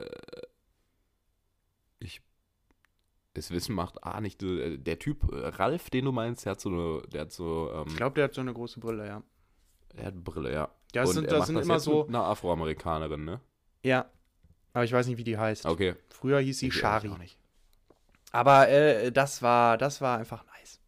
Das 3.39 3.51
Wissen 3.51 3.75
macht 3.75 4.03
A 4.05 4.21
nicht. 4.21 4.43
äh, 4.43 4.77
Der 4.79 4.99
Typ, 4.99 5.33
äh, 5.33 5.47
Ralf, 5.49 5.91
den 5.91 6.05
du 6.05 6.13
meinst, 6.13 6.45
der 6.45 6.53
hat 6.53 6.61
so 6.61 6.69
eine. 6.71 7.03
Der 7.13 7.23
hat 7.23 7.33
so. 7.33 7.71
Ähm, 7.73 7.85
Ich 7.89 7.97
glaube, 7.97 8.15
der 8.15 8.25
hat 8.25 8.35
so 8.35 8.41
eine 8.41 8.53
große 8.53 8.81
Brille, 8.81 9.07
ja. 9.07 9.23
er 9.97 10.05
hat 10.07 10.13
eine 10.15 10.23
Brille, 10.23 10.53
ja. 10.53 10.69
Ja, 10.95 11.03
das 11.03 11.11
Und 11.11 11.15
sind, 11.17 11.25
er 11.27 11.31
das 11.31 11.39
macht 11.41 11.47
sind 11.49 11.57
das 11.57 11.65
immer 11.67 11.81
so. 11.81 11.99
Mit 12.05 12.09
einer 12.09 12.25
Afroamerikanerin, 12.25 13.25
ne? 13.25 13.41
Ja. 13.83 14.11
Aber 14.73 14.85
ich 14.85 14.93
weiß 14.93 15.07
nicht, 15.07 15.19
wie 15.19 15.25
die 15.25 15.39
heißt. 15.39 15.67
Okay. 15.67 15.95
Früher 16.11 16.41
hieß 16.41 16.59
sie 16.59 16.69
Ich 16.69 16.75
Shari. 16.75 17.09
auch 17.09 17.19
nicht. 17.19 17.39
Aber 18.33 18.69
äh, 18.69 19.11
das 19.13 19.41
war, 19.43 19.79
das 19.79 20.01
war 20.01 20.19
einfach 20.19 20.45
nice. 20.59 20.81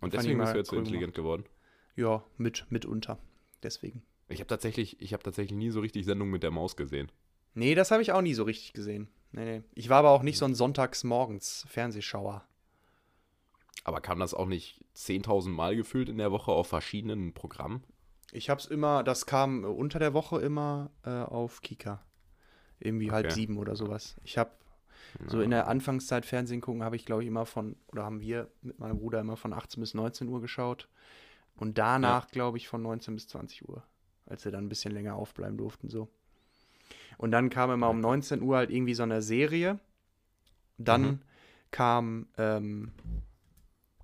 Und 0.00 0.14
deswegen 0.14 0.38
bist 0.38 0.52
du 0.54 0.58
jetzt 0.58 0.70
so 0.70 0.76
intelligent 0.76 1.14
geworden. 1.14 1.44
Ja, 1.96 2.22
mit, 2.36 2.66
mitunter. 2.70 3.18
Deswegen. 3.62 4.02
Ich 4.28 4.40
habe 4.40 4.48
tatsächlich, 4.48 5.00
ich 5.00 5.12
habe 5.12 5.22
tatsächlich 5.22 5.56
nie 5.56 5.70
so 5.70 5.80
richtig 5.80 6.04
Sendung 6.04 6.30
mit 6.30 6.42
der 6.42 6.50
Maus 6.50 6.76
gesehen. 6.76 7.10
Nee, 7.54 7.74
das 7.74 7.90
habe 7.90 8.02
ich 8.02 8.12
auch 8.12 8.22
nie 8.22 8.34
so 8.34 8.44
richtig 8.44 8.72
gesehen. 8.72 9.08
Nee, 9.34 9.44
nee. 9.44 9.62
Ich 9.74 9.88
war 9.88 9.98
aber 9.98 10.10
auch 10.10 10.22
nicht 10.22 10.38
so 10.38 10.44
ein 10.44 10.54
sonntagsmorgens 10.54 11.66
Fernsehschauer. 11.68 12.44
Aber 13.82 14.00
kam 14.00 14.20
das 14.20 14.32
auch 14.32 14.46
nicht 14.46 14.84
10.000 14.96 15.48
Mal 15.48 15.76
gefühlt 15.76 16.08
in 16.08 16.18
der 16.18 16.30
Woche 16.30 16.52
auf 16.52 16.68
verschiedenen 16.68 17.34
Programmen? 17.34 17.82
Ich 18.32 18.48
hab's 18.48 18.66
immer, 18.66 19.02
das 19.02 19.26
kam 19.26 19.64
unter 19.64 19.98
der 19.98 20.14
Woche 20.14 20.40
immer 20.40 20.90
äh, 21.04 21.10
auf 21.10 21.60
Kika. 21.62 22.04
Irgendwie 22.78 23.10
halb 23.10 23.26
Okay. 23.26 23.34
sieben 23.34 23.58
oder 23.58 23.74
sowas. 23.76 24.16
Ich 24.22 24.38
hab 24.38 24.58
so 25.26 25.40
in 25.40 25.50
der 25.50 25.68
Anfangszeit 25.68 26.26
Fernsehen 26.26 26.60
gucken, 26.60 26.82
habe 26.82 26.96
ich 26.96 27.04
glaube 27.04 27.22
ich 27.22 27.28
immer 27.28 27.46
von, 27.46 27.76
oder 27.88 28.04
haben 28.04 28.20
wir 28.20 28.50
mit 28.62 28.78
meinem 28.78 28.98
Bruder 28.98 29.20
immer 29.20 29.36
von 29.36 29.52
18 29.52 29.80
bis 29.80 29.94
19 29.94 30.28
Uhr 30.28 30.40
geschaut. 30.40 30.88
Und 31.56 31.78
danach 31.78 32.28
glaube 32.28 32.56
ich 32.58 32.68
von 32.68 32.82
19 32.82 33.14
bis 33.14 33.28
20 33.28 33.68
Uhr. 33.68 33.82
Als 34.26 34.44
wir 34.44 34.52
dann 34.52 34.64
ein 34.64 34.68
bisschen 34.68 34.92
länger 34.92 35.16
aufbleiben 35.16 35.56
durften 35.58 35.88
so. 35.88 36.08
Und 37.18 37.30
dann 37.30 37.50
kam 37.50 37.70
immer 37.70 37.90
um 37.90 38.00
19 38.00 38.42
Uhr 38.42 38.56
halt 38.56 38.70
irgendwie 38.70 38.94
so 38.94 39.04
eine 39.04 39.22
Serie. 39.22 39.78
Dann 40.78 41.02
Mhm. 41.02 41.18
kam, 41.70 42.26
ähm, 42.38 42.92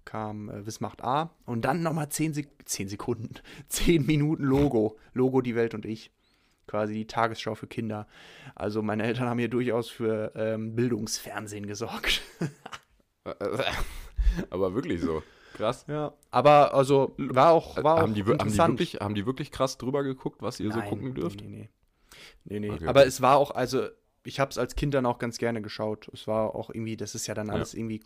kam 0.05 0.49
äh, 0.51 0.67
Wiss 0.67 0.81
macht 0.81 1.03
A. 1.05 1.31
Und 1.47 1.65
dann 1.65 1.83
nochmal 1.83 2.09
10, 2.09 2.35
Sek 2.35 2.49
10 2.65 2.89
Sekunden, 2.89 3.35
10 3.69 4.07
Minuten 4.07 4.45
Logo. 4.45 4.97
Logo, 5.13 5.41
die 5.41 5.55
Welt 5.55 5.75
und 5.75 5.85
ich. 5.85 6.11
Quasi 6.67 6.95
die 6.95 7.07
Tagesschau 7.09 7.57
für 7.57 7.67
Kinder. 7.67 8.07
Also 8.55 8.81
meine 8.83 9.03
Eltern 9.03 9.29
haben 9.29 9.41
hier 9.41 9.49
durchaus 9.49 9.91
für 9.91 10.33
ähm, 10.37 10.77
Bildungsfernsehen 10.77 11.67
gesorgt. 11.67 12.23
Aber 14.51 14.75
wirklich 14.75 15.01
so. 15.01 15.23
Krass. 15.55 15.85
Ja. 15.89 16.13
Aber 16.31 16.75
also 16.75 17.15
war 17.19 17.51
auch, 17.51 17.83
war 17.83 17.97
auch 17.97 18.01
haben, 18.03 18.15
die, 18.15 18.27
wir- 18.27 18.35
haben, 18.35 18.39
die 18.39 18.45
interessant. 18.45 18.75
wirklich, 18.79 19.01
haben 19.01 19.15
die 19.15 19.27
wirklich 19.27 19.51
krass 19.51 19.79
drüber 19.79 20.03
geguckt, 20.05 20.43
was 20.43 20.61
ihr 20.61 20.71
so 20.73 20.79
Nein, 20.79 20.89
gucken 20.89 21.15
dürft? 21.15 21.41
Nee, 21.41 21.49
nee. 21.49 21.57
nee, 21.63 21.69
nee. 22.45 22.71
Okay, 22.71 22.87
Aber 22.87 23.01
okay. 23.01 23.09
es 23.09 23.21
war 23.21 23.37
auch, 23.37 23.51
also 23.53 23.87
ich 24.25 24.39
habe 24.41 24.51
es 24.51 24.59
als 24.59 24.75
Kind 24.77 24.95
dann 24.95 25.07
auch 25.07 25.19
ganz 25.19 25.39
gerne 25.39 25.63
geschaut. 25.63 26.09
Es 26.13 26.27
war 26.27 26.55
auch 26.55 26.71
irgendwie, 26.71 26.97
das 26.97 27.15
ist 27.15 27.27
ja 27.27 27.35
dann 27.35 27.49
Ja. 27.49 27.55
alles 27.55 27.75
irgendwie 27.75 28.03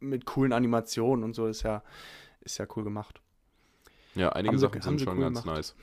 mit 0.00 0.26
coolen 0.26 0.52
Animationen 0.52 1.24
und 1.24 1.34
so, 1.34 1.46
ist 1.46 1.62
ja, 1.62 1.82
ist 2.40 2.58
ja 2.58 2.66
cool 2.76 2.84
gemacht. 2.84 3.20
Ja, 4.14 4.30
einige 4.30 4.48
Haben 4.50 4.58
sie- 4.58 4.62
Sachen 4.66 4.74
haben 4.82 4.82
sind 4.82 4.98
sie 4.98 5.04
schon 5.04 5.16
cool 5.18 5.24
ganz 5.24 5.42
gemacht. 5.42 5.56
nice. 5.56 5.76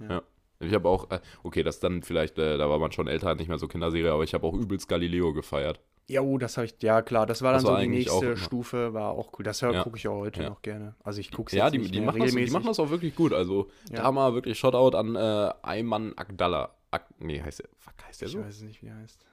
Ja. 0.00 0.10
Ja. 0.10 0.22
Ich 0.60 0.74
habe 0.74 0.88
auch, 0.88 1.10
äh, 1.10 1.20
okay, 1.42 1.62
das 1.64 1.80
dann 1.80 2.02
vielleicht, 2.02 2.38
äh, 2.38 2.56
da 2.56 2.68
war 2.70 2.78
man 2.78 2.92
schon 2.92 3.08
älter, 3.08 3.34
nicht 3.34 3.48
mehr 3.48 3.58
so 3.58 3.66
Kinderserie, 3.66 4.12
aber 4.12 4.22
ich 4.22 4.32
habe 4.34 4.46
auch 4.46 4.54
übelst 4.54 4.88
Galileo 4.88 5.32
gefeiert. 5.32 5.80
Ja, 6.08 6.20
oh, 6.20 6.36
das 6.38 6.56
habe 6.56 6.66
ich, 6.66 6.74
ja 6.82 7.00
klar, 7.02 7.26
das 7.26 7.42
war 7.42 7.52
dann 7.52 7.62
Das 7.62 7.70
war 7.70 7.76
so 7.78 7.82
die 7.82 7.88
auch 7.88 7.90
nächste 7.90 8.26
immer- 8.26 8.36
Stufe, 8.36 8.92
war 8.94 9.10
auch 9.12 9.32
cool. 9.38 9.44
Das 9.44 9.60
Ja. 9.60 9.82
gucke 9.82 9.96
ich 9.96 10.06
auch 10.06 10.18
heute 10.18 10.42
Ja. 10.42 10.50
noch 10.50 10.62
gerne. 10.62 10.94
Also 11.02 11.20
ich 11.20 11.30
gucke 11.32 11.48
es 11.50 11.56
Ja, 11.56 11.64
jetzt 11.64 11.74
die, 11.74 11.78
nicht 11.78 11.94
die, 11.94 12.00
machen 12.00 12.20
das, 12.20 12.32
die 12.34 12.50
machen 12.50 12.66
das 12.66 12.78
auch 12.80 12.90
wirklich 12.90 13.14
gut. 13.16 13.32
Also, 13.32 13.70
Ja. 13.90 14.02
da 14.02 14.12
mal 14.12 14.34
wirklich 14.34 14.58
Shoutout 14.58 14.96
an 14.96 15.16
äh, 15.16 15.52
Ayman 15.62 16.12
Agdallah. 16.16 16.74
Ag 16.92 17.02
nee, 17.18 17.42
heißt 17.42 17.58
der, 17.60 17.68
fuck, 17.78 17.94
heißt 18.06 18.20
der 18.20 18.28
ich 18.28 18.34
so? 18.34 18.40
weiß 18.44 18.54
es 18.56 18.62
nicht, 18.62 18.80
wie 18.82 18.86
er 18.86 18.96
heißt. 18.98 19.26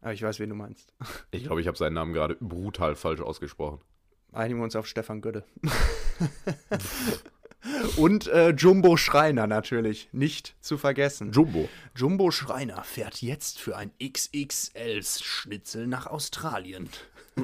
Aber 0.00 0.12
ich 0.14 0.22
weiß, 0.22 0.38
wen 0.38 0.48
du 0.50 0.54
meinst. 0.54 0.92
Ich 1.30 1.44
glaube, 1.44 1.60
ich 1.60 1.66
habe 1.66 1.76
seinen 1.76 1.92
Namen 1.94 2.12
gerade 2.14 2.36
brutal 2.40 2.94
falsch 2.96 3.20
ausgesprochen. 3.20 3.80
Einigen 4.32 4.58
wir 4.60 4.64
uns 4.64 4.74
auf 4.76 4.86
Stefan 4.86 5.20
Gödde. 5.20 5.44
Und 7.96 8.26
äh, 8.26 8.50
Jumbo 8.50 8.96
Schreiner 8.96 9.46
natürlich, 9.46 10.08
nicht 10.12 10.54
zu 10.60 10.76
vergessen. 10.76 11.32
Jumbo. 11.32 11.68
Jumbo 11.96 12.30
Schreiner 12.30 12.84
fährt 12.84 13.22
jetzt 13.22 13.58
für 13.58 13.76
ein 13.76 13.90
XXL-Schnitzel 14.02 15.86
nach 15.86 16.06
Australien. 16.06 16.88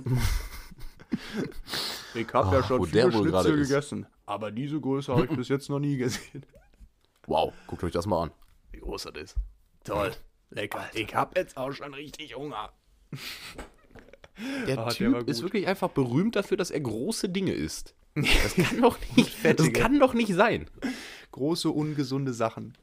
ich 2.14 2.32
habe 2.34 2.54
ja 2.56 2.60
Ah, 2.60 2.66
schon 2.66 2.84
viele 2.86 3.10
Schnitzel 3.12 3.58
ist. 3.60 3.68
gegessen, 3.68 4.06
aber 4.26 4.50
diese 4.50 4.78
Größe 4.80 5.12
habe 5.12 5.24
ich 5.24 5.30
bis 5.30 5.48
jetzt 5.48 5.70
noch 5.70 5.78
nie 5.80 5.96
gesehen. 5.96 6.44
Wow, 7.26 7.52
guckt 7.66 7.82
euch 7.84 7.92
das 7.92 8.06
mal 8.06 8.24
an. 8.24 8.30
Wie 8.72 8.78
groß 8.78 9.04
das 9.04 9.22
ist. 9.22 9.36
Toll, 9.84 10.12
lecker. 10.50 10.88
Ich 10.94 11.14
habe 11.14 11.38
jetzt 11.38 11.56
auch 11.56 11.72
schon 11.72 11.94
richtig 11.94 12.36
Hunger. 12.36 12.72
Der 14.66 14.76
der 14.76 14.88
Typ 14.88 15.12
war 15.12 15.28
ist 15.28 15.42
wirklich 15.42 15.66
einfach 15.66 15.90
berühmt 15.90 16.36
dafür, 16.36 16.56
dass 16.56 16.70
er 16.70 16.80
große 16.80 17.28
Dinge 17.28 17.52
isst. 17.52 17.94
Das 18.14 18.54
kann 18.56 18.80
doch 18.80 18.98
nicht, 19.16 19.44
das 19.44 19.72
kann 19.72 20.00
doch 20.00 20.14
nicht 20.14 20.34
sein. 20.34 20.66
Große, 21.30 21.70
ungesunde 21.70 22.32
Sachen. 22.32 22.74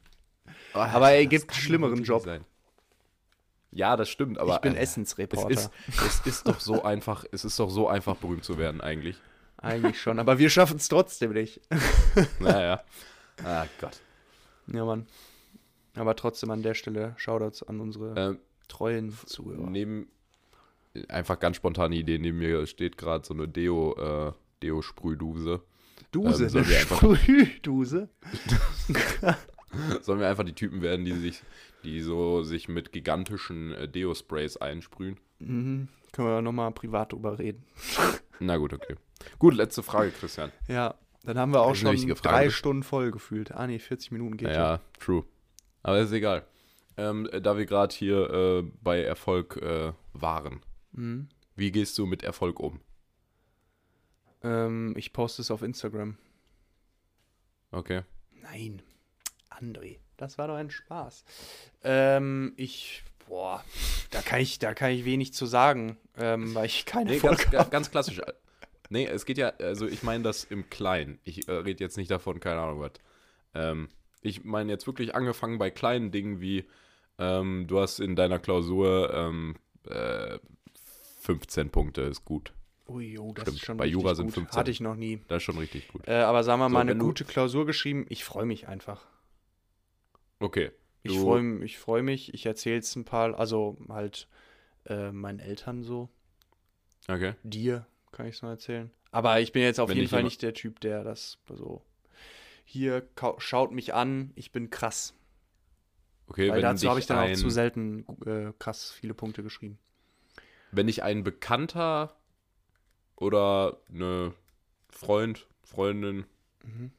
Aber 0.73 0.85
Aber 0.85 1.11
er 1.11 1.25
gibt 1.25 1.49
einen 1.49 1.59
schlimmeren 1.59 2.03
Job. 2.03 2.23
Sein. 2.23 2.45
Ja, 3.71 3.97
das 3.97 4.09
stimmt, 4.09 4.37
aber 4.39 4.55
ich 4.55 4.61
bin 4.61 4.75
äh, 4.75 4.79
Essensreporter. 4.79 5.49
es 5.49 5.65
ist, 5.65 5.71
es 6.01 6.25
ist 6.25 6.47
doch 6.47 6.59
so 6.61 6.83
einfach, 6.83 7.25
es 7.31 7.43
ist 7.43 7.59
doch 7.59 7.69
so 7.69 7.87
einfach 7.89 8.15
berühmt 8.15 8.45
zu 8.45 8.57
werden 8.57 8.79
eigentlich. 8.79 9.17
Eigentlich 9.57 9.99
schon, 9.99 10.19
aber 10.19 10.39
wir 10.39 10.49
schaffen 10.49 10.77
es 10.77 10.87
trotzdem 10.87 11.33
nicht. 11.33 11.61
Naja. 12.39 12.81
Ah 13.43 13.65
Gott. 13.79 13.99
Ja, 14.67 14.85
Mann. 14.85 15.07
Aber 15.97 16.15
trotzdem 16.15 16.51
an 16.51 16.61
der 16.63 16.73
Stelle 16.73 17.13
Shoutouts 17.17 17.63
an 17.63 17.79
unsere 17.79 18.13
Ähm, 18.17 18.39
treuen 18.67 19.13
Zuhörer. 19.25 19.69
neben 19.69 20.07
einfach 21.09 21.39
ganz 21.39 21.57
spontane 21.57 21.95
Idee, 21.95 22.17
neben 22.19 22.39
mir 22.39 22.65
steht 22.67 22.97
gerade 22.97 23.25
so 23.25 23.33
eine 23.33 23.47
Deo, 23.47 23.95
äh, 24.29 24.31
Deo-Sprühduse. 24.63 25.61
Duse, 26.11 26.45
ähm, 26.45 26.51
eine 26.55 26.69
wir 26.69 26.77
einfach- 26.79 26.97
Sprühduse. 26.97 28.09
Sollen 30.01 30.19
wir 30.19 30.27
einfach 30.29 30.45
die 30.45 30.53
Typen 30.53 30.81
werden, 30.81 31.05
die 31.05 31.13
sich, 31.13 31.43
die 31.83 32.01
so 32.01 32.41
sich 32.43 32.67
mit 32.67 32.91
gigantischen 32.91 33.73
äh, 33.73 33.87
Deo-Sprays 33.87 34.57
einsprühen? 34.57 35.17
Mhm. 35.39 35.89
Können 36.13 36.27
wir 36.29 36.41
nochmal 36.41 36.71
privat 36.71 37.11
drüber 37.11 37.37
reden. 37.37 37.63
Na 38.39 38.57
gut, 38.57 38.73
okay. 38.73 38.95
Gut, 39.39 39.53
letzte 39.55 39.83
Frage, 39.83 40.11
Christian. 40.11 40.51
Ja, 40.67 40.95
dann 41.23 41.37
haben 41.37 41.51
wir 41.53 41.61
auch 41.61 41.75
schon 41.75 41.95
Frage. 41.97 42.19
drei 42.21 42.49
Stunden 42.49 42.83
voll 42.83 43.11
gefühlt. 43.11 43.51
Ah, 43.51 43.67
nee, 43.67 43.79
40 43.79 44.11
Minuten 44.11 44.37
geht 44.37 44.49
Ja, 44.49 44.79
true. 44.99 45.23
Aber 45.83 45.99
ist 45.99 46.11
egal. 46.11 46.45
Ähm, 46.97 47.29
äh, 47.31 47.41
da 47.41 47.57
wir 47.57 47.65
gerade 47.65 47.95
hier 47.95 48.29
äh, 48.29 48.71
bei 48.81 49.01
Erfolg 49.03 49.57
äh, 49.57 49.93
waren. 50.13 50.61
Mhm. 50.91 51.29
wie 51.55 51.71
gehst 51.71 51.97
du 51.97 52.05
mit 52.07 52.23
Erfolg 52.23 52.59
um? 52.59 52.79
Ähm, 54.41 54.93
ich 54.97 55.13
poste 55.13 55.41
es 55.41 55.51
auf 55.51 55.61
Instagram. 55.61 56.17
Okay. 57.71 58.01
Nein, 58.41 58.81
André, 59.49 59.97
das 60.15 60.37
war 60.37 60.47
doch 60.47 60.55
ein 60.55 60.69
Spaß. 60.71 61.23
Ähm, 61.83 62.53
ich, 62.55 63.03
boah, 63.27 63.63
da 64.11 64.21
kann 64.21 64.39
ich, 64.39 64.59
da 64.59 64.73
kann 64.73 64.91
ich 64.91 65.05
wenig 65.05 65.33
zu 65.33 65.45
sagen, 65.45 65.97
ähm, 66.17 66.55
weil 66.55 66.65
ich 66.65 66.85
keine 66.85 67.09
Nee, 67.09 67.15
Erfolg 67.17 67.51
ganz, 67.51 67.69
ganz 67.69 67.91
klassisch. 67.91 68.21
Nee, 68.89 69.05
es 69.05 69.25
geht 69.25 69.37
ja, 69.37 69.49
also 69.59 69.85
ich 69.85 70.01
meine 70.03 70.23
das 70.23 70.45
im 70.45 70.69
Kleinen. 70.69 71.19
Ich 71.23 71.47
äh, 71.47 71.51
rede 71.51 71.83
jetzt 71.83 71.97
nicht 71.97 72.09
davon, 72.09 72.39
keine 72.39 72.61
Ahnung 72.61 72.79
was. 72.79 72.93
Ähm, 73.53 73.89
ich 74.21 74.43
meine 74.43 74.71
jetzt 74.71 74.87
wirklich 74.87 75.15
angefangen 75.15 75.57
bei 75.57 75.69
kleinen 75.69 76.11
Dingen 76.11 76.39
wie, 76.41 76.65
ähm, 77.17 77.65
du 77.67 77.79
hast 77.79 77.99
in 77.99 78.15
deiner 78.15 78.39
Klausur 78.39 79.13
ähm, 79.13 79.55
äh, 79.87 80.39
15 81.21 81.69
Punkte, 81.71 82.01
ist 82.03 82.25
gut. 82.25 82.53
Ui, 82.87 83.17
oh, 83.17 83.33
das 83.33 83.43
Stimmt, 83.43 83.57
ist 83.57 83.65
schon 83.65 83.77
bei 83.77 83.83
richtig 83.85 84.01
Jura 84.01 84.15
sind 84.15 84.25
gut. 84.27 84.33
15. 84.35 84.57
Hatte 84.59 84.71
ich 84.71 84.79
noch 84.79 84.95
nie. 84.95 85.21
Das 85.27 85.37
ist 85.37 85.43
schon 85.43 85.57
richtig 85.57 85.87
gut. 85.89 86.07
Äh, 86.07 86.13
aber 86.15 86.43
sagen 86.43 86.59
wir 86.61 86.69
So, 86.69 86.73
mal, 86.73 86.81
eine 86.81 86.91
wenn 86.91 86.99
du- 86.99 87.05
gute 87.05 87.25
Klausur 87.25 87.65
geschrieben. 87.65 88.05
Ich 88.09 88.23
freue 88.23 88.45
mich 88.45 88.67
einfach. 88.67 89.05
Okay. 90.39 90.71
Ich 91.03 91.17
freue 91.19 91.63
ich 91.63 91.77
freu 91.77 92.01
mich. 92.03 92.33
Ich 92.33 92.45
erzähle 92.45 92.79
es 92.79 92.95
ein 92.95 93.05
paar, 93.05 93.37
also 93.39 93.77
halt 93.89 94.27
äh, 94.85 95.11
meinen 95.11 95.39
Eltern 95.39 95.83
so. 95.83 96.09
Okay. 97.07 97.33
Dir 97.43 97.85
kann 98.11 98.25
ich 98.25 98.35
es 98.35 98.41
mal 98.41 98.51
erzählen. 98.51 98.91
Aber 99.11 99.39
ich 99.39 99.51
bin 99.53 99.61
jetzt 99.63 99.79
auf 99.79 99.89
Wenn 99.89 99.97
jeden 99.97 100.09
Fall 100.09 100.23
nicht 100.23 100.41
der 100.41 100.53
Typ, 100.53 100.79
der 100.81 101.03
das 101.03 101.37
so. 101.49 101.81
Hier 102.69 103.07
schaut 103.37 103.71
mich 103.71 103.93
an, 103.93 104.31
ich 104.35 104.51
bin 104.51 104.69
krass. 104.69 105.13
Okay, 106.27 106.49
Weil 106.51 106.61
dazu 106.61 106.89
habe 106.89 106.99
ich 106.99 107.05
dann 107.05 107.17
auch 107.31 107.33
zu 107.33 107.49
selten 107.49 108.05
äh, 108.25 108.51
krass 108.59 108.91
viele 108.91 109.13
Punkte 109.13 109.41
geschrieben. 109.41 109.79
wenn 110.71 110.87
dich 110.87 111.01
ein 111.01 111.23
Bekannter 111.23 112.17
oder 113.15 113.79
eine 113.89 114.33
Freund, 114.89 115.47
Freundin, 115.63 116.25
Mhm. 116.65 116.91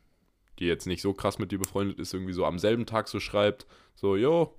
die 0.58 0.64
jetzt 0.64 0.86
nicht 0.86 1.02
so 1.02 1.12
krass 1.12 1.38
mit 1.38 1.52
dir 1.52 1.58
befreundet 1.58 1.98
ist, 2.00 2.14
irgendwie 2.14 2.32
so 2.32 2.46
am 2.46 2.58
selben 2.58 2.86
Tag 2.86 3.06
so 3.08 3.20
schreibt, 3.20 3.66
so, 3.94 4.16
jo, 4.16 4.56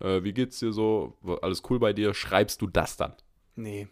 äh, 0.00 0.22
wie 0.24 0.32
geht's 0.32 0.58
dir 0.60 0.72
so, 0.72 1.18
alles 1.42 1.62
cool 1.68 1.78
bei 1.78 1.92
dir, 1.92 2.14
schreibst 2.14 2.62
du 2.62 2.66
das 2.66 2.96
dann? 2.96 3.12
Nee. 3.54 3.86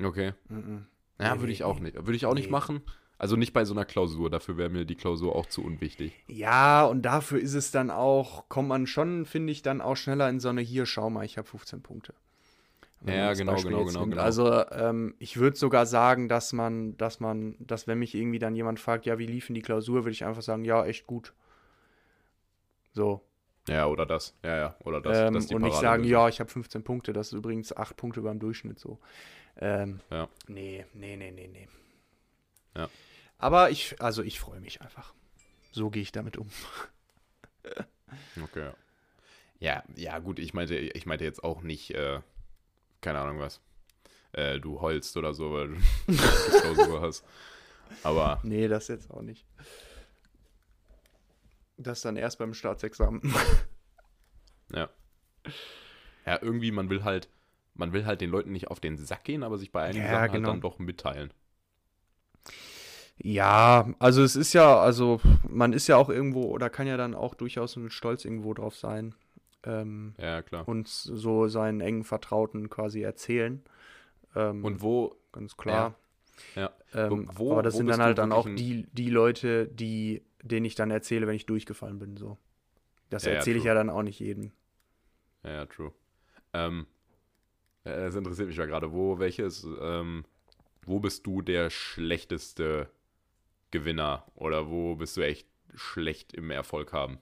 Okay. 0.00 0.32
Mhm. 0.48 0.86
Ja, 1.18 1.34
Nee, 1.34 1.40
würde 1.40 1.52
ich 1.52 1.64
auch 1.64 1.80
nicht. 1.80 1.96
Würde 1.96 2.14
ich 2.14 2.24
auch 2.26 2.34
nicht 2.34 2.46
Nee. 2.46 2.52
machen. 2.52 2.82
Also 3.18 3.34
nicht 3.34 3.52
bei 3.52 3.64
so 3.64 3.74
einer 3.74 3.84
Klausur, 3.84 4.30
dafür 4.30 4.56
wäre 4.56 4.68
mir 4.68 4.84
die 4.84 4.94
Klausur 4.94 5.34
auch 5.34 5.46
zu 5.46 5.64
unwichtig. 5.64 6.12
Ja, 6.28 6.84
und 6.84 7.02
dafür 7.02 7.40
ist 7.40 7.54
es 7.54 7.72
dann 7.72 7.90
auch, 7.90 8.48
kommt 8.48 8.68
man 8.68 8.86
schon, 8.86 9.26
finde 9.26 9.52
ich, 9.52 9.62
dann 9.62 9.80
auch 9.80 9.96
schneller 9.96 10.28
in 10.28 10.38
so 10.38 10.48
eine 10.48 10.60
hier, 10.60 10.86
schau 10.86 11.10
mal, 11.10 11.24
ich 11.24 11.36
habe 11.36 11.48
15 11.48 11.82
Punkte. 11.82 12.14
Wenn 13.00 13.16
Ja, 13.16 13.32
genau, 13.32 13.52
Beispiel 13.52 13.72
genau, 13.72 13.84
genau, 13.84 14.04
genau. 14.06 14.22
Also 14.22 14.68
ähm, 14.70 15.14
ich 15.18 15.36
würde 15.36 15.56
sogar 15.56 15.86
sagen, 15.86 16.28
dass 16.28 16.52
man, 16.52 16.96
dass 16.96 17.18
man, 17.18 17.56
dass 17.58 17.86
wenn 17.86 17.98
mich 17.98 18.14
irgendwie 18.14 18.38
dann 18.38 18.54
jemand 18.54 18.80
fragt, 18.80 19.06
ja, 19.06 19.18
wie 19.18 19.26
liefen 19.26 19.54
die 19.54 19.62
Klausur, 19.62 20.04
würde 20.04 20.12
ich 20.12 20.24
einfach 20.24 20.42
sagen, 20.42 20.64
ja, 20.64 20.84
echt 20.84 21.06
gut. 21.06 21.32
So. 22.92 23.22
Ja, 23.68 23.86
oder 23.86 24.06
das. 24.06 24.34
Ja, 24.44 24.56
ja, 24.56 24.76
oder 24.84 25.00
das. 25.00 25.18
ähm, 25.18 25.34
das 25.34 25.52
und 25.52 25.62
nicht 25.62 25.76
sagen, 25.76 26.04
ja, 26.04 26.28
ich 26.28 26.40
habe 26.40 26.50
15 26.50 26.82
Punkte, 26.82 27.12
das 27.12 27.28
ist 27.28 27.34
übrigens 27.34 27.76
8 27.76 27.96
Punkte 27.96 28.22
beim 28.22 28.38
Durchschnitt 28.40 28.78
so. 28.78 28.98
Ähm, 29.60 30.00
Ja. 30.10 30.28
Nee, 30.46 30.86
nee, 30.94 31.16
nee, 31.16 31.30
nee, 31.30 31.48
nee. 31.48 31.68
Ja. 32.76 32.88
Aber 33.38 33.70
ich, 33.70 34.00
also 34.00 34.22
ich 34.22 34.40
freue 34.40 34.60
mich 34.60 34.80
einfach. 34.82 35.14
So 35.72 35.90
gehe 35.90 36.02
ich 36.02 36.12
damit 36.12 36.36
um. 36.36 36.48
Okay. 38.42 38.70
Ja, 39.60 39.82
ja, 39.96 40.18
gut, 40.18 40.38
ich 40.38 40.54
meinte, 40.54 40.74
ich 40.76 41.04
meinte 41.04 41.24
jetzt 41.24 41.44
auch 41.44 41.60
nicht, 41.60 41.90
äh, 41.90 42.20
keine 43.02 43.18
Ahnung 43.18 43.38
was. 43.38 43.60
Äh, 44.32 44.60
du 44.60 44.80
heulst 44.80 45.16
oder 45.18 45.34
so, 45.34 45.52
weil 45.52 45.68
du 45.68 46.16
Klausur 46.60 47.02
hast. 47.02 47.24
Aber 48.02 48.40
Nee, 48.44 48.66
das 48.68 48.88
jetzt 48.88 49.10
auch 49.10 49.20
nicht. 49.20 49.44
Das 51.76 52.00
dann 52.00 52.16
erst 52.16 52.38
beim 52.38 52.54
Staatsexamen. 52.54 53.20
ja. 54.72 54.88
Ja, 56.24 56.38
irgendwie, 56.40 56.70
man 56.70 56.88
will 56.88 57.04
halt, 57.04 57.28
man 57.74 57.92
will 57.92 58.06
halt 58.06 58.20
den 58.20 58.30
Leuten 58.30 58.52
nicht 58.52 58.68
auf 58.68 58.80
den 58.80 58.96
Sack 58.96 59.24
gehen, 59.24 59.42
aber 59.42 59.58
sich 59.58 59.70
bei 59.70 59.82
einigen 59.82 60.04
Ja, 60.06 60.12
Sachen 60.12 60.32
genau. 60.32 60.48
halt 60.48 60.54
dann 60.54 60.60
doch 60.62 60.78
mitteilen. 60.78 61.32
Ja, 63.20 63.92
also 63.98 64.22
es 64.22 64.36
ist 64.36 64.52
ja, 64.52 64.78
also 64.78 65.20
man 65.48 65.72
ist 65.72 65.88
ja 65.88 65.96
auch 65.96 66.08
irgendwo 66.08 66.44
oder 66.44 66.70
kann 66.70 66.86
ja 66.86 66.96
dann 66.96 67.14
auch 67.14 67.34
durchaus 67.34 67.76
mit 67.76 67.92
Stolz 67.92 68.24
irgendwo 68.24 68.54
drauf 68.54 68.76
sein. 68.76 69.14
ähm, 69.64 70.14
Ja, 70.18 70.42
klar. 70.42 70.64
und 70.66 70.86
so 70.88 71.48
seinen 71.48 71.80
engen 71.80 72.04
Vertrauten 72.04 72.70
quasi 72.70 73.02
erzählen. 73.02 73.62
Ähm, 74.36 74.64
Und 74.64 74.82
wo, 74.82 75.16
ganz 75.32 75.56
klar. 75.56 75.96
ja, 76.54 76.70
Ähm, 76.94 77.28
Wo- 77.34 77.52
aber 77.52 77.62
das 77.62 77.76
sind 77.76 77.88
dann 77.88 78.00
halt 78.00 78.18
dann 78.18 78.32
auch 78.32 78.46
die, 78.48 78.86
die 78.92 79.10
Leute, 79.10 79.66
die, 79.68 80.22
denen 80.42 80.64
ich 80.66 80.74
dann 80.74 80.90
erzähle, 80.90 81.26
wenn 81.26 81.34
ich 81.36 81.46
durchgefallen 81.46 81.98
bin. 81.98 82.16
So. 82.16 82.38
Das 83.10 83.24
Ja, 83.24 83.30
ja, 83.30 83.36
erzähle 83.36 83.58
ich 83.58 83.62
true. 83.62 83.68
ja 83.68 83.74
dann 83.74 83.90
auch 83.90 84.02
nicht 84.02 84.20
jedem. 84.20 84.52
ja, 85.44 85.50
ja, 85.50 85.66
true. 85.66 85.92
Ähm, 86.52 86.86
äh, 87.84 87.90
das 87.96 88.14
interessiert 88.14 88.48
mich 88.48 88.56
ja 88.56 88.66
gerade. 88.66 88.92
Wo, 88.92 89.18
welches, 89.18 89.66
ähm, 89.80 90.24
wo 90.86 91.00
bist 91.00 91.26
du 91.26 91.42
der 91.42 91.70
schlechteste 91.70 92.90
Gewinner? 93.70 94.26
Oder 94.34 94.68
wo 94.68 94.96
bist 94.96 95.16
du 95.16 95.22
echt 95.22 95.46
schlecht 95.74 96.32
im 96.32 96.50
Erfolg 96.50 96.92
haben? 96.92 97.18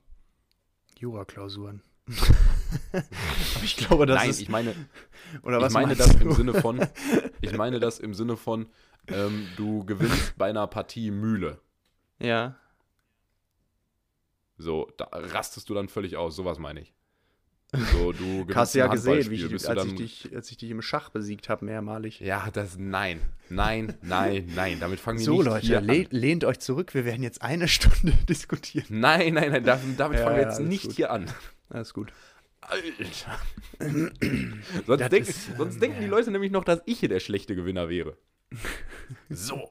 Jura-Klausuren. 0.99 1.83
Aber 2.07 3.03
ich 3.65 3.77
glaube, 3.77 4.07
das 4.07 4.17
Nein, 4.21 4.31
ist. 4.31 4.41
ich 4.41 4.49
meine, 4.49 4.75
oder 5.43 5.59
ich 5.59 5.63
was 5.65 5.73
meine 5.73 5.89
meinst 5.89 6.01
das 6.01 6.17
du? 6.17 6.25
im 6.25 6.33
Sinne 6.33 6.55
von, 6.55 6.87
ich 7.41 7.53
meine 7.53 7.81
das 7.81 7.99
im 7.99 8.15
Sinne 8.15 8.37
von, 8.37 8.69
ähm, 9.09 9.49
du 9.57 9.85
gewinnst 9.85 10.37
bei 10.39 10.49
einer 10.51 10.67
Partie 10.67 11.11
Mühle. 11.11 11.61
Ja. 12.19 12.57
So, 14.59 14.91
da 14.97 15.09
rastest 15.13 15.69
du 15.69 15.75
dann 15.75 15.89
völlig 15.89 16.17
aus, 16.17 16.37
sowas 16.37 16.59
meine 16.59 16.81
ich. 16.81 16.95
So, 17.93 18.13
du 18.13 18.47
Hast 18.55 18.75
du 18.75 18.79
ja 18.79 18.87
gesehen, 18.87 19.31
wie 19.31 19.35
ich, 19.35 19.69
als, 19.69 19.85
ich 19.85 19.95
dich, 19.95 20.31
als 20.35 20.51
ich 20.51 20.57
dich 20.57 20.71
im 20.71 20.83
Schach 20.83 21.11
besiegt 21.11 21.49
habe, 21.49 21.65
mehrmalig. 21.65 22.21
Ja, 22.21 22.49
das, 22.53 22.77
nein, 22.79 23.21
nein, 23.49 23.95
nein, 24.03 24.51
nein, 24.55 24.79
damit 24.81 25.01
fangen 25.01 25.19
wir 25.19 25.25
So, 25.25 25.37
nicht 25.37 25.45
Leute, 25.47 25.67
hier 25.67 25.81
le 25.81 25.93
an. 26.01 26.07
lehnt 26.11 26.45
euch 26.45 26.59
zurück. 26.61 26.95
Wir 26.95 27.05
werden 27.05 27.23
jetzt 27.23 27.43
eine 27.43 27.69
Stunde 27.69 28.13
diskutieren. 28.29 28.87
Nein, 29.01 29.35
nein, 29.35 29.53
nein, 29.53 29.65
damit, 29.65 29.99
damit 30.01 30.19
Ja, 30.19 30.25
fangen 30.25 30.37
wir 30.37 30.45
jetzt 30.45 30.61
nicht 30.61 30.85
gut. 30.85 30.93
hier 30.93 31.11
an. 31.11 31.27
Alles 31.69 31.93
gut. 31.95 32.13
Alter. 32.61 33.39
sonst 34.87 35.01
Das 35.01 35.11
denk, 35.11 35.29
ist, 35.29 35.57
sonst 35.57 35.75
ähm, 35.75 35.81
denken 35.81 36.01
die. 36.01 36.07
Leute 36.07 36.31
nämlich 36.31 36.51
noch, 36.51 36.65
dass 36.65 36.83
ich 36.87 36.99
hier 37.01 37.09
der 37.09 37.21
schlechte 37.21 37.55
Gewinner 37.55 37.89
wäre. 37.89 38.17
So. 39.29 39.71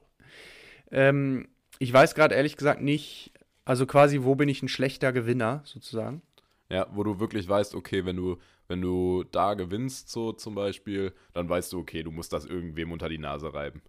Ähm, 0.90 1.48
ich 1.78 1.92
weiß 1.92 2.14
gerade 2.14 2.34
ehrlich 2.34 2.56
gesagt 2.56 2.80
nicht, 2.80 3.32
also 3.64 3.84
quasi, 3.86 4.22
wo 4.22 4.34
bin 4.34 4.48
ich 4.48 4.62
ein 4.62 4.68
schlechter 4.68 5.12
Gewinner, 5.12 5.60
sozusagen. 5.64 6.22
Ja, 6.68 6.86
wo 6.92 7.04
du 7.04 7.20
wirklich 7.20 7.48
weißt, 7.48 7.74
okay, 7.74 8.04
wenn 8.04 8.16
du, 8.16 8.38
wenn 8.68 8.80
du 8.80 9.24
da 9.24 9.54
gewinnst, 9.54 10.10
so 10.10 10.32
zum 10.32 10.54
Beispiel, 10.54 11.12
dann 11.32 11.48
weißt 11.48 11.72
du, 11.72 11.78
okay, 11.78 12.02
du 12.02 12.10
musst 12.10 12.32
das 12.32 12.44
irgendwem 12.44 12.92
unter 12.92 13.08
die 13.08 13.18
Nase 13.18 13.54
reiben. 13.54 13.82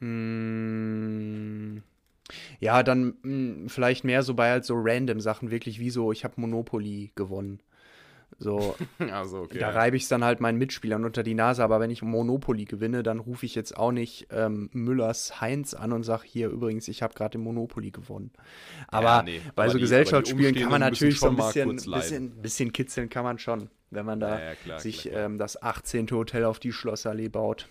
Mm, 0.00 1.82
ja, 2.60 2.82
dann 2.82 3.14
mm, 3.22 3.68
vielleicht 3.68 4.04
mehr 4.04 4.22
so 4.22 4.34
bei 4.34 4.50
halt 4.50 4.64
so 4.64 4.74
random 4.76 5.20
Sachen, 5.20 5.50
wirklich 5.50 5.80
wie 5.80 5.90
so, 5.90 6.12
ich 6.12 6.24
habe 6.24 6.40
Monopoly 6.40 7.12
gewonnen. 7.16 7.60
So, 8.38 8.74
Also, 9.10 9.40
okay. 9.40 9.58
da 9.58 9.70
reibe 9.70 9.96
ich 9.96 10.04
es 10.04 10.08
dann 10.08 10.24
halt 10.24 10.40
meinen 10.40 10.56
Mitspielern 10.58 11.04
unter 11.04 11.22
die 11.22 11.34
Nase, 11.34 11.62
aber 11.62 11.78
wenn 11.80 11.90
ich 11.90 12.00
Monopoly 12.02 12.64
gewinne, 12.64 13.02
dann 13.02 13.18
rufe 13.20 13.44
ich 13.44 13.54
jetzt 13.54 13.76
auch 13.76 13.92
nicht 13.92 14.28
ähm, 14.30 14.70
Müllers 14.72 15.40
Heinz 15.40 15.74
an 15.74 15.92
und 15.92 16.04
sage, 16.04 16.22
hier 16.26 16.48
übrigens, 16.48 16.88
ich 16.88 17.02
habe 17.02 17.12
gerade 17.14 17.36
im 17.36 17.44
Monopoly 17.44 17.90
gewonnen. 17.90 18.30
Aber 18.88 19.06
Ja, 19.08 19.22
nee, 19.24 19.40
bei 19.54 19.64
aber 19.64 19.72
so 19.72 19.78
die- 19.78 19.82
Gesellschaftsspielen 19.82 20.54
kann 20.54 20.70
man 20.70 20.80
natürlich 20.80 21.18
so 21.20 21.28
ein 21.28 21.36
bisschen, 21.36 21.76
bisschen, 21.76 22.30
bisschen 22.42 22.72
kitzeln 22.72 23.10
kann 23.10 23.24
man 23.24 23.38
schon, 23.38 23.68
wenn 23.90 24.06
man 24.06 24.20
da 24.20 24.38
Ja, 24.38 24.44
ja, 24.46 24.54
klar, 24.54 24.80
sich 24.80 25.02
klar, 25.02 25.12
klar. 25.14 25.24
Ähm, 25.26 25.38
das 25.38 25.62
18. 25.62 26.10
Hotel 26.12 26.44
auf 26.44 26.58
die 26.60 26.72
Schlossallee 26.72 27.28
baut. 27.28 27.68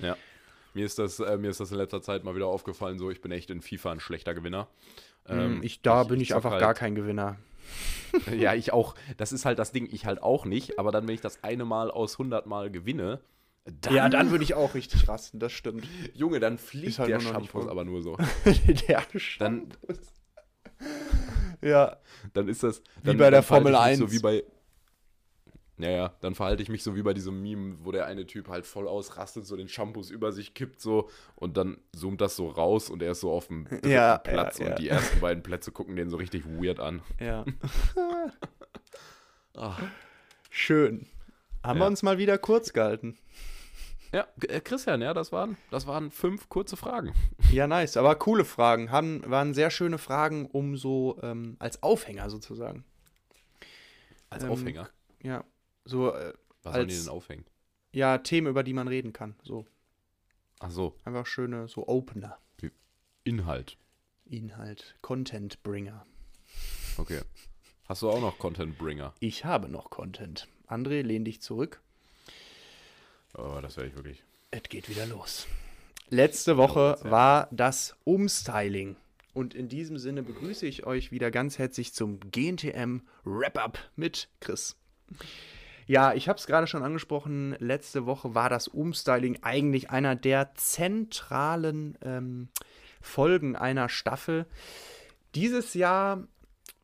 Ja. 0.00 0.16
Mir 0.74 0.86
ist, 0.86 0.98
das, 0.98 1.18
äh, 1.20 1.36
mir 1.36 1.50
ist 1.50 1.60
das 1.60 1.70
in 1.70 1.76
letzter 1.78 2.00
Zeit 2.02 2.24
mal 2.24 2.34
wieder 2.34 2.46
aufgefallen, 2.46 2.98
so 2.98 3.10
ich 3.10 3.20
bin 3.20 3.30
echt 3.32 3.50
in 3.50 3.60
FIFA 3.60 3.92
ein 3.92 4.00
schlechter 4.00 4.32
Gewinner. 4.34 4.68
Ähm, 5.28 5.58
Mm, 5.58 5.62
ich, 5.62 5.82
da 5.82 6.04
bin 6.04 6.20
ich, 6.20 6.28
zock 6.28 6.36
einfach 6.36 6.52
halt, 6.52 6.60
gar 6.60 6.74
kein 6.74 6.94
Gewinner. 6.94 7.36
Ja, 8.36 8.54
ich 8.54 8.72
auch. 8.72 8.94
Das 9.16 9.32
ist 9.32 9.44
halt 9.44 9.58
das 9.58 9.72
Ding, 9.72 9.88
ich 9.90 10.06
halt 10.06 10.22
auch 10.22 10.44
nicht. 10.44 10.78
Aber 10.78 10.92
dann, 10.92 11.06
wenn 11.08 11.14
ich 11.14 11.20
das 11.20 11.42
eine 11.42 11.64
Mal 11.64 11.90
aus 11.90 12.14
100 12.14 12.46
Mal 12.46 12.70
gewinne, 12.70 13.20
dann, 13.64 13.94
Ja, 13.94 14.08
dann 14.08 14.30
würde 14.30 14.42
ich 14.44 14.54
auch 14.54 14.74
richtig 14.74 15.06
rasten, 15.08 15.38
das 15.38 15.52
stimmt. 15.52 15.86
Junge, 16.14 16.40
dann 16.40 16.58
fliegt 16.58 16.98
halt 16.98 17.10
der 17.10 17.20
Shampoos 17.20 17.68
aber 17.68 17.84
nur 17.84 18.02
so. 18.02 18.16
Der 18.88 19.02
Dann, 19.38 19.68
ja. 21.60 21.96
dann 22.34 22.48
ist 22.48 22.64
das. 22.64 22.82
Wie 23.02 23.06
Dann, 23.06 23.18
bei 23.18 23.30
der 23.30 23.42
Formel 23.42 23.72
ich 23.72 23.78
mich 23.78 23.86
1. 23.86 23.98
So 23.98 24.12
wie 24.12 24.18
bei. 24.18 24.44
Naja, 25.78 26.14
dann 26.20 26.34
verhalte 26.34 26.62
ich 26.62 26.68
mich 26.68 26.82
so 26.82 26.94
wie 26.96 27.02
bei 27.02 27.14
diesem 27.14 27.42
Meme, 27.42 27.78
wo 27.82 27.92
der 27.92 28.06
eine 28.06 28.26
Typ 28.26 28.48
halt 28.48 28.66
voll 28.66 28.86
ausrastet, 28.86 29.46
so 29.46 29.56
den 29.56 29.68
Shampoos 29.68 30.10
über 30.10 30.30
sich 30.30 30.54
kippt 30.54 30.80
so 30.80 31.08
und 31.34 31.56
dann 31.56 31.78
zoomt 31.96 32.20
das 32.20 32.36
so 32.36 32.48
raus 32.48 32.90
und 32.90 33.02
er 33.02 33.12
ist 33.12 33.20
so 33.20 33.32
auf 33.32 33.46
dem 33.48 33.66
Ja, 33.84 34.18
Platz 34.18 34.58
ja, 34.58 34.66
und 34.66 34.70
ja. 34.72 34.76
die 34.76 34.88
ersten 34.88 35.20
beiden 35.20 35.42
Plätze 35.42 35.72
gucken 35.72 35.96
den 35.96 36.10
so 36.10 36.18
richtig 36.18 36.44
weird 36.46 36.78
an. 36.78 37.02
Ja. 37.18 37.44
Ah. 39.54 39.76
Schön. 40.48 41.06
Haben 41.62 41.78
wir 41.80 41.86
uns 41.86 42.02
mal 42.02 42.16
wieder 42.16 42.38
kurz 42.38 42.72
gehalten. 42.72 43.18
Ja, 44.12 44.26
äh, 44.48 44.60
Christian, 44.60 45.00
ja, 45.02 45.14
das 45.14 45.30
waren, 45.32 45.56
das 45.70 45.86
waren 45.86 46.10
fünf 46.10 46.48
kurze 46.48 46.76
Fragen. 46.76 47.12
Ja, 47.50 47.66
nice. 47.66 47.96
Aber 47.96 48.14
coole 48.14 48.44
Fragen. 48.44 48.90
Haben, 48.90 49.22
waren 49.30 49.52
sehr 49.54 49.70
schöne 49.70 49.98
Fragen, 49.98 50.46
um 50.46 50.76
so 50.76 51.18
ähm, 51.22 51.56
als 51.58 51.82
Aufhänger 51.82 52.30
sozusagen. 52.30 52.84
Als 54.30 54.44
Ähm, 54.44 54.50
Aufhänger. 54.50 54.88
Ja. 55.22 55.44
So, 55.84 56.12
äh, 56.14 56.32
Was 56.62 56.74
sollen 56.74 56.88
die 56.88 56.96
denn 56.98 57.08
aufhängen? 57.08 57.44
ja, 57.92 58.18
Themen, 58.18 58.46
über 58.46 58.62
die 58.62 58.72
man 58.72 58.88
reden 58.88 59.12
kann. 59.12 59.34
So. 59.42 59.66
Ach 60.60 60.70
so, 60.70 60.96
Einfach 61.04 61.26
schöne, 61.26 61.68
so 61.68 61.86
Opener. 61.88 62.38
Inhalt. 63.24 63.76
Inhalt. 64.24 64.96
Content 65.02 65.62
Bringer. 65.62 66.04
Okay. 66.96 67.20
Hast 67.88 68.02
du 68.02 68.10
auch 68.10 68.20
noch 68.20 68.38
Content 68.38 68.78
Bringer? 68.78 69.14
Ich 69.20 69.44
habe 69.44 69.68
noch 69.68 69.90
Content. 69.90 70.48
André, 70.66 71.02
lehn 71.02 71.24
dich 71.24 71.40
zurück. 71.40 71.80
Oh, 73.36 73.58
das 73.62 73.76
wäre 73.76 73.86
ich 73.88 73.94
wirklich. 73.94 74.22
Es 74.50 74.62
geht 74.64 74.88
wieder 74.88 75.06
los. 75.06 75.46
Letzte 76.08 76.56
Woche 76.56 76.98
war 77.02 77.48
das 77.52 77.94
Umstyling. 78.04 78.96
Und 79.34 79.54
in 79.54 79.68
diesem 79.68 79.98
Sinne 79.98 80.22
begrüße 80.22 80.66
ich 80.66 80.84
euch 80.84 81.10
wieder 81.12 81.30
ganz 81.30 81.58
herzlich 81.58 81.94
zum 81.94 82.18
GNTM 82.30 83.02
Wrap-Up 83.24 83.78
mit 83.96 84.28
Chris. 84.40 84.76
Ja, 85.86 86.14
ich 86.14 86.28
habe 86.28 86.38
es 86.38 86.46
gerade 86.46 86.66
schon 86.66 86.82
angesprochen. 86.82 87.56
Letzte 87.58 88.06
Woche 88.06 88.34
war 88.34 88.48
das 88.48 88.68
Umstyling 88.68 89.38
eigentlich 89.42 89.90
einer 89.90 90.16
der 90.16 90.54
zentralen 90.54 91.98
ähm, 92.02 92.48
Folgen 93.00 93.56
einer 93.56 93.88
Staffel. 93.88 94.46
Dieses 95.34 95.74
Jahr 95.74 96.26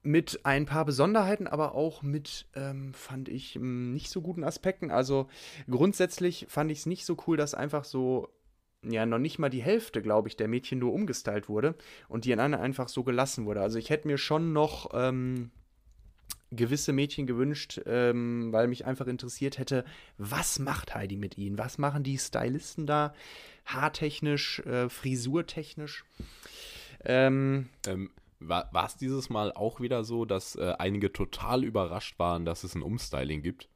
mit 0.03 0.40
ein 0.44 0.64
paar 0.64 0.84
Besonderheiten, 0.84 1.46
aber 1.46 1.74
auch 1.74 2.03
mit, 2.03 2.46
ähm, 2.55 2.94
fand 2.94 3.28
ich, 3.28 3.57
m, 3.57 3.92
nicht 3.92 4.11
so 4.11 4.22
guten 4.22 4.44
Aspekten. 4.44 4.90
Also 4.90 5.28
grundsätzlich 5.68 6.46
fand 6.49 6.70
ich 6.70 6.78
es 6.78 6.86
nicht 6.86 7.05
so 7.05 7.16
cool, 7.26 7.36
dass 7.36 7.55
einfach 7.55 7.84
so, 7.84 8.28
ja, 8.82 9.07
noch 9.07 9.18
nicht 9.18 9.38
mal 9.38 9.51
die 9.51 9.62
Hälfte, 9.62 10.03
glaube 10.03 10.28
ich, 10.28 10.36
der 10.36 10.49
Mädchen 10.49 10.78
nur 10.78 10.92
umgestylt 10.92 11.49
wurde 11.49 11.74
und 12.09 12.24
die 12.24 12.32
anderen 12.32 12.55
einfach 12.55 12.88
so 12.88 13.05
gelassen 13.05 13.44
wurde. 13.44 13.61
Also 13.61 13.78
ich 13.78 13.90
hätte 13.90 14.09
mir 14.09 14.18
schon 14.18 14.53
noch 14.53 14.90
ähm, 14.94 15.51
gewisse 16.51 16.92
Mädchen 16.92 17.26
gewünscht, 17.26 17.80
ähm, 17.86 18.53
weil 18.53 18.68
mich 18.68 18.86
einfach 18.86 19.07
interessiert 19.07 19.59
hätte, 19.59 19.84
was 20.16 20.59
macht 20.59 20.94
Heidi 20.94 21.16
mit 21.16 21.36
ihnen? 21.38 21.59
Was 21.59 21.78
machen 21.78 22.03
die 22.03 22.18
Stylisten 22.18 22.86
da? 22.86 23.14
Haartechnisch, 23.66 24.61
äh, 24.61 24.88
frisurtechnisch? 24.88 26.05
Ähm, 27.05 27.68
Ähm, 27.86 28.11
war 28.40 28.86
es 28.86 28.96
dieses 28.96 29.30
Mal 29.30 29.53
auch 29.53 29.80
wieder 29.80 30.05
so, 30.05 30.24
dass 30.24 30.55
äh, 30.57 30.74
einige 30.78 31.12
total 31.12 31.64
überrascht 31.64 32.18
waren, 32.18 32.44
dass 32.44 32.64
es 32.64 32.74
ein 32.74 32.82
Umstyling 32.82 33.42
gibt? 33.42 33.68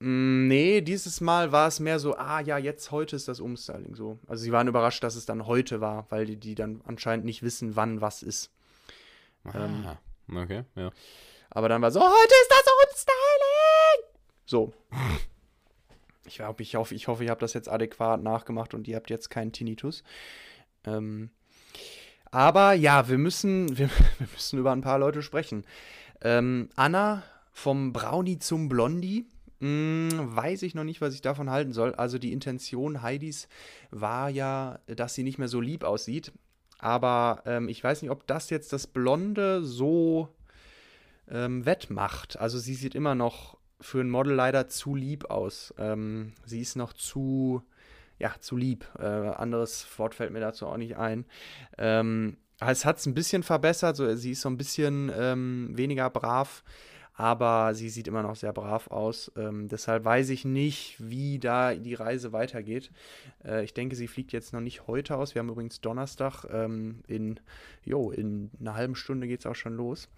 Mm, 0.00 0.46
Nee, 0.48 0.80
dieses 0.82 1.20
Mal 1.20 1.52
war 1.52 1.68
es 1.68 1.80
mehr 1.80 1.98
so, 1.98 2.16
ah 2.16 2.40
ja, 2.40 2.58
jetzt 2.58 2.90
heute 2.90 3.16
ist 3.16 3.28
das 3.28 3.40
Umstyling 3.40 3.94
so. 3.94 4.18
Also 4.26 4.42
sie 4.44 4.52
waren 4.52 4.68
überrascht, 4.68 5.02
dass 5.02 5.16
es 5.16 5.26
dann 5.26 5.46
heute 5.46 5.80
war, 5.80 6.06
weil 6.10 6.26
die, 6.26 6.36
die 6.36 6.54
dann 6.54 6.80
anscheinend 6.84 7.24
nicht 7.24 7.42
wissen, 7.42 7.76
wann 7.76 8.00
was 8.00 8.22
ist. 8.22 8.50
Ähm. 9.54 9.84
Ah, 9.86 9.98
okay, 10.34 10.64
ja. 10.74 10.90
Aber 11.54 11.68
dann 11.68 11.80
war 11.80 11.90
so, 11.90 12.00
heute 12.00 12.34
ist 12.42 12.50
das 12.50 12.66
Umstyling! 12.84 14.14
So. 14.44 14.72
Ich, 16.26 16.40
hoffe, 16.40 16.62
ich 16.62 16.74
hoffe, 16.74 16.94
ich, 16.94 17.08
hoffe, 17.08 17.24
ihr 17.24 17.30
habt 17.30 17.42
das 17.42 17.54
jetzt 17.54 17.68
adäquat 17.68 18.22
nachgemacht 18.22 18.74
und 18.74 18.88
ihr 18.88 18.96
habt 18.96 19.08
jetzt 19.08 19.30
keinen 19.30 19.52
Tinnitus. 19.52 20.02
Ähm, 20.84 21.30
aber 22.30 22.72
ja, 22.72 23.08
wir 23.08 23.18
müssen, 23.18 23.68
wir, 23.78 23.88
wir 24.18 24.28
müssen 24.32 24.58
über 24.58 24.72
ein 24.72 24.80
paar 24.80 24.98
Leute 24.98 25.22
sprechen. 25.22 25.64
Ähm, 26.20 26.68
Anna 26.74 27.22
vom 27.52 27.92
Brownie 27.92 28.38
zum 28.38 28.68
Blondie. 28.68 29.26
Hm, 29.60 30.10
weiß 30.34 30.62
ich 30.62 30.74
noch 30.74 30.82
nicht, 30.82 31.00
was 31.00 31.14
ich 31.14 31.22
davon 31.22 31.50
halten 31.50 31.72
soll. 31.72 31.94
Also 31.94 32.18
die 32.18 32.32
Intention 32.32 33.02
Heidis 33.02 33.48
war 33.90 34.28
ja, 34.28 34.80
dass 34.86 35.14
sie 35.14 35.22
nicht 35.22 35.38
mehr 35.38 35.48
so 35.48 35.60
lieb 35.60 35.84
aussieht. 35.84 36.32
Aber 36.80 37.42
ähm, 37.46 37.68
ich 37.68 37.82
weiß 37.82 38.02
nicht, 38.02 38.10
ob 38.10 38.26
das 38.26 38.50
jetzt 38.50 38.72
das 38.72 38.88
Blonde 38.88 39.62
so 39.62 40.28
ähm, 41.30 41.64
wettmacht. 41.66 42.38
Also 42.38 42.58
sie 42.58 42.74
sieht 42.74 42.94
immer 42.94 43.14
noch 43.14 43.58
für 43.80 44.00
ein 44.00 44.10
Model 44.10 44.34
leider 44.34 44.68
zu 44.68 44.94
lieb 44.94 45.30
aus. 45.30 45.74
Ähm, 45.78 46.32
sie 46.44 46.60
ist 46.60 46.76
noch 46.76 46.92
zu, 46.92 47.62
ja, 48.18 48.34
zu 48.40 48.56
lieb. 48.56 48.86
Äh, 48.98 49.04
anderes 49.04 49.86
Wort 49.98 50.14
fällt 50.14 50.32
mir 50.32 50.40
dazu 50.40 50.66
auch 50.66 50.76
nicht 50.76 50.96
ein. 50.96 51.24
Ähm, 51.76 52.36
es 52.60 52.84
hat 52.84 52.98
es 52.98 53.06
ein 53.06 53.14
bisschen 53.14 53.42
verbessert, 53.42 53.96
so, 53.96 54.14
sie 54.14 54.32
ist 54.32 54.40
so 54.40 54.48
ein 54.48 54.56
bisschen 54.56 55.10
ähm, 55.14 55.72
weniger 55.74 56.08
brav. 56.08 56.62
aber 57.14 57.74
sie 57.74 57.88
sieht 57.90 58.08
immer 58.08 58.22
noch 58.22 58.34
sehr 58.34 58.52
brav 58.52 58.88
aus. 58.88 59.30
Ähm, 59.36 59.68
deshalb 59.68 60.04
weiß 60.04 60.30
ich 60.30 60.44
nicht, 60.44 60.96
wie 60.98 61.38
da 61.38 61.74
die 61.74 61.94
Reise 61.94 62.32
weitergeht. 62.32 62.90
Äh, 63.44 63.64
ich 63.64 63.72
denke, 63.72 63.94
sie 63.94 64.08
fliegt 64.08 64.32
jetzt 64.32 64.52
noch 64.52 64.60
nicht 64.60 64.88
heute 64.88 65.16
aus. 65.16 65.34
Wir 65.34 65.40
haben 65.40 65.48
übrigens 65.48 65.80
Donnerstag. 65.80 66.44
Ähm, 66.52 67.02
in, 67.06 67.38
jo, 67.84 68.10
in 68.10 68.50
einer 68.60 68.74
halben 68.74 68.96
Stunde 68.96 69.28
geht 69.28 69.40
es 69.40 69.46
auch 69.46 69.54
schon 69.54 69.76
los. 69.76 70.08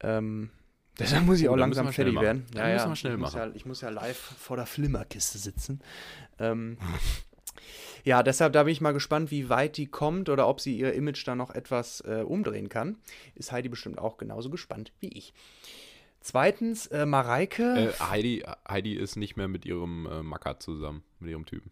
Ähm, 0.00 0.50
deshalb 0.98 1.24
muss 1.24 1.40
ich 1.40 1.48
Oh, 1.48 1.52
auch 1.52 1.56
langsam 1.56 1.92
fertig 1.92 2.20
werden. 2.20 2.46
Dann 2.52 2.72
müssen 2.72 2.88
wir 2.90 2.96
schnell 2.96 3.14
ich 3.14 3.18
muss 3.20 3.34
machen. 3.34 3.50
Ja, 3.50 3.56
ich 3.56 3.66
muss 3.66 3.80
ja 3.80 3.88
live 3.90 4.16
vor 4.18 4.56
der 4.56 4.66
Flimmerkiste 4.66 5.38
sitzen. 5.38 5.80
Ähm, 6.38 6.78
ja, 8.04 8.22
deshalb 8.22 8.52
da 8.52 8.64
bin 8.64 8.72
ich 8.72 8.80
mal 8.80 8.92
gespannt, 8.92 9.30
wie 9.30 9.48
weit 9.48 9.76
die 9.76 9.86
kommt 9.86 10.28
oder 10.28 10.48
ob 10.48 10.60
sie 10.60 10.76
ihr 10.78 10.92
Image 10.94 11.26
da 11.26 11.34
noch 11.34 11.50
etwas 11.50 12.00
äh, 12.02 12.22
umdrehen 12.26 12.68
kann. 12.68 12.96
Ist 13.34 13.52
Heidi 13.52 13.68
bestimmt 13.68 13.98
auch 13.98 14.16
genauso 14.18 14.50
gespannt 14.50 14.92
wie 15.00 15.08
ich. 15.08 15.32
Zweitens, 16.20 16.86
äh, 16.86 17.04
Mareike. 17.04 17.90
Äh, 17.90 18.02
Heidi, 18.02 18.44
Heidi 18.68 18.94
ist 18.94 19.16
nicht 19.16 19.36
mehr 19.36 19.46
mit 19.48 19.66
ihrem 19.66 20.06
äh, 20.06 20.22
Macker 20.22 20.58
zusammen, 20.58 21.02
mit 21.20 21.30
ihrem 21.30 21.44
Typen. 21.44 21.70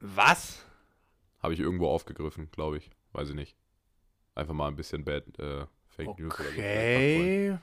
was? 0.00 0.62
Habe 1.42 1.54
ich 1.54 1.60
irgendwo 1.60 1.88
aufgegriffen, 1.88 2.50
glaube 2.50 2.78
ich. 2.78 2.90
Weiß 3.12 3.28
ich 3.28 3.34
nicht. 3.34 3.56
Einfach 4.34 4.52
mal 4.52 4.68
ein 4.68 4.76
bisschen 4.76 5.04
Bad 5.04 5.24
äh, 5.38 5.64
Fake 5.96 6.18
News 6.18 6.34
oder 6.34 6.48
so. 6.48 6.54
Okay. 6.54 7.58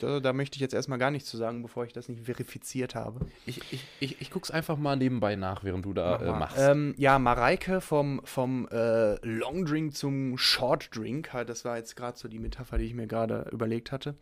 Da, 0.00 0.18
da 0.18 0.32
möchte 0.32 0.56
ich 0.56 0.60
jetzt 0.60 0.74
erstmal 0.74 0.98
gar 0.98 1.12
nichts 1.12 1.30
zu 1.30 1.36
sagen, 1.36 1.62
bevor 1.62 1.84
ich 1.84 1.92
das 1.92 2.08
nicht 2.08 2.24
verifiziert 2.24 2.96
habe. 2.96 3.26
Ich, 3.46 3.60
ich, 3.72 3.86
ich, 4.00 4.20
ich 4.20 4.30
guck's 4.32 4.50
einfach 4.50 4.76
mal 4.76 4.96
nebenbei 4.96 5.36
nach, 5.36 5.62
während 5.62 5.84
du 5.84 5.92
da 5.92 6.16
äh, 6.16 6.26
Mach 6.26 6.38
machst. 6.40 6.58
Ähm, 6.58 6.94
ja, 6.98 7.16
Mareike 7.20 7.80
vom, 7.80 8.20
vom 8.24 8.66
äh, 8.72 9.14
Long 9.24 9.64
Drink 9.64 9.96
zum 9.96 10.36
Short 10.36 10.88
Drink, 10.96 11.32
halt, 11.32 11.48
das 11.48 11.64
war 11.64 11.76
jetzt 11.76 11.94
gerade 11.94 12.18
so 12.18 12.26
die 12.26 12.40
Metapher, 12.40 12.76
die 12.76 12.86
ich 12.86 12.94
mir 12.94 13.06
gerade 13.06 13.48
überlegt 13.52 13.92
hatte. 13.92 14.16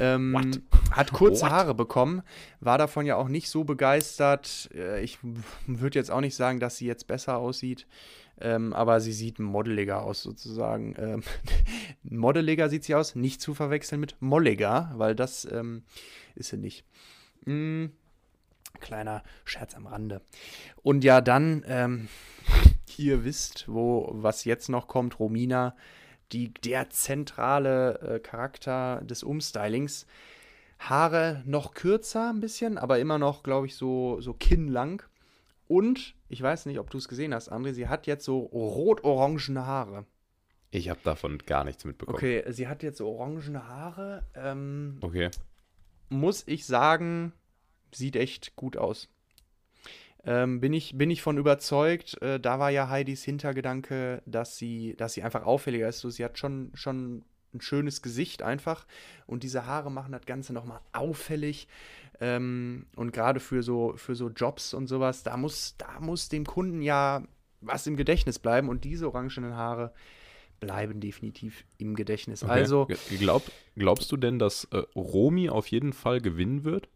Ähm? 0.00 0.64
Hat 0.90 1.12
kurze 1.12 1.44
What? 1.44 1.52
Haare 1.52 1.74
bekommen, 1.74 2.22
war 2.58 2.76
davon 2.76 3.06
ja 3.06 3.14
auch 3.14 3.28
nicht 3.28 3.50
so 3.50 3.62
begeistert. 3.62 4.68
Äh, 4.74 5.00
Ich 5.02 5.20
würde 5.66 5.96
jetzt 5.96 6.10
auch 6.10 6.20
nicht 6.20 6.34
sagen, 6.34 6.58
dass 6.58 6.76
sie 6.76 6.86
jetzt 6.86 7.06
besser 7.06 7.36
aussieht. 7.36 7.86
Ähm, 8.42 8.72
aber 8.72 9.00
sie 9.00 9.12
sieht 9.12 9.38
modeliger 9.38 10.02
aus, 10.02 10.22
sozusagen. 10.22 10.94
Ähm, 10.98 11.22
modeliger 12.02 12.68
sieht 12.68 12.84
sie 12.84 12.94
aus, 12.96 13.14
nicht 13.14 13.40
zu 13.40 13.54
verwechseln 13.54 14.00
mit 14.00 14.16
molliger, 14.20 14.92
weil 14.96 15.14
das 15.14 15.44
ähm, 15.50 15.84
ist 16.34 16.50
sie 16.50 16.56
nicht. 16.56 16.84
Mm, 17.44 17.86
kleiner 18.80 19.22
Scherz 19.44 19.74
am 19.74 19.86
Rande. 19.86 20.22
Und 20.82 21.04
ja, 21.04 21.20
dann, 21.20 21.64
ähm, 21.68 22.08
ihr 22.96 23.24
wisst, 23.24 23.66
wo, 23.68 24.10
was 24.12 24.44
jetzt 24.44 24.68
noch 24.68 24.88
kommt, 24.88 25.20
Romina, 25.20 25.76
die, 26.32 26.52
der 26.52 26.90
zentrale 26.90 28.00
äh, 28.00 28.18
Charakter 28.18 29.02
des 29.02 29.22
Umstylings. 29.22 30.06
Haare 30.80 31.44
noch 31.46 31.74
kürzer 31.74 32.30
ein 32.30 32.40
bisschen, 32.40 32.76
aber 32.76 32.98
immer 32.98 33.18
noch, 33.18 33.44
glaube 33.44 33.68
ich, 33.68 33.76
so, 33.76 34.20
so 34.20 34.32
kinnlang. 34.34 35.02
Und, 35.68 36.16
ich 36.32 36.40
weiß 36.42 36.66
nicht, 36.66 36.78
ob 36.78 36.88
du 36.90 36.98
es 36.98 37.08
gesehen 37.08 37.34
hast, 37.34 37.52
André, 37.52 37.72
sie 37.74 37.88
hat 37.88 38.06
jetzt 38.06 38.24
so 38.24 38.40
rot-orangene 38.40 39.66
Haare. 39.66 40.06
ich 40.70 40.88
habe 40.88 41.00
davon 41.04 41.38
gar 41.38 41.62
nichts 41.64 41.84
mitbekommen. 41.84 42.16
Okay, 42.16 42.42
sie 42.50 42.66
hat 42.68 42.82
jetzt 42.82 42.98
so 42.98 43.08
orangene 43.08 43.68
Haare. 43.68 44.24
Ähm, 44.34 44.96
Okay. 45.02 45.30
muss 46.08 46.42
ich 46.46 46.64
sagen, 46.66 47.32
sieht 47.94 48.16
echt 48.16 48.56
gut 48.56 48.76
aus. 48.78 49.08
Ähm, 50.24 50.60
bin, 50.60 50.72
ich, 50.72 50.96
bin 50.96 51.10
ich 51.10 51.20
von 51.20 51.36
überzeugt. 51.36 52.20
Äh, 52.22 52.38
da 52.40 52.58
war 52.58 52.70
ja 52.70 52.88
Heidis 52.88 53.24
Hintergedanke, 53.24 54.22
dass 54.24 54.56
sie, 54.56 54.94
dass 54.96 55.12
sie 55.14 55.22
einfach 55.22 55.44
auffälliger 55.44 55.88
ist. 55.88 55.98
So, 55.98 56.10
sie 56.10 56.24
hat 56.24 56.38
schon, 56.38 56.70
schon 56.74 57.24
ein 57.52 57.60
schönes 57.60 58.00
Gesicht 58.02 58.42
einfach. 58.42 58.86
Und 59.26 59.42
diese 59.42 59.66
Haare 59.66 59.90
machen 59.90 60.12
das 60.12 60.24
Ganze 60.24 60.52
nochmal 60.52 60.80
auffällig. 60.92 61.66
Ähm, 62.22 62.86
und 62.94 63.12
gerade 63.12 63.40
für 63.40 63.64
so, 63.64 63.94
für 63.96 64.14
so 64.14 64.28
Jobs 64.28 64.74
und 64.74 64.86
sowas, 64.86 65.24
da 65.24 65.36
muss, 65.36 65.76
da 65.76 65.98
muss 66.00 66.28
dem 66.28 66.46
Kunden 66.46 66.80
ja 66.82 67.24
was 67.60 67.86
im 67.88 67.96
Gedächtnis 67.96 68.38
bleiben. 68.38 68.68
Und 68.68 68.84
diese 68.84 69.08
orangenen 69.08 69.56
Haare 69.56 69.92
bleiben 70.60 71.00
definitiv 71.00 71.64
im 71.78 71.96
Gedächtnis. 71.96 72.44
okay. 72.44 72.50
Also, 72.52 72.88
Glaub, 73.18 73.52
glaubst 73.76 74.12
du 74.12 74.16
denn, 74.16 74.38
dass 74.38 74.64
äh, 74.70 74.82
Romy 74.94 75.48
auf 75.50 75.66
jeden 75.66 75.92
Fall 75.92 76.20
gewinnen 76.20 76.64
wird? 76.64 76.88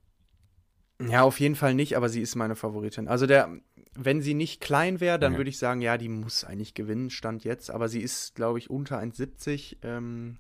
Ja, 1.01 1.23
auf 1.23 1.41
jeden 1.41 1.57
Fall 1.57 1.75
nicht, 1.75 1.97
aber 1.97 2.09
sie 2.09 2.23
ist 2.23 2.37
meine 2.37 2.57
Favoritin. 2.57 3.07
Also 3.07 3.27
der, 3.27 3.51
wenn 3.95 4.23
sie 4.23 4.33
nicht 4.33 4.63
klein 4.63 4.99
wäre, 5.01 5.19
dann 5.19 5.33
Okay. 5.33 5.37
würde 5.37 5.51
ich 5.51 5.59
sagen, 5.59 5.83
ja, 5.83 5.99
die 5.99 6.09
muss 6.09 6.45
eigentlich 6.45 6.73
gewinnen, 6.73 7.11
stand 7.11 7.45
jetzt. 7.45 7.71
Aber 7.71 7.89
sie 7.89 8.01
ist, 8.01 8.35
glaube 8.35 8.59
ich, 8.59 8.71
unter 8.71 8.99
1,70. 8.99 9.77
Ähm, 9.83 10.39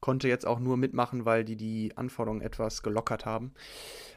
konnte 0.00 0.28
jetzt 0.28 0.46
auch 0.46 0.60
nur 0.60 0.76
mitmachen, 0.76 1.24
weil 1.24 1.44
die 1.44 1.56
die 1.56 1.96
Anforderungen 1.96 2.40
etwas 2.40 2.84
gelockert 2.84 3.26
haben. 3.26 3.52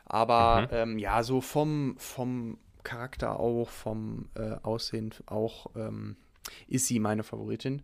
Aber 0.09 0.63
Mhm. 0.63 0.67
ähm, 0.71 0.99
ja, 0.99 1.23
so 1.23 1.39
vom, 1.39 1.95
vom 1.97 2.57
Charakter 2.83 3.39
auch, 3.39 3.69
vom 3.69 4.29
äh, 4.35 4.55
Aussehen 4.63 5.13
auch, 5.27 5.67
ähm, 5.75 6.17
ist 6.67 6.87
sie 6.87 6.99
meine 6.99 7.23
Favoritin. 7.23 7.83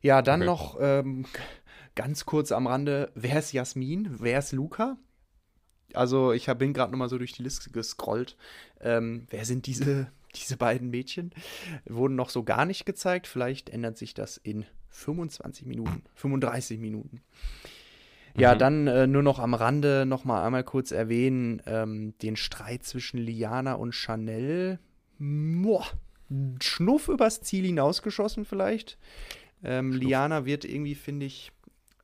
Ja, 0.00 0.22
dann 0.22 0.40
Okay. 0.40 0.46
noch 0.46 0.78
ähm, 0.80 1.26
ganz 1.94 2.24
kurz 2.24 2.50
am 2.52 2.66
Rande, 2.66 3.12
wer 3.14 3.38
ist 3.38 3.52
Jasmin? 3.52 4.16
Wer 4.18 4.38
ist 4.38 4.52
Luca? 4.52 4.96
Also 5.94 6.32
ich 6.32 6.48
hab, 6.48 6.58
bin 6.58 6.72
gerade 6.72 6.90
nochmal 6.90 7.10
so 7.10 7.18
durch 7.18 7.32
die 7.32 7.42
Liste 7.42 7.70
gescrollt. 7.70 8.36
Ähm, 8.80 9.26
wer 9.28 9.44
sind 9.44 9.66
diese, 9.66 10.10
diese 10.34 10.56
beiden 10.56 10.88
Mädchen? 10.90 11.32
Wurden 11.84 12.14
noch 12.16 12.30
so 12.30 12.44
gar 12.44 12.64
nicht 12.64 12.86
gezeigt. 12.86 13.26
Vielleicht 13.26 13.68
ändert 13.68 13.98
sich 13.98 14.14
das 14.14 14.38
in 14.38 14.64
25 14.88 15.66
Minuten, 15.66 16.02
35 16.14 16.78
Minuten. 16.78 17.20
Ja, 18.36 18.54
Mhm. 18.54 18.58
dann 18.58 18.86
äh, 18.86 19.06
nur 19.06 19.22
noch 19.22 19.38
am 19.38 19.54
Rande 19.54 20.06
noch 20.06 20.24
mal 20.24 20.44
einmal 20.44 20.64
kurz 20.64 20.90
erwähnen, 20.90 21.60
ähm, 21.66 22.14
den 22.22 22.36
Streit 22.36 22.82
zwischen 22.84 23.18
Liana 23.18 23.74
und 23.74 23.94
Chanel. 23.94 24.78
Boah, 25.18 25.86
Schnuff 26.62 27.08
übers 27.08 27.42
Ziel 27.42 27.64
hinausgeschossen 27.66 28.44
vielleicht. 28.44 28.98
Ähm, 29.62 29.92
Liana 29.92 30.44
wird 30.44 30.64
irgendwie, 30.64 30.94
finde 30.94 31.26
ich, 31.26 31.52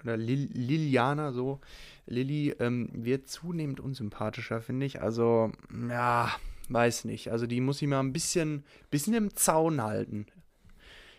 oder 0.03 0.17
Lil 0.17 0.49
Liliana 0.53 1.33
so, 1.33 1.61
Lilly 2.07 2.55
ähm, 2.61 2.91
wird 2.93 3.27
zunehmend 3.29 3.81
unsympathischer, 3.81 4.61
finde 4.61 4.87
ich. 4.87 5.03
Also, 5.03 5.51
ja, 5.89 6.31
weiß 6.69 7.05
nicht. 7.07 7.33
Also 7.33 7.47
die 7.47 7.61
muss 7.61 7.83
ich 7.83 7.89
mal 7.89 8.01
ein 8.01 8.13
bisschen, 8.13 8.65
bisschen 8.91 9.15
im 9.15 9.35
Zaun 9.35 9.83
halten. 9.83 10.27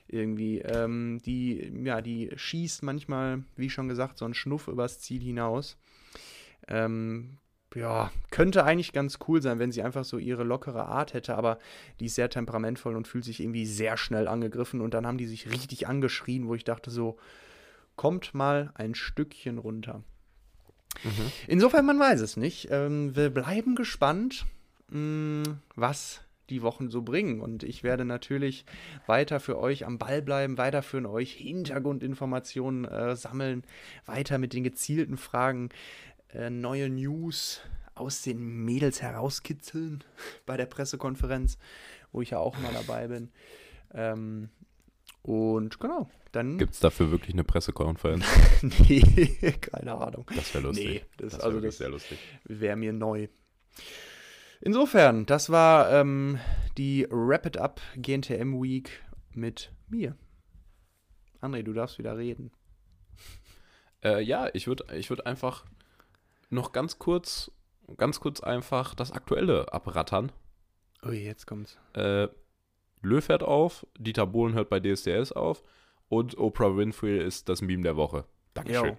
Irgendwie. 0.09 0.59
Ähm, 0.59 1.19
die, 1.25 1.71
ja, 1.83 2.01
die 2.01 2.31
schießt 2.35 2.83
manchmal, 2.83 3.43
wie 3.55 3.69
schon 3.69 3.87
gesagt, 3.87 4.17
so 4.17 4.25
einen 4.25 4.33
Schnuff 4.33 4.67
übers 4.67 4.99
Ziel 4.99 5.21
hinaus. 5.21 5.77
Ähm, 6.67 7.37
ja, 7.75 8.11
könnte 8.31 8.63
eigentlich 8.63 8.93
ganz 8.93 9.19
cool 9.27 9.41
sein, 9.41 9.59
wenn 9.59 9.71
sie 9.71 9.83
einfach 9.83 10.03
so 10.03 10.17
ihre 10.17 10.43
lockere 10.43 10.85
Art 10.87 11.13
hätte, 11.13 11.35
aber 11.35 11.59
die 11.99 12.05
ist 12.05 12.15
sehr 12.15 12.29
temperamentvoll 12.29 12.95
und 12.95 13.07
fühlt 13.07 13.25
sich 13.25 13.39
irgendwie 13.39 13.65
sehr 13.65 13.95
schnell 13.95 14.27
angegriffen 14.27 14.81
und 14.81 14.93
dann 14.93 15.05
haben 15.05 15.19
die 15.19 15.27
sich 15.27 15.51
richtig 15.51 15.87
angeschrien, 15.87 16.47
wo 16.47 16.55
ich 16.55 16.63
dachte 16.63 16.89
so, 16.89 17.17
kommt 17.95 18.33
mal 18.33 18.71
ein 18.73 18.95
Stückchen 18.95 19.59
runter. 19.59 20.03
Mhm. 21.03 21.31
Insofern, 21.47 21.85
man 21.85 21.99
weiß 21.99 22.21
es 22.21 22.37
nicht. 22.37 22.69
Ähm, 22.71 23.15
wir 23.15 23.29
bleiben 23.29 23.75
gespannt, 23.75 24.45
mh, 24.89 25.59
was 25.75 26.21
die 26.49 26.61
Wochen 26.61 26.89
so 26.89 27.01
bringen. 27.01 27.41
Und 27.41 27.63
ich 27.63 27.83
werde 27.83 28.05
natürlich 28.05 28.65
weiter 29.07 29.39
für 29.39 29.57
euch 29.59 29.85
am 29.85 29.97
Ball 29.97 30.21
bleiben, 30.21 30.57
weiter 30.57 30.81
für 30.81 31.07
euch 31.09 31.33
Hintergrundinformationen 31.33 32.85
äh, 32.85 33.15
sammeln, 33.15 33.63
weiter 34.05 34.37
mit 34.37 34.53
den 34.53 34.63
gezielten 34.63 35.17
Fragen 35.17 35.69
äh, 36.33 36.49
neue 36.49 36.89
News 36.89 37.61
aus 37.95 38.21
den 38.21 38.63
Mädels 38.65 39.01
herauskitzeln 39.01 40.03
bei 40.45 40.57
der 40.57 40.65
Pressekonferenz, 40.65 41.57
wo 42.11 42.21
ich 42.21 42.31
ja 42.31 42.39
auch 42.39 42.57
mal 42.59 42.73
dabei 42.73 43.07
bin. 43.07 43.31
Ähm, 43.93 44.49
und 45.21 45.79
genau, 45.79 46.09
dann. 46.31 46.57
Gibt 46.57 46.73
es 46.75 46.79
dafür 46.79 47.11
wirklich 47.11 47.33
eine 47.33 47.43
Pressekonferenz? 47.43 48.23
nee, 48.61 49.01
keine 49.59 49.95
Ahnung. 49.95 50.25
Das 50.33 50.53
wäre 50.53 50.63
lustig. 50.65 50.85
Nee, 50.87 51.01
das- 51.17 51.33
wär 51.33 51.43
also 51.43 51.55
wirklich 51.57 51.71
das- 51.71 51.77
sehr 51.77 51.89
lustig. 51.89 52.17
wäre 52.45 52.75
mir 52.77 52.93
neu. 52.93 53.27
Insofern, 54.61 55.25
das 55.25 55.49
war 55.49 55.91
ähm, 55.91 56.39
die 56.77 57.07
Rapid 57.09 57.57
Up 57.57 57.79
GNTM 57.95 58.61
Week 58.61 59.03
mit 59.33 59.71
mir. 59.87 60.17
André, 61.41 61.63
du 61.63 61.73
darfst 61.73 61.97
wieder 61.97 62.17
reden. 62.17 62.51
Äh, 64.03 64.21
ja, 64.21 64.49
ich 64.53 64.67
würde 64.67 64.85
ich 64.95 65.09
würd 65.09 65.25
einfach 65.25 65.65
noch 66.49 66.71
ganz 66.71 66.99
kurz, 66.99 67.51
ganz 67.97 68.19
kurz 68.19 68.41
einfach 68.41 68.95
das 68.95 69.11
Aktuelle 69.11 69.71
abrattern. 69.71 70.31
Ui, 71.03 71.17
jetzt 71.17 71.45
kommt's. 71.45 71.77
Äh, 71.93 72.27
Löw 73.01 73.27
hört 73.29 73.43
auf, 73.43 73.87
Dieter 73.97 74.27
Bohlen 74.27 74.53
hört 74.53 74.69
bei 74.69 74.81
DSDS 74.81 75.31
auf 75.31 75.63
und 76.09 76.37
Oprah 76.37 76.75
Winfrey 76.75 77.23
ist 77.25 77.47
das 77.47 77.61
Meme 77.61 77.83
der 77.83 77.95
Woche. 77.95 78.25
Dankeschön. 78.53 78.97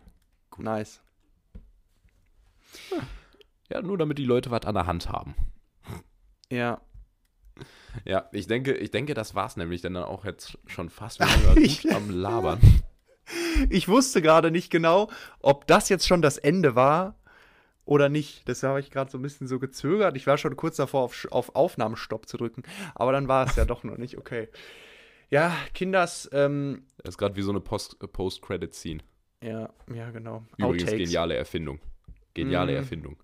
Yo. 0.57 0.63
Nice. 0.63 1.03
Ja, 3.71 3.83
nur 3.83 3.99
damit 3.99 4.19
die 4.19 4.25
Leute 4.25 4.51
was 4.51 4.63
an 4.67 4.75
der 4.75 4.87
Hand 4.87 5.09
haben. 5.09 5.35
Ja. 6.51 6.81
Ja, 8.05 8.29
ich 8.33 8.47
denke, 8.47 8.73
ich 8.75 8.91
denke, 8.91 9.15
das 9.15 9.35
war's 9.35 9.57
nämlich 9.57 9.81
dann 9.83 9.97
auch 9.97 10.25
jetzt 10.25 10.59
schon 10.67 10.89
fast. 10.91 11.21
Gut 11.55 11.87
am 11.93 12.11
Labern. 12.11 12.61
Ich 13.69 13.87
wusste 13.87 14.23
gerade 14.23 14.51
nicht 14.51 14.71
genau, 14.71 15.09
ob 15.39 15.69
das 15.69 15.89
jetzt 15.89 16.05
schon 16.09 16.21
das 16.21 16.37
Ende 16.37 16.75
war 16.75 17.15
oder 17.85 18.09
nicht. 18.09 18.49
Deshalb 18.49 18.71
habe 18.71 18.81
ich 18.81 18.91
gerade 18.91 19.09
so 19.09 19.19
ein 19.19 19.23
bisschen 19.23 19.47
so 19.47 19.61
gezögert. 19.61 20.17
Ich 20.17 20.27
war 20.27 20.37
schon 20.37 20.57
kurz 20.57 20.77
davor, 20.77 21.03
auf, 21.03 21.29
auf 21.31 21.55
Aufnahmestopp 21.55 22.27
zu 22.27 22.39
drücken. 22.39 22.65
Aber 22.97 23.13
dann 23.13 23.29
war 23.29 23.47
es 23.47 23.55
ja 23.55 23.65
doch 23.65 23.85
noch 23.85 23.99
nicht. 23.99 24.19
Okay. 24.19 24.49
Ja, 25.29 25.55
Kinders. 25.75 26.29
Ähm, 26.33 26.87
Das 27.05 27.15
ist 27.15 27.19
gerade 27.19 27.37
wie 27.37 27.43
so 27.43 27.51
eine 27.53 27.61
Post- 27.61 28.01
Post-Credit-Scene. 28.01 29.01
ja, 29.45 29.69
ja, 29.95 30.11
genau. 30.11 30.45
Übrigens 30.59 30.83
Outtakes. 30.85 31.09
geniale 31.11 31.37
Erfindung. 31.37 31.79
Geniale 32.35 32.73
Mm. 32.73 32.77
Erfindung. 32.77 33.17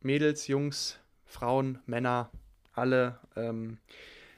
Mädels, 0.00 0.46
Jungs, 0.46 0.98
Frauen, 1.24 1.78
Männer, 1.86 2.30
alle. 2.72 3.18
Ähm, 3.36 3.78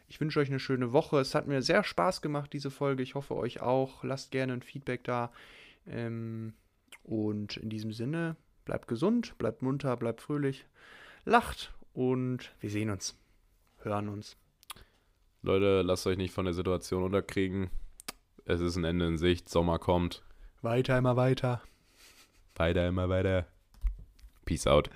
ich 0.09 0.21
wünsche 0.21 0.41
euch 0.41 0.49
eine 0.49 0.59
schöne 0.59 0.93
Woche. 0.93 1.21
Es 1.21 1.35
hat 1.35 1.47
mir 1.47 1.63
sehr 1.63 1.85
Spaß 1.85 2.23
gemacht, 2.23 2.53
diese 2.53 2.71
Folge. 2.71 3.03
Ich 3.03 3.15
hoffe, 3.15 3.37
euch 3.37 3.61
auch. 3.61 4.03
Lasst 4.03 4.31
gerne 4.31 4.55
ein 4.55 4.63
Feedback 4.63 5.05
da. 5.05 5.31
Ähm, 5.87 6.55
und 7.05 7.57
in 7.57 7.71
diesem 7.71 7.93
Sinne, 7.93 8.37
bleibt 8.65 8.89
gesund, 8.89 9.37
bleibt 9.39 9.63
munter, 9.63 9.97
bleibt 9.97 10.21
fröhlich, 10.21 10.67
lacht 11.25 11.73
und 11.93 12.53
wir 12.61 12.71
sehen 12.71 12.91
uns, 12.91 13.17
hören 13.83 14.09
uns. 14.09 14.37
Leute, 15.43 15.83
lasst 15.83 16.07
euch 16.07 16.19
nicht 16.19 16.35
von 16.35 16.45
der 16.45 16.55
Situation 16.55 17.03
unterkriegen. 17.03 17.71
Es 18.45 18.61
ist 18.61 18.77
ein 18.77 18.85
Ende 18.85 19.07
in 19.07 19.17
Sicht. 19.17 19.49
Sommer 19.49 19.79
kommt. 19.79 20.23
Weiter, 20.61 20.99
immer 20.99 21.17
weiter. 21.17 21.63
Weiter, 22.57 22.89
immer 22.89 23.09
weiter. 23.09 23.47
Peace 24.45 24.67
out. 24.67 24.91